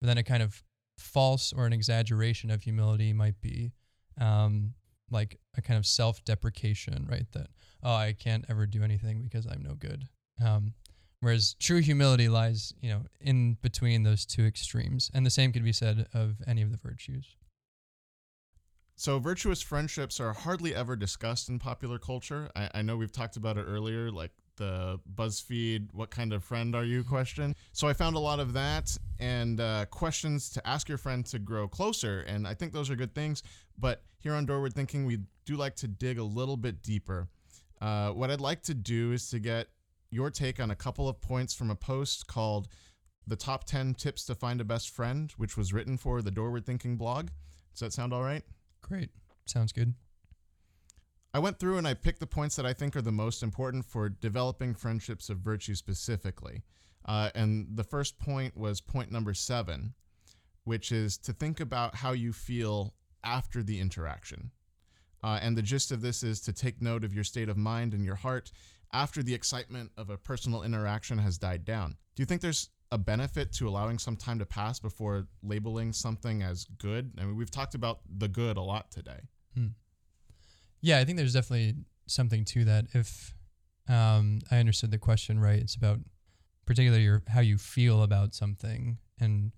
But 0.00 0.08
then 0.08 0.18
a 0.18 0.22
kind 0.22 0.42
of 0.42 0.62
false 0.98 1.52
or 1.52 1.66
an 1.66 1.72
exaggeration 1.72 2.50
of 2.50 2.62
humility 2.62 3.12
might 3.12 3.40
be 3.40 3.72
um, 4.20 4.74
like 5.10 5.38
a 5.56 5.62
kind 5.62 5.78
of 5.78 5.86
self-deprecation, 5.86 7.06
right? 7.10 7.26
That 7.32 7.48
oh, 7.82 7.94
I 7.94 8.14
can't 8.18 8.44
ever 8.48 8.66
do 8.66 8.82
anything 8.82 9.22
because 9.22 9.46
I'm 9.46 9.62
no 9.62 9.74
good. 9.74 10.08
Um, 10.44 10.74
whereas 11.20 11.54
true 11.58 11.80
humility 11.80 12.28
lies, 12.28 12.74
you 12.80 12.90
know, 12.90 13.02
in 13.20 13.56
between 13.62 14.02
those 14.02 14.26
two 14.26 14.44
extremes, 14.44 15.10
and 15.14 15.24
the 15.24 15.30
same 15.30 15.52
could 15.52 15.64
be 15.64 15.72
said 15.72 16.06
of 16.14 16.36
any 16.46 16.62
of 16.62 16.70
the 16.70 16.76
virtues. 16.76 17.36
So, 18.96 19.18
virtuous 19.18 19.60
friendships 19.60 20.20
are 20.20 20.32
hardly 20.32 20.74
ever 20.74 20.94
discussed 20.94 21.48
in 21.48 21.58
popular 21.58 21.98
culture. 21.98 22.50
I, 22.54 22.70
I 22.74 22.82
know 22.82 22.96
we've 22.96 23.10
talked 23.10 23.36
about 23.36 23.58
it 23.58 23.62
earlier, 23.62 24.10
like 24.10 24.30
the 24.56 25.00
BuzzFeed 25.14 25.88
"What 25.92 26.10
kind 26.10 26.32
of 26.32 26.44
friend 26.44 26.76
are 26.76 26.84
you?" 26.84 27.02
question. 27.02 27.56
So 27.72 27.88
I 27.88 27.92
found 27.92 28.14
a 28.14 28.20
lot 28.20 28.38
of 28.38 28.52
that 28.52 28.96
and 29.18 29.60
uh, 29.60 29.86
questions 29.86 30.48
to 30.50 30.66
ask 30.66 30.88
your 30.88 30.98
friend 30.98 31.26
to 31.26 31.40
grow 31.40 31.66
closer, 31.66 32.20
and 32.20 32.46
I 32.46 32.54
think 32.54 32.72
those 32.72 32.88
are 32.88 32.96
good 32.96 33.14
things. 33.14 33.42
But 33.76 34.02
here 34.18 34.34
on 34.34 34.46
Doorward 34.46 34.74
Thinking, 34.74 35.06
we 35.06 35.18
do 35.44 35.56
like 35.56 35.74
to 35.76 35.88
dig 35.88 36.18
a 36.18 36.24
little 36.24 36.56
bit 36.56 36.82
deeper. 36.82 37.28
Uh, 37.80 38.10
what 38.10 38.30
I'd 38.30 38.40
like 38.40 38.62
to 38.62 38.74
do 38.74 39.12
is 39.12 39.28
to 39.30 39.40
get 39.40 39.68
your 40.14 40.30
take 40.30 40.60
on 40.60 40.70
a 40.70 40.76
couple 40.76 41.08
of 41.08 41.20
points 41.20 41.54
from 41.54 41.70
a 41.70 41.76
post 41.76 42.26
called 42.26 42.68
"The 43.26 43.36
Top 43.36 43.64
10 43.64 43.94
Tips 43.94 44.24
to 44.26 44.34
Find 44.34 44.60
a 44.60 44.64
Best 44.64 44.90
Friend," 44.90 45.30
which 45.36 45.56
was 45.56 45.72
written 45.72 45.98
for 45.98 46.22
the 46.22 46.30
Doorward 46.30 46.64
Thinking 46.64 46.96
blog. 46.96 47.30
Does 47.72 47.80
that 47.80 47.92
sound 47.92 48.12
all 48.12 48.22
right? 48.22 48.44
Great. 48.80 49.10
Sounds 49.46 49.72
good. 49.72 49.94
I 51.34 51.40
went 51.40 51.58
through 51.58 51.78
and 51.78 51.88
I 51.88 51.94
picked 51.94 52.20
the 52.20 52.28
points 52.28 52.54
that 52.54 52.64
I 52.64 52.72
think 52.72 52.94
are 52.94 53.02
the 53.02 53.10
most 53.10 53.42
important 53.42 53.84
for 53.84 54.08
developing 54.08 54.72
friendships 54.72 55.28
of 55.28 55.38
virtue 55.38 55.74
specifically. 55.74 56.62
Uh, 57.04 57.30
and 57.34 57.66
the 57.74 57.82
first 57.82 58.18
point 58.20 58.56
was 58.56 58.80
point 58.80 59.10
number 59.10 59.34
seven, 59.34 59.94
which 60.62 60.92
is 60.92 61.18
to 61.18 61.32
think 61.32 61.58
about 61.58 61.96
how 61.96 62.12
you 62.12 62.32
feel 62.32 62.94
after 63.24 63.64
the 63.64 63.80
interaction. 63.80 64.52
Uh, 65.24 65.38
and 65.42 65.56
the 65.56 65.62
gist 65.62 65.90
of 65.90 66.02
this 66.02 66.22
is 66.22 66.40
to 66.42 66.52
take 66.52 66.80
note 66.80 67.02
of 67.02 67.12
your 67.12 67.24
state 67.24 67.48
of 67.48 67.56
mind 67.56 67.94
and 67.94 68.04
your 68.04 68.14
heart 68.14 68.52
after 68.94 69.22
the 69.22 69.34
excitement 69.34 69.90
of 69.98 70.08
a 70.08 70.16
personal 70.16 70.62
interaction 70.62 71.18
has 71.18 71.36
died 71.36 71.64
down. 71.64 71.96
Do 72.14 72.22
you 72.22 72.26
think 72.26 72.40
there's 72.40 72.70
a 72.92 72.96
benefit 72.96 73.52
to 73.54 73.68
allowing 73.68 73.98
some 73.98 74.16
time 74.16 74.38
to 74.38 74.46
pass 74.46 74.78
before 74.78 75.26
labeling 75.42 75.92
something 75.92 76.42
as 76.42 76.64
good? 76.78 77.10
I 77.18 77.24
mean, 77.24 77.36
we've 77.36 77.50
talked 77.50 77.74
about 77.74 77.98
the 78.08 78.28
good 78.28 78.56
a 78.56 78.62
lot 78.62 78.92
today. 78.92 79.20
Hmm. 79.54 79.66
Yeah, 80.80 80.98
I 80.98 81.04
think 81.04 81.18
there's 81.18 81.32
definitely 81.32 81.74
something 82.06 82.44
to 82.46 82.64
that. 82.66 82.86
If 82.94 83.34
um, 83.88 84.38
I 84.50 84.58
understood 84.58 84.92
the 84.92 84.98
question 84.98 85.40
right, 85.40 85.58
it's 85.58 85.74
about 85.74 85.98
particularly 86.64 87.02
your, 87.02 87.22
how 87.28 87.40
you 87.40 87.58
feel 87.58 88.02
about 88.02 88.32
something. 88.34 88.98
And 89.18 89.50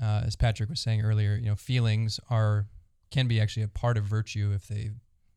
uh, 0.00 0.22
as 0.24 0.36
Patrick 0.36 0.70
was 0.70 0.80
saying 0.80 1.02
earlier, 1.02 1.34
you 1.34 1.46
know, 1.46 1.56
feelings 1.56 2.20
are 2.30 2.68
can 3.10 3.26
be 3.26 3.40
actually 3.40 3.62
a 3.62 3.68
part 3.68 3.96
of 3.96 4.04
virtue 4.04 4.52
if 4.54 4.68
they 4.68 4.90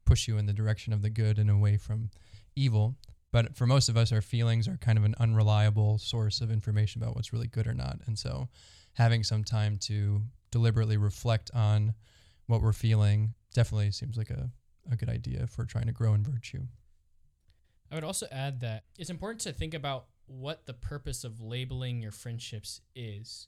push 0.05 0.27
you 0.27 0.37
in 0.37 0.45
the 0.45 0.53
direction 0.53 0.91
of 0.91 1.01
the 1.01 1.09
good 1.09 1.39
and 1.39 1.49
away 1.49 1.77
from 1.77 2.09
evil. 2.55 2.97
But 3.31 3.55
for 3.55 3.65
most 3.65 3.87
of 3.87 3.95
us, 3.95 4.11
our 4.11 4.21
feelings 4.21 4.67
are 4.67 4.77
kind 4.77 4.97
of 4.97 5.05
an 5.05 5.15
unreliable 5.19 5.97
source 5.97 6.41
of 6.41 6.51
information 6.51 7.01
about 7.01 7.15
what's 7.15 7.31
really 7.31 7.47
good 7.47 7.67
or 7.67 7.73
not. 7.73 7.99
And 8.05 8.19
so, 8.19 8.49
having 8.93 9.23
some 9.23 9.43
time 9.43 9.77
to 9.77 10.21
deliberately 10.51 10.97
reflect 10.97 11.49
on 11.53 11.93
what 12.47 12.61
we're 12.61 12.73
feeling 12.73 13.33
definitely 13.53 13.91
seems 13.91 14.17
like 14.17 14.29
a 14.29 14.51
a 14.89 14.95
good 14.95 15.09
idea 15.09 15.47
for 15.47 15.65
trying 15.65 15.85
to 15.85 15.91
grow 15.91 16.13
in 16.13 16.23
virtue. 16.23 16.63
I 17.91 17.95
would 17.95 18.03
also 18.03 18.25
add 18.31 18.61
that 18.61 18.85
it's 18.97 19.09
important 19.09 19.41
to 19.41 19.53
think 19.53 19.73
about 19.73 20.05
what 20.25 20.65
the 20.65 20.73
purpose 20.73 21.23
of 21.23 21.41
labeling 21.41 22.01
your 22.01 22.11
friendships 22.11 22.81
is. 22.95 23.47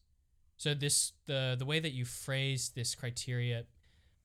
So 0.58 0.74
this 0.74 1.13
the 1.26 1.56
the 1.58 1.65
way 1.65 1.80
that 1.80 1.93
you 1.93 2.06
phrase 2.06 2.72
this 2.76 2.93
criteria 2.93 3.65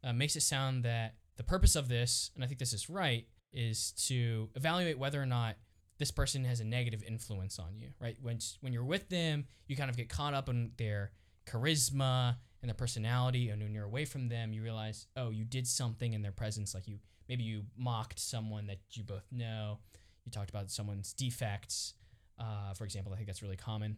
uh, 0.05 0.13
makes 0.13 0.37
it 0.37 0.43
sound 0.43 0.85
that 0.85 1.15
the 1.37 1.45
purpose 1.45 1.77
of 1.77 1.89
this, 1.89 2.31
and 2.35 2.43
I 2.43 2.49
think 2.49 2.59
this 2.59 2.73
is 2.73 2.91
right, 2.91 3.27
is 3.53 3.93
to 4.07 4.51
evaluate 4.55 4.99
whether 4.99 5.21
or 5.21 5.27
not 5.27 5.57
this 5.99 6.11
person 6.11 6.45
has 6.45 6.61
a 6.61 6.65
negative 6.65 7.03
influence 7.03 7.59
on 7.59 7.77
you. 7.77 7.89
Right 8.01 8.17
when 8.21 8.39
when 8.61 8.73
you're 8.73 8.85
with 8.85 9.09
them, 9.09 9.47
you 9.67 9.77
kind 9.77 9.91
of 9.91 9.97
get 9.97 10.09
caught 10.09 10.35
up 10.35 10.49
in 10.49 10.73
their 10.77 11.13
charisma 11.47 12.37
and 12.63 12.69
their 12.69 12.75
personality 12.75 13.51
and 13.51 13.63
when 13.63 13.75
you're 13.75 13.85
away 13.85 14.05
from 14.05 14.29
them 14.29 14.53
you 14.53 14.63
realize 14.63 15.07
oh 15.17 15.31
you 15.31 15.45
did 15.45 15.67
something 15.67 16.13
in 16.13 16.23
their 16.23 16.33
presence 16.33 16.75
like 16.75 16.87
you 16.89 16.99
maybe 17.29 17.45
you 17.45 17.63
mocked 17.77 18.19
someone 18.19 18.67
that 18.67 18.79
you 18.93 19.03
both 19.03 19.25
know 19.31 19.79
you 20.25 20.33
talked 20.33 20.51
about 20.51 20.71
someone's 20.71 21.13
defects 21.13 21.95
uh, 22.39 22.75
for 22.75 22.85
example 22.85 23.13
i 23.13 23.17
think 23.17 23.27
that's 23.27 23.43
really 23.43 23.57
common 23.57 23.97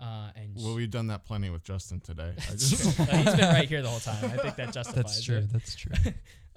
uh, 0.00 0.30
and 0.34 0.56
well, 0.56 0.74
we've 0.74 0.90
done 0.90 1.08
that 1.08 1.26
plenty 1.26 1.50
with 1.50 1.62
Justin 1.62 2.00
today. 2.00 2.32
Just 2.52 2.98
uh, 2.98 3.04
he's 3.04 3.34
been 3.34 3.52
right 3.52 3.68
here 3.68 3.82
the 3.82 3.88
whole 3.88 4.00
time. 4.00 4.24
I 4.24 4.38
think 4.38 4.56
that 4.56 4.72
justifies. 4.72 4.94
That's 4.94 5.22
true. 5.22 5.36
It. 5.36 5.52
That's 5.52 5.74
true. 5.74 5.92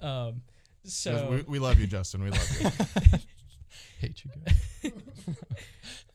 um, 0.00 0.40
so 0.84 1.28
we, 1.30 1.42
we, 1.42 1.58
love 1.58 1.78
you, 1.78 1.86
Justin. 1.86 2.24
We 2.24 2.30
love 2.30 2.60
you. 2.60 2.70
Hate 4.00 4.22
you 4.24 4.30
guys. 4.44 4.92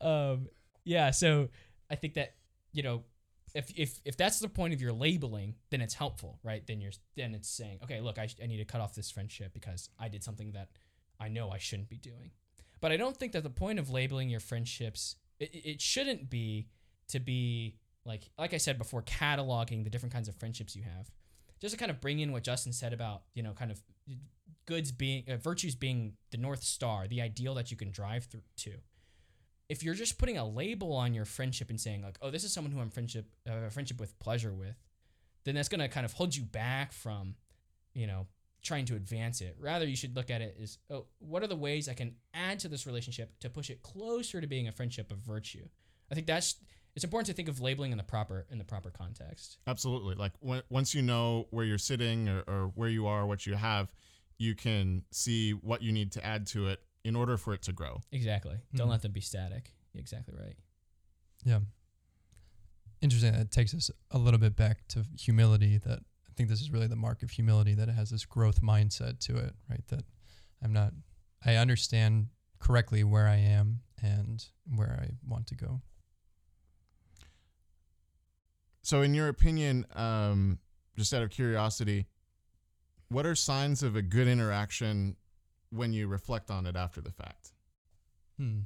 um, 0.00 0.48
yeah. 0.84 1.10
So 1.10 1.48
I 1.90 1.96
think 1.96 2.14
that 2.14 2.34
you 2.72 2.82
know 2.82 3.04
if 3.54 3.72
if 3.76 4.00
if 4.04 4.16
that's 4.16 4.38
the 4.38 4.48
point 4.48 4.74
of 4.74 4.80
your 4.80 4.92
labeling, 4.92 5.54
then 5.70 5.80
it's 5.80 5.94
helpful, 5.94 6.38
right? 6.42 6.66
Then 6.66 6.80
you're 6.80 6.92
then 7.16 7.34
it's 7.34 7.48
saying, 7.48 7.80
okay, 7.84 8.00
look, 8.00 8.18
I, 8.18 8.28
I 8.42 8.46
need 8.46 8.58
to 8.58 8.64
cut 8.64 8.80
off 8.80 8.94
this 8.94 9.10
friendship 9.10 9.52
because 9.52 9.88
I 9.98 10.08
did 10.08 10.22
something 10.22 10.52
that 10.52 10.68
I 11.18 11.28
know 11.28 11.50
I 11.50 11.58
shouldn't 11.58 11.88
be 11.88 11.98
doing. 11.98 12.30
But 12.80 12.92
I 12.92 12.96
don't 12.96 13.16
think 13.16 13.32
that 13.32 13.42
the 13.42 13.50
point 13.50 13.78
of 13.78 13.90
labeling 13.90 14.30
your 14.30 14.40
friendships 14.40 15.16
it, 15.38 15.50
it 15.52 15.80
shouldn't 15.80 16.30
be 16.30 16.68
to 17.08 17.18
be 17.18 17.76
like 18.04 18.30
like 18.38 18.54
I 18.54 18.58
said 18.58 18.78
before, 18.78 19.02
cataloging 19.02 19.84
the 19.84 19.90
different 19.90 20.12
kinds 20.12 20.28
of 20.28 20.36
friendships 20.36 20.76
you 20.76 20.82
have. 20.82 21.10
Just 21.60 21.74
to 21.74 21.78
kind 21.78 21.90
of 21.90 22.00
bring 22.00 22.20
in 22.20 22.32
what 22.32 22.42
Justin 22.44 22.72
said 22.72 22.92
about 22.92 23.22
you 23.34 23.42
know 23.42 23.52
kind 23.52 23.70
of 23.70 23.82
goods 24.70 24.92
being 24.92 25.24
uh, 25.28 25.36
virtues 25.36 25.74
being 25.74 26.14
the 26.30 26.38
north 26.38 26.62
star, 26.62 27.08
the 27.08 27.20
ideal 27.20 27.54
that 27.54 27.70
you 27.70 27.76
can 27.76 27.90
drive 27.90 28.24
through 28.24 28.42
to 28.58 28.74
if 29.70 29.84
you're 29.84 29.94
just 29.94 30.18
putting 30.18 30.36
a 30.36 30.44
label 30.44 30.92
on 30.92 31.14
your 31.14 31.24
friendship 31.24 31.70
and 31.70 31.80
saying 31.80 32.02
like, 32.02 32.18
oh, 32.20 32.30
this 32.30 32.42
is 32.42 32.52
someone 32.52 32.72
who 32.72 32.80
I'm 32.80 32.90
friendship 32.90 33.26
uh, 33.48 33.68
friendship 33.70 34.00
with 34.00 34.18
pleasure 34.18 34.52
with, 34.52 34.74
then 35.44 35.54
that's 35.54 35.68
gonna 35.68 35.88
kind 35.88 36.04
of 36.04 36.12
hold 36.12 36.34
you 36.34 36.42
back 36.42 36.92
from, 36.92 37.36
you 37.94 38.08
know, 38.08 38.26
trying 38.62 38.84
to 38.86 38.96
advance 38.96 39.40
it. 39.40 39.56
Rather, 39.60 39.86
you 39.86 39.94
should 39.94 40.16
look 40.16 40.28
at 40.28 40.42
it 40.42 40.56
as, 40.60 40.78
oh, 40.90 41.06
what 41.20 41.44
are 41.44 41.46
the 41.46 41.56
ways 41.56 41.88
I 41.88 41.94
can 41.94 42.16
add 42.34 42.58
to 42.60 42.68
this 42.68 42.84
relationship 42.84 43.38
to 43.40 43.48
push 43.48 43.70
it 43.70 43.80
closer 43.82 44.40
to 44.40 44.46
being 44.48 44.66
a 44.66 44.72
friendship 44.72 45.12
of 45.12 45.18
virtue? 45.18 45.66
I 46.10 46.16
think 46.16 46.26
that's 46.26 46.56
it's 46.96 47.04
important 47.04 47.28
to 47.28 47.32
think 47.32 47.48
of 47.48 47.60
labeling 47.60 47.92
in 47.92 47.98
the 47.98 48.02
proper 48.02 48.46
in 48.50 48.58
the 48.58 48.64
proper 48.64 48.90
context. 48.90 49.58
Absolutely. 49.68 50.16
Like 50.16 50.32
when, 50.40 50.62
once 50.68 50.96
you 50.96 51.02
know 51.02 51.46
where 51.50 51.64
you're 51.64 51.78
sitting 51.78 52.28
or, 52.28 52.42
or 52.48 52.72
where 52.74 52.88
you 52.88 53.06
are, 53.06 53.24
what 53.24 53.46
you 53.46 53.54
have, 53.54 53.88
you 54.40 54.54
can 54.54 55.04
see 55.10 55.50
what 55.52 55.82
you 55.82 55.92
need 55.92 56.10
to 56.12 56.24
add 56.24 56.46
to 56.46 56.66
it 56.68 56.80
in 57.04 57.14
order 57.14 57.36
for 57.36 57.52
it 57.52 57.60
to 57.60 57.72
grow. 57.72 58.00
Exactly. 58.10 58.56
Don't 58.74 58.86
Mhm. 58.88 58.90
let 58.90 59.02
them 59.02 59.12
be 59.12 59.20
static. 59.20 59.74
Exactly 59.94 60.34
right. 60.34 60.56
Yeah. 61.44 61.60
Interesting. 63.02 63.34
That 63.34 63.50
takes 63.50 63.74
us 63.74 63.90
a 64.10 64.18
little 64.18 64.40
bit 64.40 64.56
back 64.56 64.88
to 64.88 65.04
humility. 65.18 65.76
That 65.76 66.00
I 66.26 66.32
think 66.36 66.48
this 66.48 66.62
is 66.62 66.70
really 66.70 66.86
the 66.86 66.96
mark 66.96 67.22
of 67.22 67.30
humility 67.30 67.74
that 67.74 67.90
it 67.90 67.92
has 67.92 68.08
this 68.08 68.24
growth 68.24 68.62
mindset 68.62 69.18
to 69.20 69.36
it, 69.36 69.54
right? 69.68 69.86
That 69.88 70.04
I'm 70.62 70.72
not, 70.72 70.94
I 71.44 71.56
understand 71.56 72.28
correctly 72.58 73.04
where 73.04 73.26
I 73.28 73.36
am 73.36 73.82
and 74.02 74.42
where 74.64 74.98
I 75.02 75.10
want 75.22 75.46
to 75.48 75.54
go. 75.54 75.82
So, 78.82 79.02
in 79.02 79.12
your 79.12 79.28
opinion, 79.28 79.84
um, 79.92 80.58
just 80.96 81.12
out 81.12 81.22
of 81.22 81.30
curiosity, 81.30 82.06
what 83.10 83.26
are 83.26 83.34
signs 83.34 83.82
of 83.82 83.96
a 83.96 84.02
good 84.02 84.28
interaction 84.28 85.16
when 85.70 85.92
you 85.92 86.06
reflect 86.08 86.50
on 86.50 86.66
it 86.66 86.76
after 86.76 87.00
the 87.00 87.10
fact? 87.10 87.52
Hmm. 88.38 88.60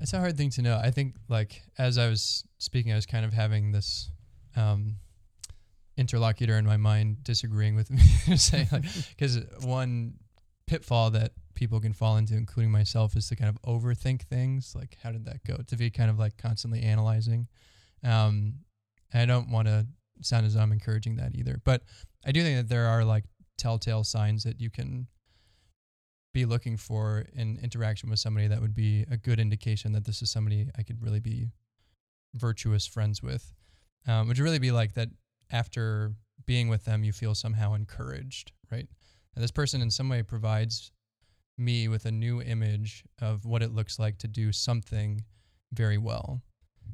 It's 0.00 0.12
a 0.12 0.18
hard 0.18 0.36
thing 0.36 0.50
to 0.50 0.62
know. 0.62 0.76
I 0.76 0.90
think, 0.90 1.16
like, 1.28 1.62
as 1.78 1.98
I 1.98 2.08
was 2.08 2.44
speaking, 2.58 2.92
I 2.92 2.96
was 2.96 3.06
kind 3.06 3.24
of 3.24 3.32
having 3.32 3.72
this 3.72 4.10
um, 4.54 4.96
interlocutor 5.96 6.56
in 6.56 6.66
my 6.66 6.76
mind 6.76 7.24
disagreeing 7.24 7.74
with 7.74 7.90
me, 7.90 8.02
saying, 8.36 8.68
like, 8.70 8.84
because 9.10 9.38
one 9.62 10.14
pitfall 10.66 11.10
that 11.10 11.32
people 11.54 11.80
can 11.80 11.92
fall 11.92 12.16
into, 12.16 12.34
including 12.34 12.70
myself, 12.70 13.16
is 13.16 13.28
to 13.28 13.36
kind 13.36 13.48
of 13.48 13.60
overthink 13.62 14.22
things. 14.22 14.74
Like, 14.76 14.96
how 15.02 15.10
did 15.10 15.24
that 15.24 15.44
go? 15.44 15.56
To 15.66 15.76
be 15.76 15.90
kind 15.90 16.10
of 16.10 16.18
like 16.18 16.36
constantly 16.36 16.82
analyzing. 16.82 17.48
Um, 18.04 18.54
I 19.12 19.24
don't 19.26 19.50
want 19.50 19.66
to 19.66 19.86
sound 20.22 20.46
as 20.46 20.56
I'm 20.56 20.72
encouraging 20.72 21.16
that 21.16 21.34
either, 21.34 21.60
but 21.64 21.82
I 22.24 22.32
do 22.32 22.42
think 22.42 22.56
that 22.56 22.68
there 22.68 22.86
are 22.86 23.04
like 23.04 23.24
telltale 23.56 24.04
signs 24.04 24.44
that 24.44 24.60
you 24.60 24.70
can 24.70 25.08
be 26.32 26.44
looking 26.44 26.76
for 26.76 27.24
in 27.32 27.58
interaction 27.62 28.10
with 28.10 28.18
somebody 28.18 28.46
that 28.46 28.60
would 28.60 28.74
be 28.74 29.04
a 29.10 29.16
good 29.16 29.40
indication 29.40 29.92
that 29.92 30.04
this 30.04 30.22
is 30.22 30.30
somebody 30.30 30.68
I 30.78 30.82
could 30.82 31.02
really 31.02 31.20
be 31.20 31.50
virtuous 32.34 32.86
friends 32.86 33.22
with. 33.22 33.52
Um, 34.06 34.28
would 34.28 34.38
really 34.38 34.58
be 34.58 34.70
like 34.70 34.94
that 34.94 35.08
after 35.50 36.12
being 36.46 36.68
with 36.68 36.84
them, 36.84 37.04
you 37.04 37.12
feel 37.12 37.34
somehow 37.34 37.74
encouraged, 37.74 38.52
right? 38.70 38.86
And 39.34 39.42
this 39.42 39.50
person 39.50 39.82
in 39.82 39.90
some 39.90 40.08
way 40.08 40.22
provides 40.22 40.92
me 41.56 41.88
with 41.88 42.04
a 42.04 42.12
new 42.12 42.40
image 42.40 43.04
of 43.20 43.44
what 43.44 43.62
it 43.62 43.74
looks 43.74 43.98
like 43.98 44.18
to 44.18 44.28
do 44.28 44.52
something 44.52 45.24
very 45.72 45.98
well. 45.98 46.42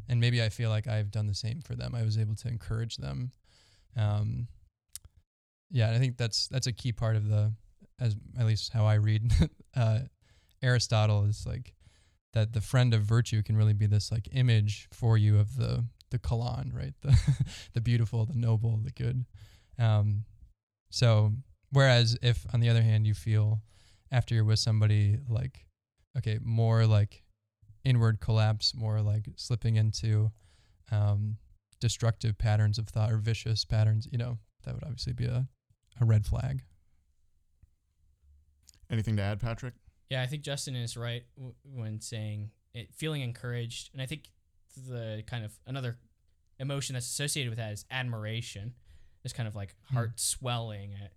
And 0.08 0.20
maybe 0.20 0.42
I 0.42 0.48
feel 0.48 0.70
like 0.70 0.86
I've 0.86 1.10
done 1.10 1.26
the 1.26 1.34
same 1.34 1.60
for 1.60 1.74
them. 1.74 1.94
I 1.94 2.02
was 2.02 2.18
able 2.18 2.34
to 2.36 2.48
encourage 2.48 2.96
them. 2.96 3.32
Um, 3.96 4.48
yeah, 5.70 5.90
I 5.90 5.98
think 5.98 6.16
that's 6.16 6.46
that's 6.48 6.66
a 6.66 6.72
key 6.72 6.92
part 6.92 7.16
of 7.16 7.28
the 7.28 7.52
as 8.00 8.16
at 8.38 8.46
least 8.46 8.72
how 8.72 8.84
I 8.84 8.94
read 8.94 9.32
uh, 9.76 10.00
Aristotle 10.62 11.24
is 11.24 11.44
like 11.46 11.74
that 12.32 12.52
the 12.52 12.60
friend 12.60 12.92
of 12.94 13.02
virtue 13.02 13.42
can 13.42 13.56
really 13.56 13.72
be 13.72 13.86
this 13.86 14.10
like 14.10 14.28
image 14.32 14.88
for 14.92 15.16
you 15.16 15.38
of 15.38 15.56
the 15.56 15.84
the 16.10 16.18
kalon, 16.18 16.72
right? 16.74 16.94
The 17.02 17.16
the 17.74 17.80
beautiful, 17.80 18.24
the 18.26 18.34
noble, 18.34 18.78
the 18.82 18.90
good. 18.90 19.24
Um, 19.78 20.24
so 20.90 21.32
whereas 21.72 22.16
if 22.22 22.46
on 22.52 22.60
the 22.60 22.68
other 22.68 22.82
hand 22.82 23.06
you 23.06 23.14
feel 23.14 23.60
after 24.12 24.34
you're 24.34 24.44
with 24.44 24.60
somebody 24.60 25.18
like 25.28 25.66
okay 26.16 26.38
more 26.40 26.86
like 26.86 27.23
inward 27.84 28.20
collapse, 28.20 28.74
more 28.74 29.00
like 29.00 29.26
slipping 29.36 29.76
into 29.76 30.30
um, 30.90 31.36
destructive 31.80 32.38
patterns 32.38 32.78
of 32.78 32.88
thought 32.88 33.10
or 33.12 33.18
vicious 33.18 33.64
patterns, 33.64 34.08
you 34.10 34.18
know, 34.18 34.38
that 34.64 34.74
would 34.74 34.84
obviously 34.84 35.12
be 35.12 35.24
a, 35.26 35.46
a 36.00 36.04
red 36.04 36.24
flag. 36.26 36.62
Anything 38.90 39.16
to 39.16 39.22
add, 39.22 39.40
Patrick? 39.40 39.74
Yeah, 40.10 40.22
I 40.22 40.26
think 40.26 40.42
Justin 40.42 40.76
is 40.76 40.96
right 40.96 41.24
w- 41.36 41.54
when 41.64 42.00
saying 42.00 42.50
it, 42.74 42.92
feeling 42.94 43.22
encouraged, 43.22 43.90
and 43.92 44.02
I 44.02 44.06
think 44.06 44.28
the 44.88 45.22
kind 45.26 45.44
of 45.44 45.52
another 45.66 45.96
emotion 46.58 46.94
that's 46.94 47.06
associated 47.06 47.50
with 47.50 47.58
that 47.58 47.72
is 47.72 47.84
admiration. 47.90 48.74
It's 49.24 49.32
kind 49.32 49.48
of 49.48 49.54
like 49.54 49.74
Hmm. 49.88 49.94
heart 49.94 50.20
swelling. 50.20 50.92
At, 51.02 51.12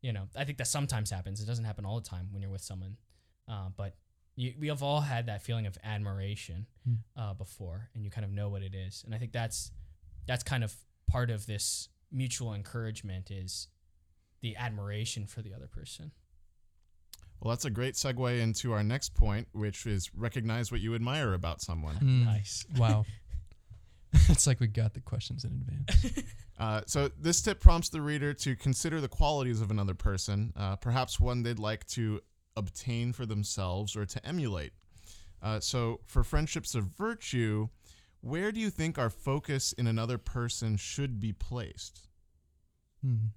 you 0.00 0.12
know, 0.12 0.28
I 0.34 0.44
think 0.44 0.58
that 0.58 0.66
sometimes 0.66 1.10
happens. 1.10 1.40
It 1.42 1.46
doesn't 1.46 1.64
happen 1.66 1.84
all 1.84 2.00
the 2.00 2.08
time 2.08 2.28
when 2.32 2.40
you're 2.42 2.50
with 2.50 2.62
someone, 2.62 2.96
uh, 3.46 3.68
but 3.76 3.96
you, 4.40 4.54
we 4.58 4.68
have 4.68 4.82
all 4.82 5.00
had 5.02 5.26
that 5.26 5.42
feeling 5.42 5.66
of 5.66 5.76
admiration 5.84 6.66
Hmm. 6.84 6.94
uh, 7.14 7.34
before, 7.34 7.90
and 7.94 8.04
you 8.04 8.10
kind 8.10 8.24
of 8.24 8.30
know 8.30 8.48
what 8.48 8.62
it 8.62 8.74
is. 8.74 9.02
And 9.04 9.14
I 9.14 9.18
think 9.18 9.32
that's 9.32 9.70
that's 10.26 10.42
kind 10.42 10.64
of 10.64 10.74
part 11.06 11.30
of 11.30 11.46
this 11.46 11.88
mutual 12.10 12.54
encouragement 12.54 13.30
is 13.30 13.68
the 14.40 14.56
admiration 14.56 15.26
for 15.26 15.42
the 15.42 15.52
other 15.52 15.66
person. 15.66 16.12
Well, 17.40 17.50
that's 17.50 17.64
a 17.64 17.70
great 17.70 17.94
segue 17.94 18.38
into 18.40 18.72
our 18.72 18.82
next 18.82 19.14
point, 19.14 19.48
which 19.52 19.86
is 19.86 20.10
recognize 20.14 20.70
what 20.70 20.80
you 20.80 20.94
admire 20.94 21.32
about 21.34 21.60
someone. 21.60 21.96
Mm, 21.96 22.24
Nice. 22.24 22.64
Wow. 22.76 23.04
it's 24.28 24.46
like 24.46 24.58
we 24.60 24.66
got 24.66 24.94
the 24.94 25.00
questions 25.00 25.44
in 25.44 25.52
advance. 25.52 26.24
Uh, 26.60 26.82
so, 26.84 27.08
this 27.18 27.40
tip 27.40 27.58
prompts 27.58 27.88
the 27.88 28.02
reader 28.02 28.34
to 28.34 28.54
consider 28.54 29.00
the 29.00 29.08
qualities 29.08 29.62
of 29.62 29.70
another 29.70 29.94
person, 29.94 30.52
uh, 30.54 30.76
perhaps 30.76 31.18
one 31.18 31.42
they'd 31.42 31.58
like 31.58 31.86
to 31.86 32.20
obtain 32.56 33.12
for 33.12 33.26
themselves 33.26 33.96
or 33.96 34.06
to 34.06 34.26
emulate. 34.26 34.72
Uh, 35.42 35.60
so, 35.60 36.00
for 36.06 36.22
friendships 36.22 36.74
of 36.74 36.84
virtue, 36.84 37.68
where 38.20 38.52
do 38.52 38.60
you 38.60 38.70
think 38.70 38.98
our 38.98 39.10
focus 39.10 39.72
in 39.72 39.86
another 39.86 40.18
person 40.18 40.76
should 40.76 41.20
be 41.20 41.32
placed? 41.32 42.08
Hmm. 43.02 43.28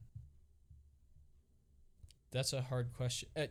That's 2.31 2.51
a 2.51 2.61
hard 2.61 2.91
question. 2.93 3.29
Uh, 3.37 3.45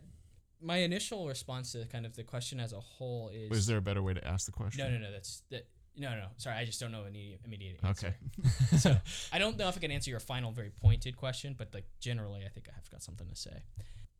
my 0.60 0.78
initial 0.78 1.26
response 1.26 1.72
to 1.72 1.84
kind 1.86 2.04
of 2.04 2.14
the 2.14 2.24
question 2.24 2.60
as 2.60 2.72
a 2.72 2.80
whole 2.80 3.30
is, 3.32 3.50
Is 3.56 3.66
there 3.66 3.78
a 3.78 3.82
better 3.82 4.02
way 4.02 4.14
to 4.14 4.26
ask 4.26 4.46
the 4.46 4.52
question? 4.52 4.84
no, 4.84 4.90
no, 4.90 4.98
no. 4.98 5.10
That's 5.12 5.42
that. 5.50 5.66
No, 5.96 6.10
no. 6.10 6.26
Sorry, 6.38 6.56
I 6.56 6.64
just 6.64 6.80
don't 6.80 6.90
know 6.90 7.04
any 7.06 7.36
immediate 7.44 7.78
Okay. 7.84 8.14
so 8.78 8.96
I 9.32 9.38
don't 9.38 9.58
know 9.58 9.68
if 9.68 9.76
I 9.76 9.80
can 9.80 9.90
answer 9.90 10.10
your 10.10 10.20
final, 10.20 10.50
very 10.50 10.70
pointed 10.70 11.16
question, 11.16 11.54
but 11.56 11.72
like 11.74 11.84
generally, 12.00 12.44
I 12.46 12.48
think 12.48 12.68
I 12.70 12.74
have 12.74 12.90
got 12.90 13.02
something 13.02 13.28
to 13.28 13.36
say. 13.36 13.62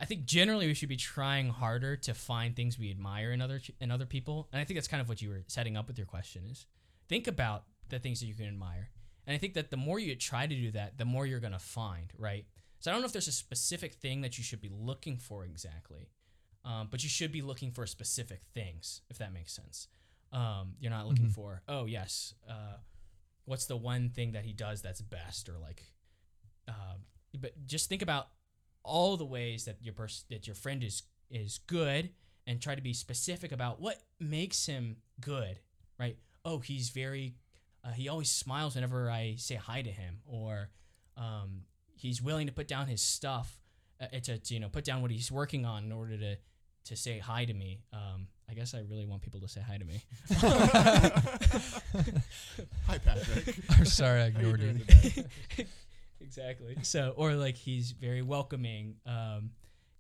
I 0.03 0.05
think 0.05 0.24
generally 0.24 0.66
we 0.66 0.74
should 0.74 0.88
be 0.88 0.96
trying 0.96 1.48
harder 1.50 1.94
to 1.96 2.12
find 2.12 2.57
things 2.57 2.76
we 2.78 2.90
admire 2.90 3.30
in 3.30 3.40
other 3.40 3.61
in 3.80 3.90
other 3.92 4.05
people, 4.07 4.48
and 4.53 4.61
I 4.61 4.64
think 4.64 4.76
that's 4.76 4.88
kind 4.88 5.00
of 5.00 5.09
what 5.09 5.22
you 5.22 5.30
were 5.30 5.44
setting 5.46 5.76
up 5.76 5.86
with 5.86 5.96
your 5.96 6.07
question 6.09 6.42
is 6.50 6.66
think 7.09 7.28
about 7.28 7.64
the 7.88 7.98
things 8.00 8.18
that 8.20 8.26
you 8.26 8.34
can 8.34 8.46
admire, 8.46 8.90
and 9.26 9.34
I 9.34 9.38
think 9.38 9.55
that 9.55 9.70
the 9.70 9.76
more 9.76 9.98
you 10.00 10.16
try 10.16 10.46
to 10.46 10.55
do 10.55 10.72
that, 10.72 10.98
the 10.98 11.05
more 11.05 11.24
you're 11.24 11.40
gonna 11.40 11.59
find, 11.61 12.12
right? 12.18 12.44
So 12.80 12.90
I 12.90 12.94
don't 12.94 13.00
know 13.03 13.07
if 13.07 13.12
there's 13.12 13.28
a 13.28 13.32
specific 13.32 13.94
thing 13.94 14.22
that 14.22 14.36
you 14.38 14.42
should 14.44 14.61
be 14.61 14.70
looking 14.70 15.18
for 15.18 15.44
exactly, 15.44 16.09
um, 16.64 16.88
but 16.90 17.05
you 17.05 17.09
should 17.09 17.30
be 17.30 17.40
looking 17.42 17.70
for 17.70 17.86
specific 17.86 18.40
things, 18.55 19.03
if 19.09 19.18
that 19.18 19.32
makes 19.32 19.53
sense. 19.53 19.86
Um, 20.32 20.74
you're 20.80 20.90
not 20.90 21.07
looking 21.07 21.26
Mhm. 21.28 21.34
for, 21.34 21.62
oh 21.68 21.84
yes, 21.84 22.34
uh, 22.48 22.78
what's 23.44 23.66
the 23.66 23.76
one 23.76 24.11
thing 24.11 24.32
that 24.32 24.44
he 24.44 24.53
does 24.53 24.82
that's 24.82 25.00
best, 25.00 25.48
or 25.48 25.59
like, 25.59 25.92
um, 26.66 27.05
but 27.38 27.66
just 27.66 27.88
think 27.88 28.03
about 28.03 28.30
all 28.85 29.16
the 29.16 29.24
ways 29.24 29.64
that 29.64 29.76
your 29.83 29.95
pers- 29.95 30.24
that 30.30 30.47
your 30.47 30.55
friend 30.57 30.83
is 30.83 31.03
is 31.30 31.59
good, 31.66 32.11
and 32.47 32.61
try 32.61 32.74
to 32.74 32.83
be 32.83 32.93
specific 32.93 33.53
about 33.53 33.80
what 33.80 34.01
makes 34.20 34.66
him 34.66 34.97
good, 35.20 35.59
right? 35.99 36.16
Oh, 36.45 36.59
he's 36.59 36.91
very, 36.91 37.35
uh, 37.85 37.93
he 37.93 38.09
always 38.09 38.30
smiles 38.30 38.74
whenever 38.74 39.11
I 39.11 39.37
say 39.39 39.55
hi 39.55 39.83
to 39.83 39.91
him, 39.91 40.18
or 40.26 40.70
um, 41.16 41.62
he's 41.95 42.20
willing 42.20 42.47
to 42.49 42.53
put 42.53 42.68
down 42.68 42.87
his 42.87 43.01
stuff, 43.01 43.59
uh, 44.01 44.07
to, 44.09 44.39
to 44.39 44.55
you 44.55 44.61
know 44.61 44.68
put 44.68 44.85
down 44.85 45.03
what 45.03 45.11
he's 45.11 45.30
working 45.30 45.64
on 45.64 45.85
in 45.85 45.93
order 45.93 46.16
to 46.16 46.37
to 46.85 46.97
say 46.97 47.18
hi 47.18 47.45
to 47.45 47.55
me. 47.55 47.80
Um, 47.93 48.26
I 48.51 48.55
guess 48.55 48.74
I 48.74 48.80
really 48.80 49.07
want 49.07 49.22
people 49.22 49.41
to 49.41 49.49
say 49.49 49.61
hi 49.66 49.78
to 49.78 49.85
me. 49.85 50.03
Hi, 52.87 52.99
Patrick. 52.99 53.55
I'm 53.70 53.85
sorry 53.87 54.22
I 54.22 54.30
How 54.30 54.41
you 54.41 54.51
ignored 54.51 54.83
you. 55.57 55.64
exactly. 56.22 56.76
So, 56.82 57.14
or 57.16 57.34
like 57.34 57.56
he's 57.56 57.92
very 57.92 58.22
welcoming 58.22 58.96
um, 59.06 59.50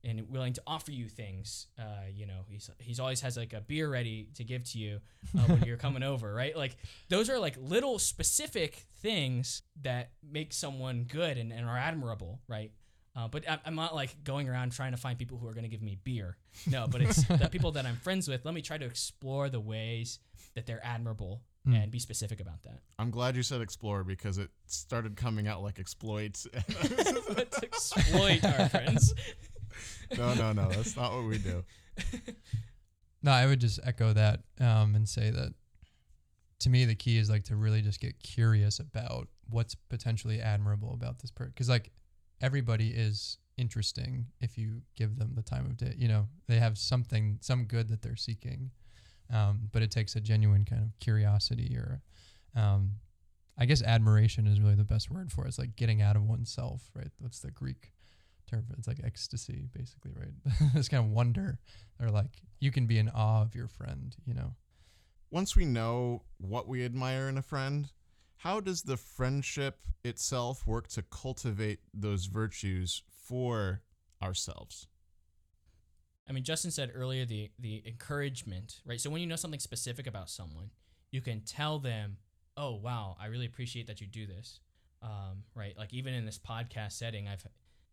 and 0.04 0.28
willing 0.30 0.52
to 0.54 0.62
offer 0.66 0.90
you 0.90 1.08
things. 1.08 1.66
Uh, 1.78 2.06
you 2.14 2.26
know, 2.26 2.40
he's 2.48 2.70
he's 2.78 3.00
always 3.00 3.20
has 3.20 3.36
like 3.36 3.52
a 3.52 3.60
beer 3.60 3.88
ready 3.88 4.28
to 4.36 4.44
give 4.44 4.64
to 4.72 4.78
you 4.78 5.00
uh, 5.36 5.42
when 5.42 5.62
you're 5.64 5.76
coming 5.88 6.02
over, 6.02 6.32
right? 6.32 6.56
Like 6.56 6.76
those 7.08 7.30
are 7.30 7.38
like 7.38 7.56
little 7.58 7.98
specific 7.98 8.86
things 9.00 9.62
that 9.82 10.10
make 10.28 10.52
someone 10.52 11.04
good 11.04 11.38
and, 11.38 11.52
and 11.52 11.66
are 11.66 11.78
admirable, 11.78 12.40
right? 12.48 12.72
Uh, 13.14 13.28
but 13.28 13.44
I'm 13.66 13.74
not 13.74 13.94
like 13.94 14.24
going 14.24 14.48
around 14.48 14.72
trying 14.72 14.92
to 14.92 14.96
find 14.96 15.18
people 15.18 15.36
who 15.36 15.46
are 15.46 15.52
going 15.52 15.64
to 15.64 15.68
give 15.68 15.82
me 15.82 15.98
beer. 16.02 16.38
No, 16.66 16.86
but 16.90 17.02
it's 17.02 17.22
the 17.28 17.48
people 17.50 17.72
that 17.72 17.84
I'm 17.84 17.96
friends 17.96 18.26
with. 18.26 18.44
Let 18.46 18.54
me 18.54 18.62
try 18.62 18.78
to 18.78 18.86
explore 18.86 19.50
the 19.50 19.60
ways 19.60 20.18
that 20.54 20.66
they're 20.66 20.84
admirable 20.84 21.42
Hmm. 21.64 21.74
and 21.74 21.90
be 21.90 21.98
specific 21.98 22.40
about 22.40 22.62
that. 22.64 22.80
I'm 22.98 23.10
glad 23.10 23.36
you 23.36 23.42
said 23.42 23.60
explore 23.60 24.02
because 24.02 24.38
it 24.38 24.50
started 24.66 25.16
coming 25.16 25.46
out 25.46 25.62
like 25.62 25.78
exploit. 25.78 26.44
Let's 27.36 27.62
exploit 27.62 28.44
our 28.44 28.68
friends. 28.68 29.14
no, 30.18 30.34
no, 30.34 30.52
no. 30.52 30.68
That's 30.70 30.96
not 30.96 31.12
what 31.12 31.24
we 31.24 31.38
do. 31.38 31.62
No, 33.22 33.30
I 33.30 33.46
would 33.46 33.60
just 33.60 33.78
echo 33.84 34.12
that 34.12 34.40
um, 34.60 34.96
and 34.96 35.08
say 35.08 35.30
that 35.30 35.54
to 36.60 36.70
me 36.70 36.84
the 36.84 36.94
key 36.94 37.18
is 37.18 37.30
like 37.30 37.44
to 37.44 37.56
really 37.56 37.80
just 37.80 38.00
get 38.00 38.20
curious 38.22 38.80
about 38.80 39.28
what's 39.48 39.74
potentially 39.74 40.40
admirable 40.40 40.92
about 40.92 41.20
this 41.20 41.30
person 41.30 41.52
because 41.54 41.68
like 41.68 41.92
everybody 42.40 42.88
is 42.88 43.38
interesting 43.56 44.26
if 44.40 44.58
you 44.58 44.82
give 44.96 45.18
them 45.18 45.32
the 45.34 45.42
time 45.42 45.66
of 45.66 45.76
day. 45.76 45.94
You 45.96 46.08
know, 46.08 46.28
they 46.48 46.58
have 46.58 46.78
something, 46.78 47.38
some 47.40 47.64
good 47.64 47.88
that 47.88 48.02
they're 48.02 48.16
seeking, 48.16 48.70
um, 49.32 49.68
but 49.72 49.82
it 49.82 49.90
takes 49.90 50.14
a 50.14 50.20
genuine 50.20 50.64
kind 50.64 50.82
of 50.82 50.98
curiosity 51.00 51.76
or, 51.76 52.02
um, 52.54 52.92
I 53.58 53.66
guess 53.66 53.82
admiration 53.82 54.46
is 54.46 54.60
really 54.60 54.74
the 54.74 54.84
best 54.84 55.10
word 55.10 55.30
for 55.30 55.44
it. 55.44 55.48
It's 55.48 55.58
like 55.58 55.76
getting 55.76 56.02
out 56.02 56.16
of 56.16 56.22
oneself, 56.22 56.90
right? 56.94 57.10
That's 57.20 57.40
the 57.40 57.50
Greek 57.50 57.92
term? 58.52 58.66
It's 58.78 58.86
like 58.86 59.00
ecstasy, 59.04 59.68
basically, 59.74 60.12
right? 60.18 60.72
this 60.74 60.88
kind 60.88 61.04
of 61.04 61.10
wonder, 61.10 61.58
or 62.00 62.08
like 62.08 62.42
you 62.60 62.70
can 62.70 62.86
be 62.86 62.98
in 62.98 63.08
awe 63.08 63.42
of 63.42 63.54
your 63.54 63.68
friend, 63.68 64.14
you 64.26 64.34
know. 64.34 64.54
Once 65.30 65.56
we 65.56 65.64
know 65.64 66.22
what 66.38 66.68
we 66.68 66.84
admire 66.84 67.28
in 67.28 67.38
a 67.38 67.42
friend, 67.42 67.88
how 68.36 68.60
does 68.60 68.82
the 68.82 68.96
friendship 68.96 69.78
itself 70.04 70.66
work 70.66 70.88
to 70.88 71.02
cultivate 71.02 71.80
those 71.94 72.26
virtues 72.26 73.02
for 73.26 73.80
ourselves? 74.22 74.86
I 76.28 76.32
mean, 76.32 76.44
Justin 76.44 76.70
said 76.70 76.92
earlier 76.94 77.24
the 77.24 77.50
the 77.58 77.82
encouragement, 77.86 78.80
right? 78.86 79.00
So 79.00 79.10
when 79.10 79.20
you 79.20 79.26
know 79.26 79.36
something 79.36 79.60
specific 79.60 80.06
about 80.06 80.30
someone, 80.30 80.70
you 81.10 81.20
can 81.20 81.40
tell 81.40 81.78
them, 81.78 82.16
"Oh, 82.56 82.74
wow, 82.76 83.16
I 83.20 83.26
really 83.26 83.46
appreciate 83.46 83.86
that 83.88 84.00
you 84.00 84.06
do 84.06 84.26
this." 84.26 84.60
Um, 85.02 85.42
right? 85.54 85.76
Like 85.76 85.92
even 85.92 86.14
in 86.14 86.24
this 86.24 86.38
podcast 86.38 86.92
setting, 86.92 87.26
I've 87.28 87.44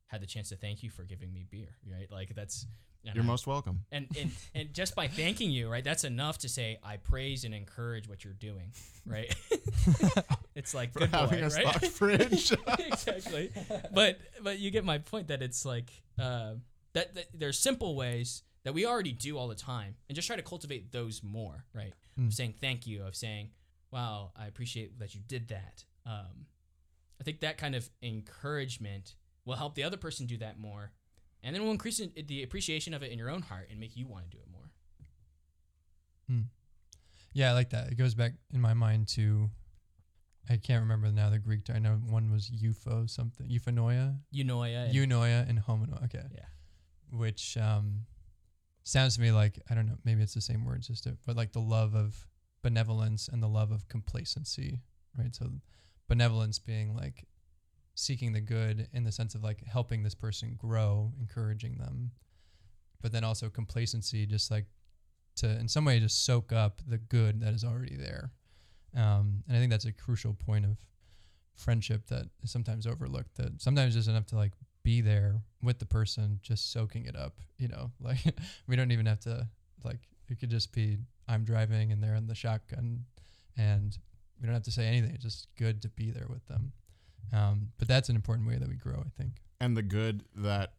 had 0.08 0.22
the 0.22 0.28
chance 0.28 0.50
to 0.50 0.56
thank 0.56 0.84
you 0.84 0.90
for 0.90 1.04
giving 1.04 1.34
me 1.34 1.46
beer, 1.50 1.76
right? 1.92 2.10
Like 2.12 2.36
that's 2.36 2.68
You're 3.04 3.24
I- 3.24 3.28
most 3.28 3.48
welcome. 3.48 3.86
and, 3.92 4.08
and 4.20 4.32
and 4.56 4.74
just 4.76 4.94
by 4.96 5.08
thanking 5.08 5.50
you, 5.50 5.70
right? 5.70 5.84
That's 5.84 6.04
enough 6.04 6.38
to 6.40 6.50
say 6.50 6.78
I 6.84 6.98
praise 6.98 7.46
and 7.46 7.54
encourage 7.56 8.08
what 8.08 8.24
you're 8.24 8.34
doing, 8.34 8.74
right? 9.08 9.34
it's 10.56 10.74
like 10.76 10.94
For 10.94 11.00
good 11.00 11.12
boy, 11.12 11.18
a 11.32 11.42
right? 11.42 11.52
stock 11.52 11.84
fridge. 11.86 12.52
exactly. 12.80 13.52
But 13.94 14.20
but 14.44 14.60
you 14.60 14.70
get 14.72 14.86
my 14.86 15.00
point 15.00 15.28
that 15.30 15.42
it's 15.42 15.66
like 15.66 15.92
uh, 16.20 16.54
that, 16.94 17.16
that 17.16 17.26
there's 17.34 17.60
simple 17.60 17.96
ways 17.96 18.44
that 18.64 18.74
we 18.74 18.86
already 18.86 19.12
do 19.14 19.38
all 19.38 19.48
the 19.48 19.56
time, 19.56 19.96
and 20.08 20.16
just 20.16 20.28
try 20.28 20.36
to 20.36 20.42
cultivate 20.42 20.92
those 20.92 21.22
more, 21.24 21.66
right? 21.74 21.94
Mm. 22.20 22.28
Of 22.28 22.34
saying 22.34 22.56
thank 22.60 22.86
you, 22.88 23.04
of 23.04 23.16
saying, 23.16 23.52
"Wow, 23.92 24.32
I 24.36 24.48
appreciate 24.48 25.00
that 25.00 25.16
you 25.16 25.22
did 25.26 25.48
that." 25.50 25.86
Um, 26.06 26.46
I 27.20 27.24
think 27.24 27.40
that 27.42 27.58
kind 27.58 27.76
of 27.76 27.90
encouragement 28.02 29.16
will 29.46 29.56
help 29.56 29.76
the 29.76 29.84
other 29.84 29.98
person 29.98 30.26
do 30.26 30.38
that 30.38 30.60
more, 30.60 30.92
and 31.44 31.56
then 31.56 31.64
will 31.64 31.72
increase 31.72 32.02
the 32.28 32.44
appreciation 32.44 32.94
of 32.94 33.04
it 33.04 33.12
in 33.12 33.18
your 33.18 33.30
own 33.30 33.42
heart 33.44 33.68
and 33.72 33.80
make 33.80 33.96
you 33.96 34.08
want 34.08 34.26
to 34.30 34.38
do 34.38 34.42
it 34.42 34.50
more. 34.52 34.60
Yeah, 37.34 37.52
I 37.52 37.54
like 37.54 37.70
that. 37.70 37.92
It 37.92 37.96
goes 37.96 38.16
back 38.16 38.34
in 38.54 38.60
my 38.60 38.74
mind 38.74 39.08
to, 39.10 39.50
I 40.50 40.58
can't 40.58 40.82
remember 40.82 41.12
now 41.12 41.30
the 41.30 41.38
Greek. 41.40 41.64
term. 41.64 41.76
I 41.76 41.80
know 41.80 42.02
one 42.08 42.32
was 42.32 42.50
eupho 42.50 43.10
something, 43.10 43.48
euphanoia, 43.48 44.18
Eunoia. 44.34 44.86
and- 44.86 44.96
eunoia, 44.96 45.48
and 45.48 45.60
homonoia. 45.60 46.04
Okay. 46.06 46.24
Yeah. 46.34 46.46
Which 47.12 47.58
um, 47.58 48.02
sounds 48.84 49.16
to 49.16 49.22
me 49.22 49.32
like 49.32 49.60
I 49.70 49.76
don't 49.76 49.86
know. 49.86 49.98
Maybe 50.04 50.22
it's 50.22 50.34
the 50.34 50.42
same 50.42 50.66
word, 50.66 50.82
just 50.82 51.08
but 51.26 51.36
like 51.36 51.54
the 51.54 51.60
love 51.60 51.96
of 51.96 52.28
benevolence 52.62 53.28
and 53.28 53.42
the 53.42 53.48
love 53.48 53.72
of 53.72 53.88
complacency, 53.88 54.82
right? 55.18 55.34
So, 55.36 55.50
benevolence 56.08 56.60
being 56.60 56.96
like 56.96 57.26
seeking 57.96 58.34
the 58.34 58.42
good 58.42 58.88
in 58.94 59.04
the 59.04 59.12
sense 59.12 59.36
of 59.36 59.44
like 59.44 59.64
helping 59.66 60.04
this 60.04 60.16
person 60.16 60.56
grow, 60.58 61.12
encouraging 61.20 61.78
them, 61.78 62.12
but 63.02 63.12
then 63.12 63.24
also 63.24 63.50
complacency, 63.50 64.26
just 64.26 64.52
like 64.52 64.66
to 65.38 65.50
in 65.60 65.68
some 65.68 65.86
way 65.86 66.00
just 66.00 66.26
soak 66.26 66.52
up 66.52 66.82
the 66.88 66.98
good 66.98 67.42
that 67.42 67.54
is 67.54 67.64
already 67.64 67.96
there. 67.96 68.32
Um, 68.96 69.44
and 69.48 69.56
I 69.56 69.60
think 69.60 69.72
that's 69.72 69.86
a 69.86 69.94
crucial 69.94 70.34
point 70.34 70.66
of 70.66 70.78
friendship 71.56 72.08
that 72.08 72.26
is 72.42 72.52
sometimes 72.52 72.88
overlooked. 72.88 73.36
That 73.36 73.62
sometimes 73.62 73.94
just 73.94 74.10
enough 74.10 74.26
to 74.28 74.36
like 74.36 74.54
be 74.90 75.02
there 75.02 75.44
with 75.62 75.78
the 75.78 75.86
person, 75.86 76.40
just 76.42 76.72
soaking 76.72 77.06
it 77.06 77.16
up. 77.16 77.36
You 77.60 77.68
know, 77.68 77.92
like 78.02 78.18
we 78.68 78.76
don't 78.76 78.92
even 78.92 79.06
have 79.06 79.20
to 79.22 79.48
like 79.84 80.00
it 80.30 80.40
could 80.40 80.50
just 80.50 80.74
be 80.74 80.98
I'm 81.28 81.44
driving 81.44 81.92
and 81.92 82.02
they're 82.02 82.16
in 82.16 82.26
the 82.26 82.34
shotgun, 82.36 83.06
and 83.56 83.96
we 84.40 84.48
don't 84.48 84.56
have 84.56 84.64
to 84.64 84.72
say 84.72 84.88
anything. 84.88 85.12
It's 85.14 85.24
just 85.24 85.48
good 85.58 85.84
to 85.84 85.90
be 85.90 86.10
there 86.10 86.26
with 86.28 86.48
them. 86.48 86.72
Um, 87.32 87.68
but 87.78 87.88
that's 87.88 88.10
an 88.10 88.16
important 88.16 88.48
way 88.48 88.58
that 88.58 88.68
we 88.68 88.76
grow, 88.76 89.04
I 89.06 89.10
think. 89.22 89.34
and 89.62 89.78
the 89.78 89.84
good 89.84 90.24
that 90.36 90.74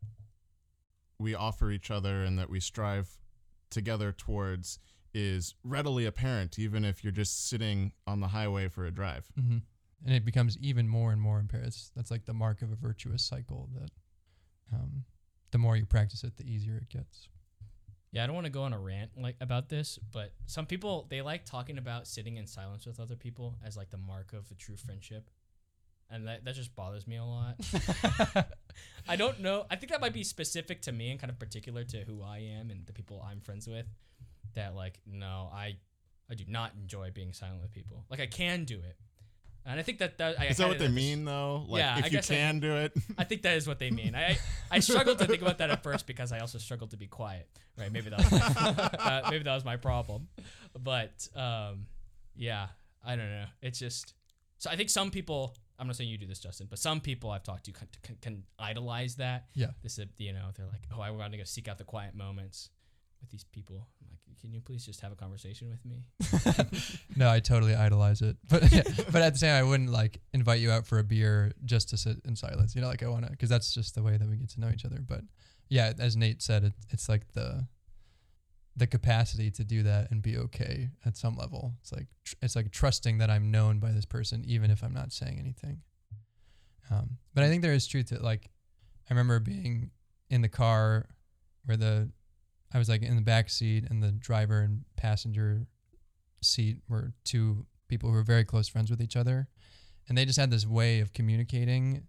we 1.20 1.34
offer 1.34 1.70
each 1.70 1.90
other 1.90 2.24
and 2.24 2.38
that 2.38 2.50
we 2.50 2.58
strive 2.58 3.18
together 3.70 4.10
towards 4.10 4.80
is 5.14 5.54
readily 5.62 6.06
apparent, 6.06 6.58
even 6.58 6.84
if 6.84 7.04
you're 7.04 7.12
just 7.12 7.48
sitting 7.48 7.92
on 8.06 8.20
the 8.20 8.28
highway 8.28 8.68
for 8.68 8.86
a 8.86 8.90
drive. 8.90 9.30
Mm-hmm. 9.38 9.58
And 10.06 10.14
it 10.14 10.24
becomes 10.24 10.56
even 10.58 10.88
more 10.88 11.12
and 11.12 11.20
more. 11.20 11.44
It's, 11.52 11.92
that's 11.94 12.10
like 12.10 12.24
the 12.24 12.32
mark 12.32 12.62
of 12.62 12.72
a 12.72 12.74
virtuous 12.74 13.22
cycle. 13.22 13.68
That 13.74 13.90
um, 14.72 15.04
the 15.50 15.58
more 15.58 15.76
you 15.76 15.86
practice 15.86 16.24
it, 16.24 16.36
the 16.36 16.44
easier 16.44 16.76
it 16.76 16.88
gets. 16.88 17.28
Yeah, 18.12 18.24
I 18.24 18.26
don't 18.26 18.34
want 18.34 18.46
to 18.46 18.52
go 18.52 18.62
on 18.62 18.72
a 18.72 18.78
rant 18.78 19.10
like 19.16 19.36
about 19.40 19.68
this, 19.68 19.98
but 20.12 20.32
some 20.46 20.66
people 20.66 21.06
they 21.10 21.22
like 21.22 21.44
talking 21.44 21.78
about 21.78 22.08
sitting 22.08 22.36
in 22.36 22.46
silence 22.46 22.86
with 22.86 22.98
other 22.98 23.14
people 23.14 23.56
as 23.64 23.76
like 23.76 23.90
the 23.90 23.98
mark 23.98 24.32
of 24.32 24.50
a 24.50 24.54
true 24.54 24.76
friendship. 24.76 25.30
And 26.12 26.26
that, 26.26 26.44
that 26.44 26.56
just 26.56 26.74
bothers 26.74 27.06
me 27.06 27.18
a 27.18 27.24
lot. 27.24 27.54
I 29.08 29.14
don't 29.14 29.38
know. 29.38 29.64
I 29.70 29.76
think 29.76 29.92
that 29.92 30.00
might 30.00 30.12
be 30.12 30.24
specific 30.24 30.82
to 30.82 30.92
me 30.92 31.12
and 31.12 31.20
kind 31.20 31.30
of 31.30 31.38
particular 31.38 31.84
to 31.84 31.98
who 31.98 32.20
I 32.20 32.38
am 32.38 32.70
and 32.70 32.84
the 32.84 32.92
people 32.92 33.24
I'm 33.24 33.40
friends 33.40 33.68
with. 33.68 33.86
That 34.54 34.74
like, 34.74 34.98
no, 35.06 35.48
I 35.52 35.76
I 36.28 36.34
do 36.34 36.44
not 36.48 36.72
enjoy 36.80 37.12
being 37.12 37.32
silent 37.32 37.62
with 37.62 37.72
people. 37.72 38.04
Like 38.10 38.18
I 38.18 38.26
can 38.26 38.64
do 38.64 38.74
it. 38.74 38.96
And 39.66 39.78
I 39.78 39.82
think 39.82 39.98
that 39.98 40.18
that 40.18 40.40
I 40.40 40.46
Is 40.46 40.56
that 40.56 40.68
what 40.68 40.78
they 40.78 40.88
mean, 40.88 41.24
though? 41.24 41.64
Like, 41.68 41.80
Yeah, 41.80 41.94
I 41.94 41.98
if 41.98 42.04
you 42.06 42.10
guess 42.10 42.30
I- 42.30 42.34
can 42.34 42.60
do 42.60 42.76
it, 42.76 42.92
I 43.18 43.24
think 43.24 43.42
that 43.42 43.56
is 43.56 43.66
what 43.66 43.78
they 43.78 43.90
mean. 43.90 44.14
I 44.14 44.38
I 44.70 44.80
struggled 44.80 45.18
to 45.18 45.26
think 45.26 45.42
about 45.42 45.58
that 45.58 45.70
at 45.70 45.82
first 45.82 46.06
because 46.06 46.32
I 46.32 46.38
also 46.38 46.58
struggled 46.58 46.90
to 46.90 46.96
be 46.96 47.06
quiet. 47.06 47.48
Right? 47.78 47.92
Maybe 47.92 48.10
that 48.10 48.18
was 48.18 48.32
uh, 48.42 49.28
maybe 49.30 49.44
that 49.44 49.54
was 49.54 49.64
my 49.64 49.76
problem. 49.76 50.28
But 50.78 51.28
um, 51.36 51.86
yeah, 52.36 52.68
I 53.04 53.16
don't 53.16 53.30
know. 53.30 53.46
It's 53.62 53.78
just 53.78 54.14
so 54.58 54.70
I 54.70 54.76
think 54.76 54.90
some 54.90 55.10
people. 55.10 55.56
I'm 55.78 55.86
not 55.86 55.96
saying 55.96 56.10
you 56.10 56.18
do 56.18 56.26
this, 56.26 56.40
Justin, 56.40 56.66
but 56.68 56.78
some 56.78 57.00
people 57.00 57.30
I've 57.30 57.42
talked 57.42 57.64
to 57.64 57.72
can, 57.72 57.88
can, 58.02 58.16
can 58.20 58.42
idolize 58.58 59.16
that. 59.16 59.46
Yeah. 59.54 59.68
This, 59.82 59.98
is 59.98 60.08
you 60.18 60.34
know, 60.34 60.48
they're 60.54 60.66
like, 60.66 60.82
oh, 60.94 61.00
I 61.00 61.10
want 61.10 61.32
to 61.32 61.38
go 61.38 61.44
seek 61.44 61.68
out 61.68 61.78
the 61.78 61.84
quiet 61.84 62.14
moments 62.14 62.68
with 63.20 63.30
these 63.30 63.44
people. 63.44 63.88
I'm 64.02 64.08
like, 64.10 64.38
can 64.40 64.52
you 64.52 64.60
please 64.60 64.84
just 64.84 65.00
have 65.02 65.12
a 65.12 65.16
conversation 65.16 65.68
with 65.68 65.84
me? 65.84 66.04
no, 67.16 67.30
I 67.30 67.40
totally 67.40 67.74
idolize 67.74 68.22
it, 68.22 68.36
but 68.48 68.62
but 69.12 69.22
at 69.22 69.34
the 69.34 69.38
same, 69.38 69.54
I 69.54 69.62
wouldn't 69.62 69.90
like 69.90 70.20
invite 70.32 70.60
you 70.60 70.70
out 70.70 70.86
for 70.86 70.98
a 70.98 71.04
beer 71.04 71.52
just 71.64 71.90
to 71.90 71.96
sit 71.96 72.16
in 72.24 72.36
silence. 72.36 72.74
You 72.74 72.80
know, 72.80 72.88
like 72.88 73.02
I 73.02 73.08
want 73.08 73.26
to, 73.26 73.30
because 73.30 73.48
that's 73.48 73.74
just 73.74 73.94
the 73.94 74.02
way 74.02 74.16
that 74.16 74.28
we 74.28 74.36
get 74.36 74.48
to 74.50 74.60
know 74.60 74.70
each 74.70 74.84
other. 74.84 74.98
But 75.06 75.22
yeah, 75.68 75.92
as 75.98 76.16
Nate 76.16 76.42
said, 76.42 76.64
it, 76.64 76.72
it's 76.90 77.08
like 77.08 77.32
the 77.32 77.66
the 78.76 78.86
capacity 78.86 79.50
to 79.50 79.64
do 79.64 79.82
that 79.82 80.10
and 80.10 80.22
be 80.22 80.38
okay 80.38 80.88
at 81.04 81.16
some 81.16 81.36
level. 81.36 81.74
It's 81.80 81.92
like 81.92 82.06
tr- 82.24 82.36
it's 82.40 82.56
like 82.56 82.70
trusting 82.70 83.18
that 83.18 83.30
I'm 83.30 83.50
known 83.50 83.78
by 83.78 83.90
this 83.90 84.06
person, 84.06 84.44
even 84.46 84.70
if 84.70 84.82
I'm 84.82 84.94
not 84.94 85.12
saying 85.12 85.38
anything. 85.38 85.82
Um, 86.90 87.18
but 87.34 87.44
I 87.44 87.48
think 87.48 87.62
there 87.62 87.72
is 87.72 87.86
truth 87.86 88.06
to 88.06 88.22
like. 88.22 88.50
I 89.08 89.12
remember 89.12 89.40
being 89.40 89.90
in 90.28 90.40
the 90.40 90.48
car 90.48 91.08
where 91.64 91.76
the 91.76 92.10
I 92.72 92.78
was 92.78 92.88
like 92.88 93.02
in 93.02 93.16
the 93.16 93.22
back 93.22 93.50
seat 93.50 93.84
and 93.88 94.02
the 94.02 94.12
driver 94.12 94.60
and 94.60 94.84
passenger 94.96 95.66
seat 96.42 96.78
were 96.88 97.12
two 97.24 97.66
people 97.88 98.08
who 98.08 98.14
were 98.14 98.22
very 98.22 98.44
close 98.44 98.68
friends 98.68 98.90
with 98.90 99.00
each 99.00 99.16
other. 99.16 99.48
And 100.08 100.16
they 100.16 100.24
just 100.24 100.38
had 100.38 100.50
this 100.50 100.66
way 100.66 101.00
of 101.00 101.12
communicating 101.12 102.04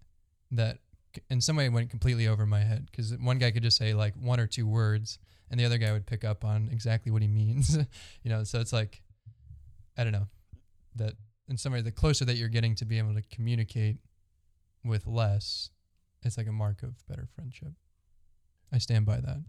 that 0.50 0.78
in 1.30 1.40
some 1.40 1.56
way 1.56 1.68
went 1.68 1.90
completely 1.90 2.26
over 2.26 2.46
my 2.46 2.60
head. 2.60 2.86
Because 2.90 3.16
one 3.18 3.38
guy 3.38 3.50
could 3.50 3.62
just 3.62 3.76
say 3.76 3.94
like 3.94 4.14
one 4.14 4.40
or 4.40 4.46
two 4.46 4.66
words 4.66 5.18
and 5.50 5.60
the 5.60 5.64
other 5.64 5.78
guy 5.78 5.92
would 5.92 6.06
pick 6.06 6.24
up 6.24 6.44
on 6.44 6.68
exactly 6.72 7.12
what 7.12 7.22
he 7.22 7.28
means. 7.28 7.76
You 8.22 8.30
know 8.30 8.44
so 8.44 8.60
it's 8.60 8.72
like 8.72 9.02
i 9.98 10.04
don't 10.04 10.12
know 10.12 10.28
that 10.94 11.14
in 11.48 11.56
some 11.56 11.72
way 11.72 11.82
the 11.82 11.90
closer 11.90 12.24
that 12.24 12.36
you're 12.36 12.48
getting 12.48 12.76
to 12.76 12.84
be 12.84 12.98
able 12.98 13.14
to 13.14 13.22
communicate 13.22 13.96
with 14.84 15.06
less 15.06 15.70
it's 16.24 16.38
like 16.38 16.46
a 16.46 16.52
mark 16.52 16.82
of 16.82 16.94
better 17.08 17.28
friendship. 17.34 17.72
I 18.72 18.78
stand 18.78 19.06
by 19.06 19.16
that 19.20 19.42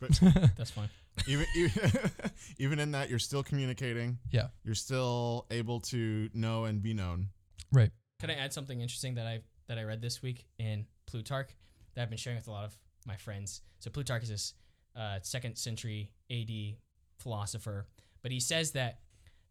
But 0.00 0.10
that's 0.56 0.70
fine. 0.70 0.88
even, 1.26 1.46
even 1.56 1.92
even 2.58 2.78
in 2.78 2.92
that, 2.92 3.10
you're 3.10 3.18
still 3.18 3.42
communicating. 3.42 4.18
Yeah. 4.30 4.48
You're 4.64 4.74
still 4.74 5.46
able 5.50 5.80
to 5.80 6.28
know 6.34 6.64
and 6.64 6.82
be 6.82 6.94
known. 6.94 7.28
right 7.72 7.90
Can 8.20 8.30
I 8.30 8.34
add 8.34 8.52
something 8.52 8.80
interesting 8.80 9.14
that 9.14 9.26
I 9.26 9.40
that 9.68 9.78
I 9.78 9.84
read 9.84 10.02
this 10.02 10.22
week 10.22 10.46
in 10.58 10.86
Plutarch 11.06 11.50
that 11.94 12.02
I've 12.02 12.10
been 12.10 12.18
sharing 12.18 12.38
with 12.38 12.48
a 12.48 12.50
lot 12.50 12.64
of 12.64 12.76
my 13.06 13.16
friends? 13.16 13.62
So 13.78 13.90
Plutarch 13.90 14.24
is 14.24 14.28
this 14.28 14.54
uh, 14.96 15.18
second 15.22 15.56
century 15.56 16.10
AD 16.30 16.76
philosopher, 17.18 17.86
but 18.22 18.30
he 18.32 18.40
says 18.40 18.72
that 18.72 19.00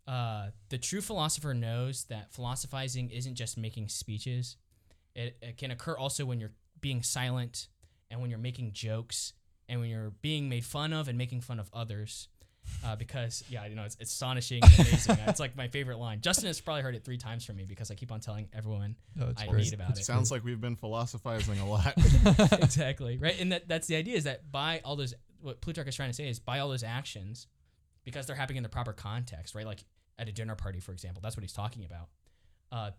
uh, 0.08 0.48
the 0.70 0.78
true 0.78 1.02
philosopher 1.02 1.54
knows 1.54 2.06
that 2.06 2.34
philosophizing 2.34 3.10
isn't 3.10 3.36
just 3.36 3.58
making 3.58 3.88
speeches. 3.88 4.58
It, 5.16 5.38
it 5.42 5.58
can 5.58 5.72
occur 5.72 5.98
also 5.98 6.26
when 6.26 6.40
you're 6.40 6.54
being 6.82 7.04
silent 7.04 7.68
and 8.12 8.20
when 8.20 8.30
you're 8.30 8.40
making 8.40 8.74
jokes 8.74 9.34
and 9.74 9.82
when 9.82 9.90
you're 9.90 10.12
being 10.22 10.48
made 10.48 10.64
fun 10.64 10.94
of 10.94 11.08
and 11.10 11.18
making 11.18 11.42
fun 11.42 11.60
of 11.60 11.70
others. 11.74 12.30
uh, 12.86 12.96
because 12.96 13.44
yeah, 13.50 13.66
you 13.66 13.76
know, 13.76 13.84
it's, 13.84 13.98
it's 14.00 14.12
astonishing, 14.14 14.64
amazing. 14.64 15.18
it's 15.28 15.40
like 15.40 15.58
my 15.58 15.68
favorite 15.68 15.98
line. 15.98 16.22
Justin 16.22 16.48
has 16.48 16.62
probably 16.62 16.82
heard 16.82 16.96
it 16.96 17.04
three 17.04 17.18
times 17.18 17.44
from 17.44 17.58
me 17.58 17.66
because 17.68 17.92
I 17.92 17.96
keep 17.96 18.10
on 18.12 18.22
telling 18.22 18.48
everyone 18.54 18.96
No, 19.18 19.34
I 19.36 19.48
great. 19.48 19.66
read 19.66 19.74
about 19.74 19.90
It's 19.90 20.00
it. 20.00 20.06
Sounds 20.06 20.32
like 20.32 20.46
we've 20.46 20.62
been 20.62 20.78
philosophizing 20.78 21.60
a 21.60 21.68
lot. 21.68 21.94
exactly 22.64 23.18
right, 23.18 23.38
and 23.40 23.52
that 23.52 23.68
that's 23.68 23.88
the 23.88 23.98
idea 23.98 24.16
is 24.16 24.24
that 24.24 24.50
by 24.50 24.80
all 24.86 24.96
those 24.96 25.14
what 25.42 25.60
Plutarch 25.60 25.88
is 25.90 25.96
trying 25.96 26.10
to 26.10 26.14
say 26.14 26.30
is 26.30 26.40
by 26.40 26.60
all 26.60 26.70
those 26.70 26.84
actions, 26.84 27.48
because 28.06 28.28
they're 28.28 28.36
happening 28.38 28.58
in 28.58 28.64
the 28.64 28.70
proper 28.70 28.94
context, 28.94 29.56
right? 29.56 29.66
Like 29.66 29.84
at 30.18 30.30
a 30.30 30.32
dinner 30.32 30.56
party, 30.56 30.80
for 30.80 30.94
example, 30.94 31.20
that's 31.22 31.36
what 31.36 31.44
he's 31.44 31.52
talking 31.52 31.84
about. 31.84 32.08
Uh, 32.72 32.92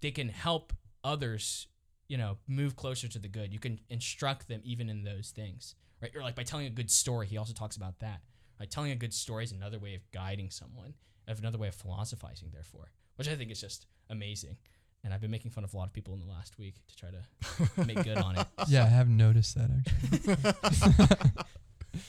they 0.00 0.12
can 0.12 0.28
help 0.28 0.72
others, 1.02 1.66
you 2.10 2.18
know, 2.18 2.38
move 2.48 2.74
closer 2.74 3.06
to 3.06 3.20
the 3.20 3.28
good. 3.28 3.52
You 3.52 3.60
can 3.60 3.78
instruct 3.88 4.48
them 4.48 4.60
even 4.64 4.90
in 4.90 5.04
those 5.04 5.30
things, 5.30 5.76
right? 6.02 6.10
Or 6.14 6.22
like 6.22 6.34
by 6.34 6.42
telling 6.42 6.66
a 6.66 6.70
good 6.70 6.90
story, 6.90 7.28
he 7.28 7.38
also 7.38 7.52
talks 7.52 7.76
about 7.76 8.00
that. 8.00 8.20
Right? 8.58 8.68
Telling 8.68 8.90
a 8.90 8.96
good 8.96 9.14
story 9.14 9.44
is 9.44 9.52
another 9.52 9.78
way 9.78 9.94
of 9.94 10.02
guiding 10.10 10.50
someone, 10.50 10.94
of 11.28 11.38
another 11.38 11.56
way 11.56 11.68
of 11.68 11.74
philosophizing, 11.76 12.50
therefore, 12.52 12.90
which 13.14 13.28
I 13.28 13.36
think 13.36 13.52
is 13.52 13.60
just 13.60 13.86
amazing. 14.10 14.56
And 15.04 15.14
I've 15.14 15.20
been 15.20 15.30
making 15.30 15.52
fun 15.52 15.62
of 15.62 15.72
a 15.72 15.76
lot 15.76 15.86
of 15.86 15.92
people 15.92 16.12
in 16.12 16.18
the 16.20 16.26
last 16.26 16.58
week 16.58 16.74
to 16.88 16.96
try 16.96 17.10
to 17.10 17.86
make 17.86 18.02
good 18.02 18.18
on 18.18 18.36
it. 18.36 18.46
yeah, 18.66 18.82
I 18.82 18.88
have 18.88 19.08
noticed 19.08 19.54
that 19.54 19.70
actually. 19.78 21.44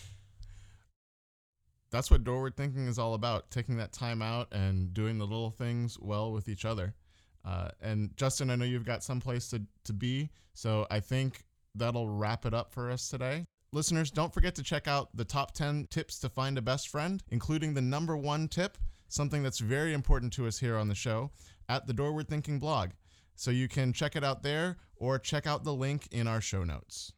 That's 1.92 2.10
what 2.10 2.24
doorward 2.24 2.58
thinking 2.58 2.88
is 2.88 2.98
all 2.98 3.14
about 3.14 3.52
taking 3.52 3.78
that 3.78 3.92
time 3.92 4.24
out 4.24 4.48
and 4.52 4.96
doing 4.96 5.20
the 5.20 5.28
little 5.28 5.52
things 5.52 6.00
well 6.00 6.32
with 6.32 6.50
each 6.50 6.66
other. 6.66 6.96
Uh, 7.44 7.70
and 7.82 8.16
Justin, 8.18 8.50
I 8.50 8.56
know 8.56 8.66
you've 8.66 8.86
got 8.86 9.04
someplace 9.04 9.50
to, 9.50 9.62
to 9.86 9.94
be, 9.94 10.30
so 10.54 10.86
I 10.92 11.00
think 11.00 11.44
that'll 11.76 12.10
wrap 12.10 12.46
it 12.46 12.54
up 12.54 12.72
for 12.72 12.92
us 12.92 13.10
today. 13.10 13.46
Listeners, 13.74 14.12
don't 14.12 14.34
forget 14.34 14.54
to 14.56 14.64
check 14.64 14.88
out 14.88 15.16
the 15.16 15.24
top 15.24 15.54
10 15.54 15.88
tips 15.90 16.20
to 16.20 16.30
find 16.30 16.58
a 16.58 16.62
best 16.62 16.90
friend, 16.90 17.24
including 17.30 17.74
the 17.74 17.82
number 17.82 18.18
one 18.18 18.48
tip, 18.48 18.78
something 19.08 19.44
that's 19.44 19.60
very 19.60 19.94
important 19.94 20.34
to 20.34 20.46
us 20.46 20.60
here 20.60 20.78
on 20.78 20.88
the 20.88 20.96
show, 20.96 21.32
at 21.70 21.88
the 21.88 21.94
Doorward 21.94 22.28
Thinking 22.28 22.60
blog. 22.60 22.90
So 23.36 23.50
you 23.50 23.68
can 23.68 23.94
check 23.94 24.16
it 24.16 24.24
out 24.24 24.44
there 24.44 24.78
or 24.98 25.18
check 25.18 25.48
out 25.48 25.64
the 25.64 25.74
link 25.74 26.08
in 26.12 26.28
our 26.28 26.42
show 26.42 26.64
notes. 26.64 27.14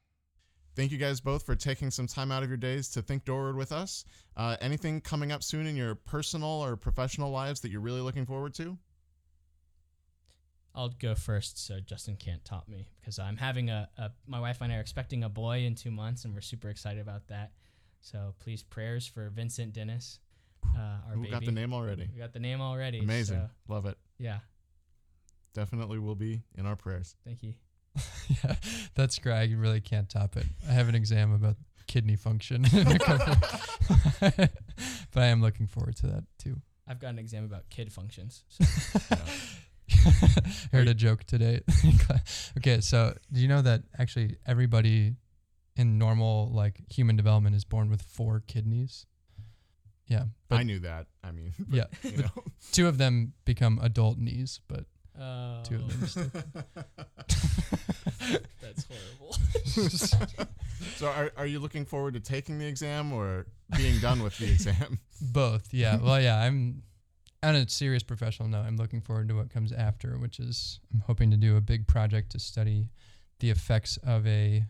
Thank 0.76 0.92
you 0.92 0.98
guys 0.98 1.20
both 1.22 1.46
for 1.46 1.56
taking 1.56 1.92
some 1.92 2.08
time 2.08 2.32
out 2.32 2.42
of 2.42 2.50
your 2.50 2.58
days 2.58 2.90
to 2.90 3.02
think 3.02 3.26
doorward 3.26 3.56
with 3.56 3.72
us. 3.72 4.06
Uh, 4.36 4.56
anything 4.62 5.02
coming 5.02 5.32
up 5.32 5.44
soon 5.44 5.68
in 5.68 5.76
your 5.76 5.96
personal 5.96 6.50
or 6.50 6.76
professional 6.76 7.30
lives 7.30 7.62
that 7.62 7.72
you're 7.72 7.82
really 7.82 8.02
looking 8.02 8.26
forward 8.26 8.54
to? 8.56 8.78
I'll 10.76 10.90
go 10.90 11.14
first 11.16 11.66
so 11.66 11.80
Justin 11.80 12.16
can't 12.16 12.44
top 12.44 12.68
me 12.68 12.90
because 13.00 13.20
I'm 13.20 13.38
having 13.38 13.70
a, 13.70 13.88
a 13.98 14.12
my 14.28 14.40
wife 14.40 14.60
and 14.62 14.72
I 14.74 14.78
are 14.78 14.82
expecting 14.82 15.24
a 15.24 15.30
boy 15.30 15.60
in 15.60 15.76
two 15.76 15.92
months 15.92 16.26
and 16.26 16.34
we're 16.34 16.42
super 16.42 16.70
excited 16.70 17.00
about 17.02 17.28
that. 17.28 17.52
So 18.02 18.34
please 18.40 18.64
prayers 18.64 19.06
for 19.06 19.30
Vincent 19.30 19.74
Dennis, 19.74 20.20
uh, 20.76 20.80
our 21.08 21.16
We 21.16 21.22
baby. 21.24 21.32
got 21.32 21.46
the 21.46 21.52
name 21.52 21.74
already. 21.74 22.10
We 22.14 22.20
got 22.20 22.34
the 22.34 22.40
name 22.40 22.60
already. 22.60 23.00
Amazing. 23.00 23.38
so, 23.38 23.50
Love 23.74 23.86
it. 23.86 23.98
yeah. 24.18 24.40
Definitely 25.54 26.00
will 26.00 26.16
be 26.16 26.42
in 26.56 26.66
our 26.66 26.76
prayers. 26.76 27.16
Thank 27.24 27.44
you. 27.44 27.54
yeah, 28.44 28.56
that's 28.96 29.20
great. 29.20 29.52
You 29.52 29.58
really 29.60 29.80
can't 29.82 30.10
top 30.10 30.36
it. 30.36 30.48
I 30.68 30.72
have 30.74 30.90
an 30.90 30.96
exam 30.96 31.32
about 31.32 31.58
kidney 31.86 32.16
function 32.16 32.66
in 32.74 32.88
a 32.88 32.98
couple, 32.98 33.36
but 35.12 35.22
I 35.24 35.26
am 35.28 35.42
looking 35.44 35.68
forward 35.68 35.96
to 35.98 36.08
that 36.08 36.24
too. 36.40 36.60
I've 36.88 37.00
got 37.00 37.10
an 37.10 37.20
exam 37.20 37.46
about 37.46 37.70
kid 37.70 37.94
functions. 37.94 38.44
So, 38.50 39.16
Heard 40.72 40.88
a 40.88 40.94
joke 40.94 41.24
today. 41.24 41.62
okay, 42.58 42.82
so 42.82 43.16
do 43.32 43.40
you 43.40 43.48
know 43.48 43.62
that 43.62 43.84
actually 43.98 44.38
everybody 44.46 45.16
in 45.76 45.98
normal 45.98 46.52
like 46.54 46.82
human 46.90 47.16
development 47.16 47.56
is 47.56 47.64
born 47.64 47.90
with 47.90 48.02
four 48.02 48.44
kidneys? 48.46 49.06
Yeah, 50.08 50.26
but 50.50 50.60
I 50.60 50.64
knew 50.64 50.80
that. 50.80 51.08
I 51.24 51.32
mean, 51.32 51.54
but, 51.68 51.76
yeah, 51.76 51.86
you 52.04 52.18
know. 52.18 52.30
two 52.72 52.88
of 52.88 52.98
them 52.98 53.34
become 53.46 53.80
adult 53.82 54.18
knees, 54.18 54.60
but 54.68 54.86
oh. 55.20 55.62
two 55.64 55.76
of 55.76 56.00
them. 56.00 56.08
Still. 56.08 56.32
that's 58.62 58.86
horrible. 58.88 59.38
so 60.96 61.08
are, 61.08 61.32
are 61.38 61.46
you 61.46 61.60
looking 61.60 61.86
forward 61.86 62.14
to 62.16 62.20
taking 62.20 62.60
the 62.60 62.66
exam 62.66 63.14
or 63.14 63.48
being 63.78 64.00
done 64.00 64.22
with 64.22 64.38
the 64.38 64.52
exam? 64.52 65.00
Both, 65.22 65.74
yeah. 65.74 65.98
Well, 65.98 66.20
yeah, 66.20 66.42
I'm 66.42 66.84
on 67.44 67.56
a 67.56 67.68
serious 67.68 68.04
professional 68.04 68.48
note. 68.48 68.64
I'm 68.66 68.78
looking 68.78 69.02
forward 69.02 69.28
to 69.30 69.36
what 69.36 69.50
comes 69.50 69.72
after, 69.72 70.18
which 70.18 70.40
is 70.40 70.80
I'm 70.94 71.02
hoping 71.02 71.30
to 71.32 71.38
do 71.38 71.58
a 71.58 71.62
big 71.62 71.88
project 71.88 72.32
to 72.32 72.40
study 72.40 72.90
the 73.40 73.50
effects 73.50 73.98
of 74.04 74.26
a 74.26 74.66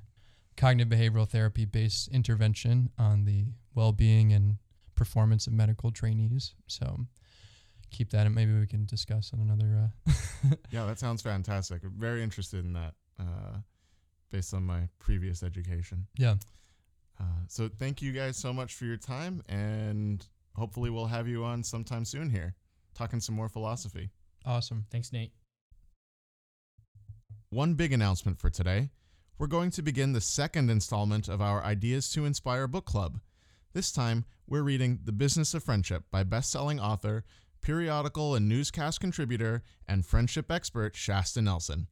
cognitive 0.58 0.98
behavioral 0.98 1.28
therapy 1.28 1.66
based 1.66 2.08
intervention 2.10 2.90
on 2.98 3.26
the 3.26 3.46
well-being 3.76 4.34
and 4.34 4.58
performance 4.96 5.48
of 5.48 5.54
medical 5.54 5.92
trainees. 5.92 6.54
So 6.68 7.00
keep 7.92 8.10
that, 8.12 8.26
and 8.26 8.36
maybe 8.36 8.58
we 8.58 8.68
can 8.68 8.86
discuss 8.86 9.32
on 9.34 9.40
another. 9.40 9.90
Uh, 10.08 10.14
yeah, 10.72 10.86
that 10.86 11.00
sounds 11.00 11.22
fantastic. 11.22 11.84
I'm 11.84 11.94
very 11.98 12.24
interested 12.24 12.66
in 12.66 12.74
that 12.74 12.94
uh, 13.20 13.58
based 14.32 14.54
on 14.54 14.64
my 14.64 14.90
previous 15.00 15.44
education. 15.44 16.08
yeah, 16.18 16.36
Uh, 17.20 17.46
so 17.48 17.70
thank 17.70 18.02
you 18.02 18.12
guys 18.12 18.36
so 18.36 18.52
much 18.52 18.74
for 18.74 18.86
your 18.86 18.98
time, 18.98 19.44
and 19.48 20.26
hopefully 20.56 20.90
we'll 20.90 21.06
have 21.06 21.28
you 21.28 21.44
on 21.44 21.64
sometime 21.64 22.04
soon 22.06 22.30
here, 22.30 22.56
talking 22.94 23.20
some 23.20 23.36
more 23.36 23.50
philosophy. 23.50 24.10
awesome. 24.46 24.86
Thanks, 24.92 25.12
Nate. 25.12 25.32
One 27.50 27.76
big 27.76 27.94
announcement 27.94 28.40
for 28.40 28.50
today. 28.50 28.90
We're 29.38 29.48
going 29.48 29.72
to 29.72 29.82
begin 29.82 30.14
the 30.14 30.22
second 30.22 30.70
installment 30.70 31.28
of 31.28 31.42
our 31.42 31.64
Ideas 31.64 32.10
to 32.12 32.26
Inspire 32.26 32.68
book 32.68 32.86
club. 32.86 33.20
This 33.74 33.92
time, 33.92 34.26
we're 34.48 34.62
reading 34.62 35.00
The 35.04 35.12
Business 35.12 35.54
of 35.54 35.64
Friendship 35.64 36.04
by 36.12 36.24
best-selling 36.24 36.80
author, 36.80 37.26
periodical 37.62 38.36
and 38.36 38.48
newscast 38.48 39.00
contributor, 39.00 39.64
and 39.88 40.06
friendship 40.06 40.52
expert 40.52 40.96
Shasta 40.96 41.42
Nelson. 41.42 41.88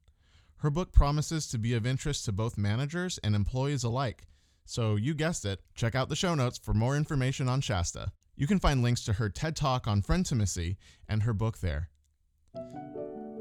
Her 0.58 0.70
book 0.70 0.94
promises 0.94 1.48
to 1.48 1.58
be 1.58 1.74
of 1.74 1.88
interest 1.88 2.26
to 2.26 2.32
both 2.32 2.58
managers 2.58 3.20
and 3.24 3.36
employees 3.36 3.84
alike. 3.84 4.28
So, 4.66 4.96
you 4.96 5.16
guessed 5.16 5.44
it, 5.44 5.62
check 5.74 5.96
out 5.96 6.10
the 6.10 6.16
show 6.16 6.36
notes 6.36 6.60
for 6.60 6.74
more 6.74 6.96
information 6.96 7.50
on 7.50 7.62
Shasta. 7.62 8.12
You 8.36 8.48
can 8.48 8.60
find 8.60 8.82
links 8.82 9.04
to 9.06 9.14
her 9.14 9.30
TED 9.30 9.56
Talk 9.56 9.88
on 9.88 10.02
Frientimacy 10.02 10.78
and 11.08 11.24
her 11.24 11.34
book 11.34 11.60
there. 11.60 11.90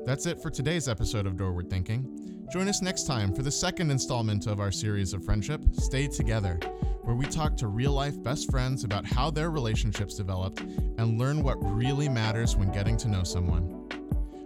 That's 0.05 0.27
it 0.27 0.43
for 0.43 0.51
today's 0.51 0.89
episode 0.89 1.27
of 1.27 1.37
Doorward 1.37 1.71
Thinking. 1.71 2.47
Join 2.51 2.69
us 2.69 2.83
next 2.83 3.07
time 3.07 3.33
for 3.33 3.43
the 3.43 3.51
second 3.51 3.91
installment 3.91 4.47
of 4.47 4.59
our 4.59 4.73
series 4.73 5.13
of 5.13 5.25
friendship, 5.25 5.63
Stay 5.73 6.09
Together, 6.09 6.59
where 7.03 7.15
we 7.15 7.27
talk 7.27 7.57
to 7.59 7.69
real 7.69 7.93
life 7.93 8.21
best 8.23 8.51
friends 8.51 8.83
about 8.83 9.07
how 9.07 9.31
their 9.31 9.51
relationships 9.51 10.17
developed 10.17 10.61
and 10.61 11.19
learn 11.19 11.43
what 11.43 11.57
really 11.63 12.09
matters 12.09 12.57
when 12.57 12.73
getting 12.73 12.97
to 12.99 13.09
know 13.09 13.23
someone. 13.23 13.89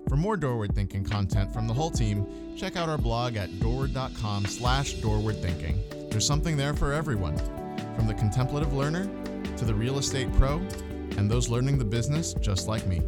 For 0.08 0.16
more 0.16 0.36
Doorward 0.36 0.74
Thinking 0.74 1.04
content 1.04 1.52
from 1.52 1.66
the 1.66 1.74
whole 1.74 1.90
team, 1.90 2.26
check 2.56 2.76
out 2.76 2.90
our 2.90 2.98
blog 2.98 3.36
at 3.36 3.58
doorward.com 3.60 4.44
slash 4.44 4.96
doorwardthinking. 4.96 6.10
There's 6.10 6.26
something 6.26 6.56
there 6.56 6.74
for 6.74 6.92
everyone, 6.92 7.36
from 7.96 8.06
the 8.06 8.14
contemplative 8.14 8.74
learner 8.74 9.08
to 9.56 9.64
the 9.64 9.74
real 9.74 9.98
estate 9.98 10.32
pro 10.34 10.60
and 11.16 11.30
those 11.30 11.48
learning 11.48 11.78
the 11.78 11.84
business 11.84 12.34
just 12.34 12.68
like 12.68 12.86
me. 12.86 13.02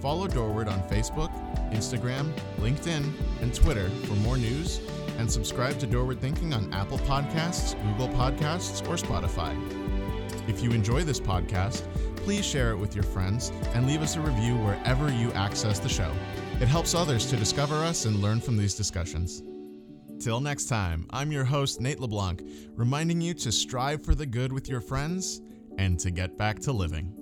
Follow 0.00 0.26
Doorward 0.26 0.68
on 0.68 0.82
Facebook, 0.84 1.30
Instagram, 1.72 2.32
LinkedIn, 2.58 3.12
and 3.42 3.54
Twitter 3.54 3.88
for 4.06 4.14
more 4.14 4.36
news, 4.36 4.80
and 5.18 5.30
subscribe 5.30 5.78
to 5.78 5.86
Doorward 5.86 6.20
Thinking 6.20 6.54
on 6.54 6.72
Apple 6.72 6.98
Podcasts, 7.00 7.80
Google 7.82 8.08
Podcasts, 8.08 8.80
or 8.88 8.96
Spotify. 8.96 9.54
If 10.48 10.62
you 10.62 10.70
enjoy 10.72 11.04
this 11.04 11.20
podcast, 11.20 11.82
please 12.16 12.44
share 12.44 12.70
it 12.70 12.76
with 12.76 12.94
your 12.94 13.04
friends 13.04 13.52
and 13.74 13.86
leave 13.86 14.02
us 14.02 14.16
a 14.16 14.20
review 14.20 14.56
wherever 14.56 15.12
you 15.12 15.32
access 15.32 15.78
the 15.78 15.88
show. 15.88 16.12
It 16.60 16.68
helps 16.68 16.94
others 16.94 17.26
to 17.26 17.36
discover 17.36 17.76
us 17.76 18.04
and 18.04 18.22
learn 18.22 18.40
from 18.40 18.56
these 18.56 18.74
discussions. 18.74 19.42
Till 20.18 20.40
next 20.40 20.66
time, 20.66 21.06
I'm 21.10 21.32
your 21.32 21.44
host, 21.44 21.80
Nate 21.80 22.00
LeBlanc, 22.00 22.42
reminding 22.74 23.20
you 23.20 23.32
to 23.34 23.50
strive 23.50 24.04
for 24.04 24.14
the 24.14 24.26
good 24.26 24.52
with 24.52 24.68
your 24.68 24.80
friends 24.80 25.40
and 25.80 25.98
to 25.98 26.10
get 26.10 26.36
back 26.36 26.58
to 26.60 26.72
living. 26.72 27.19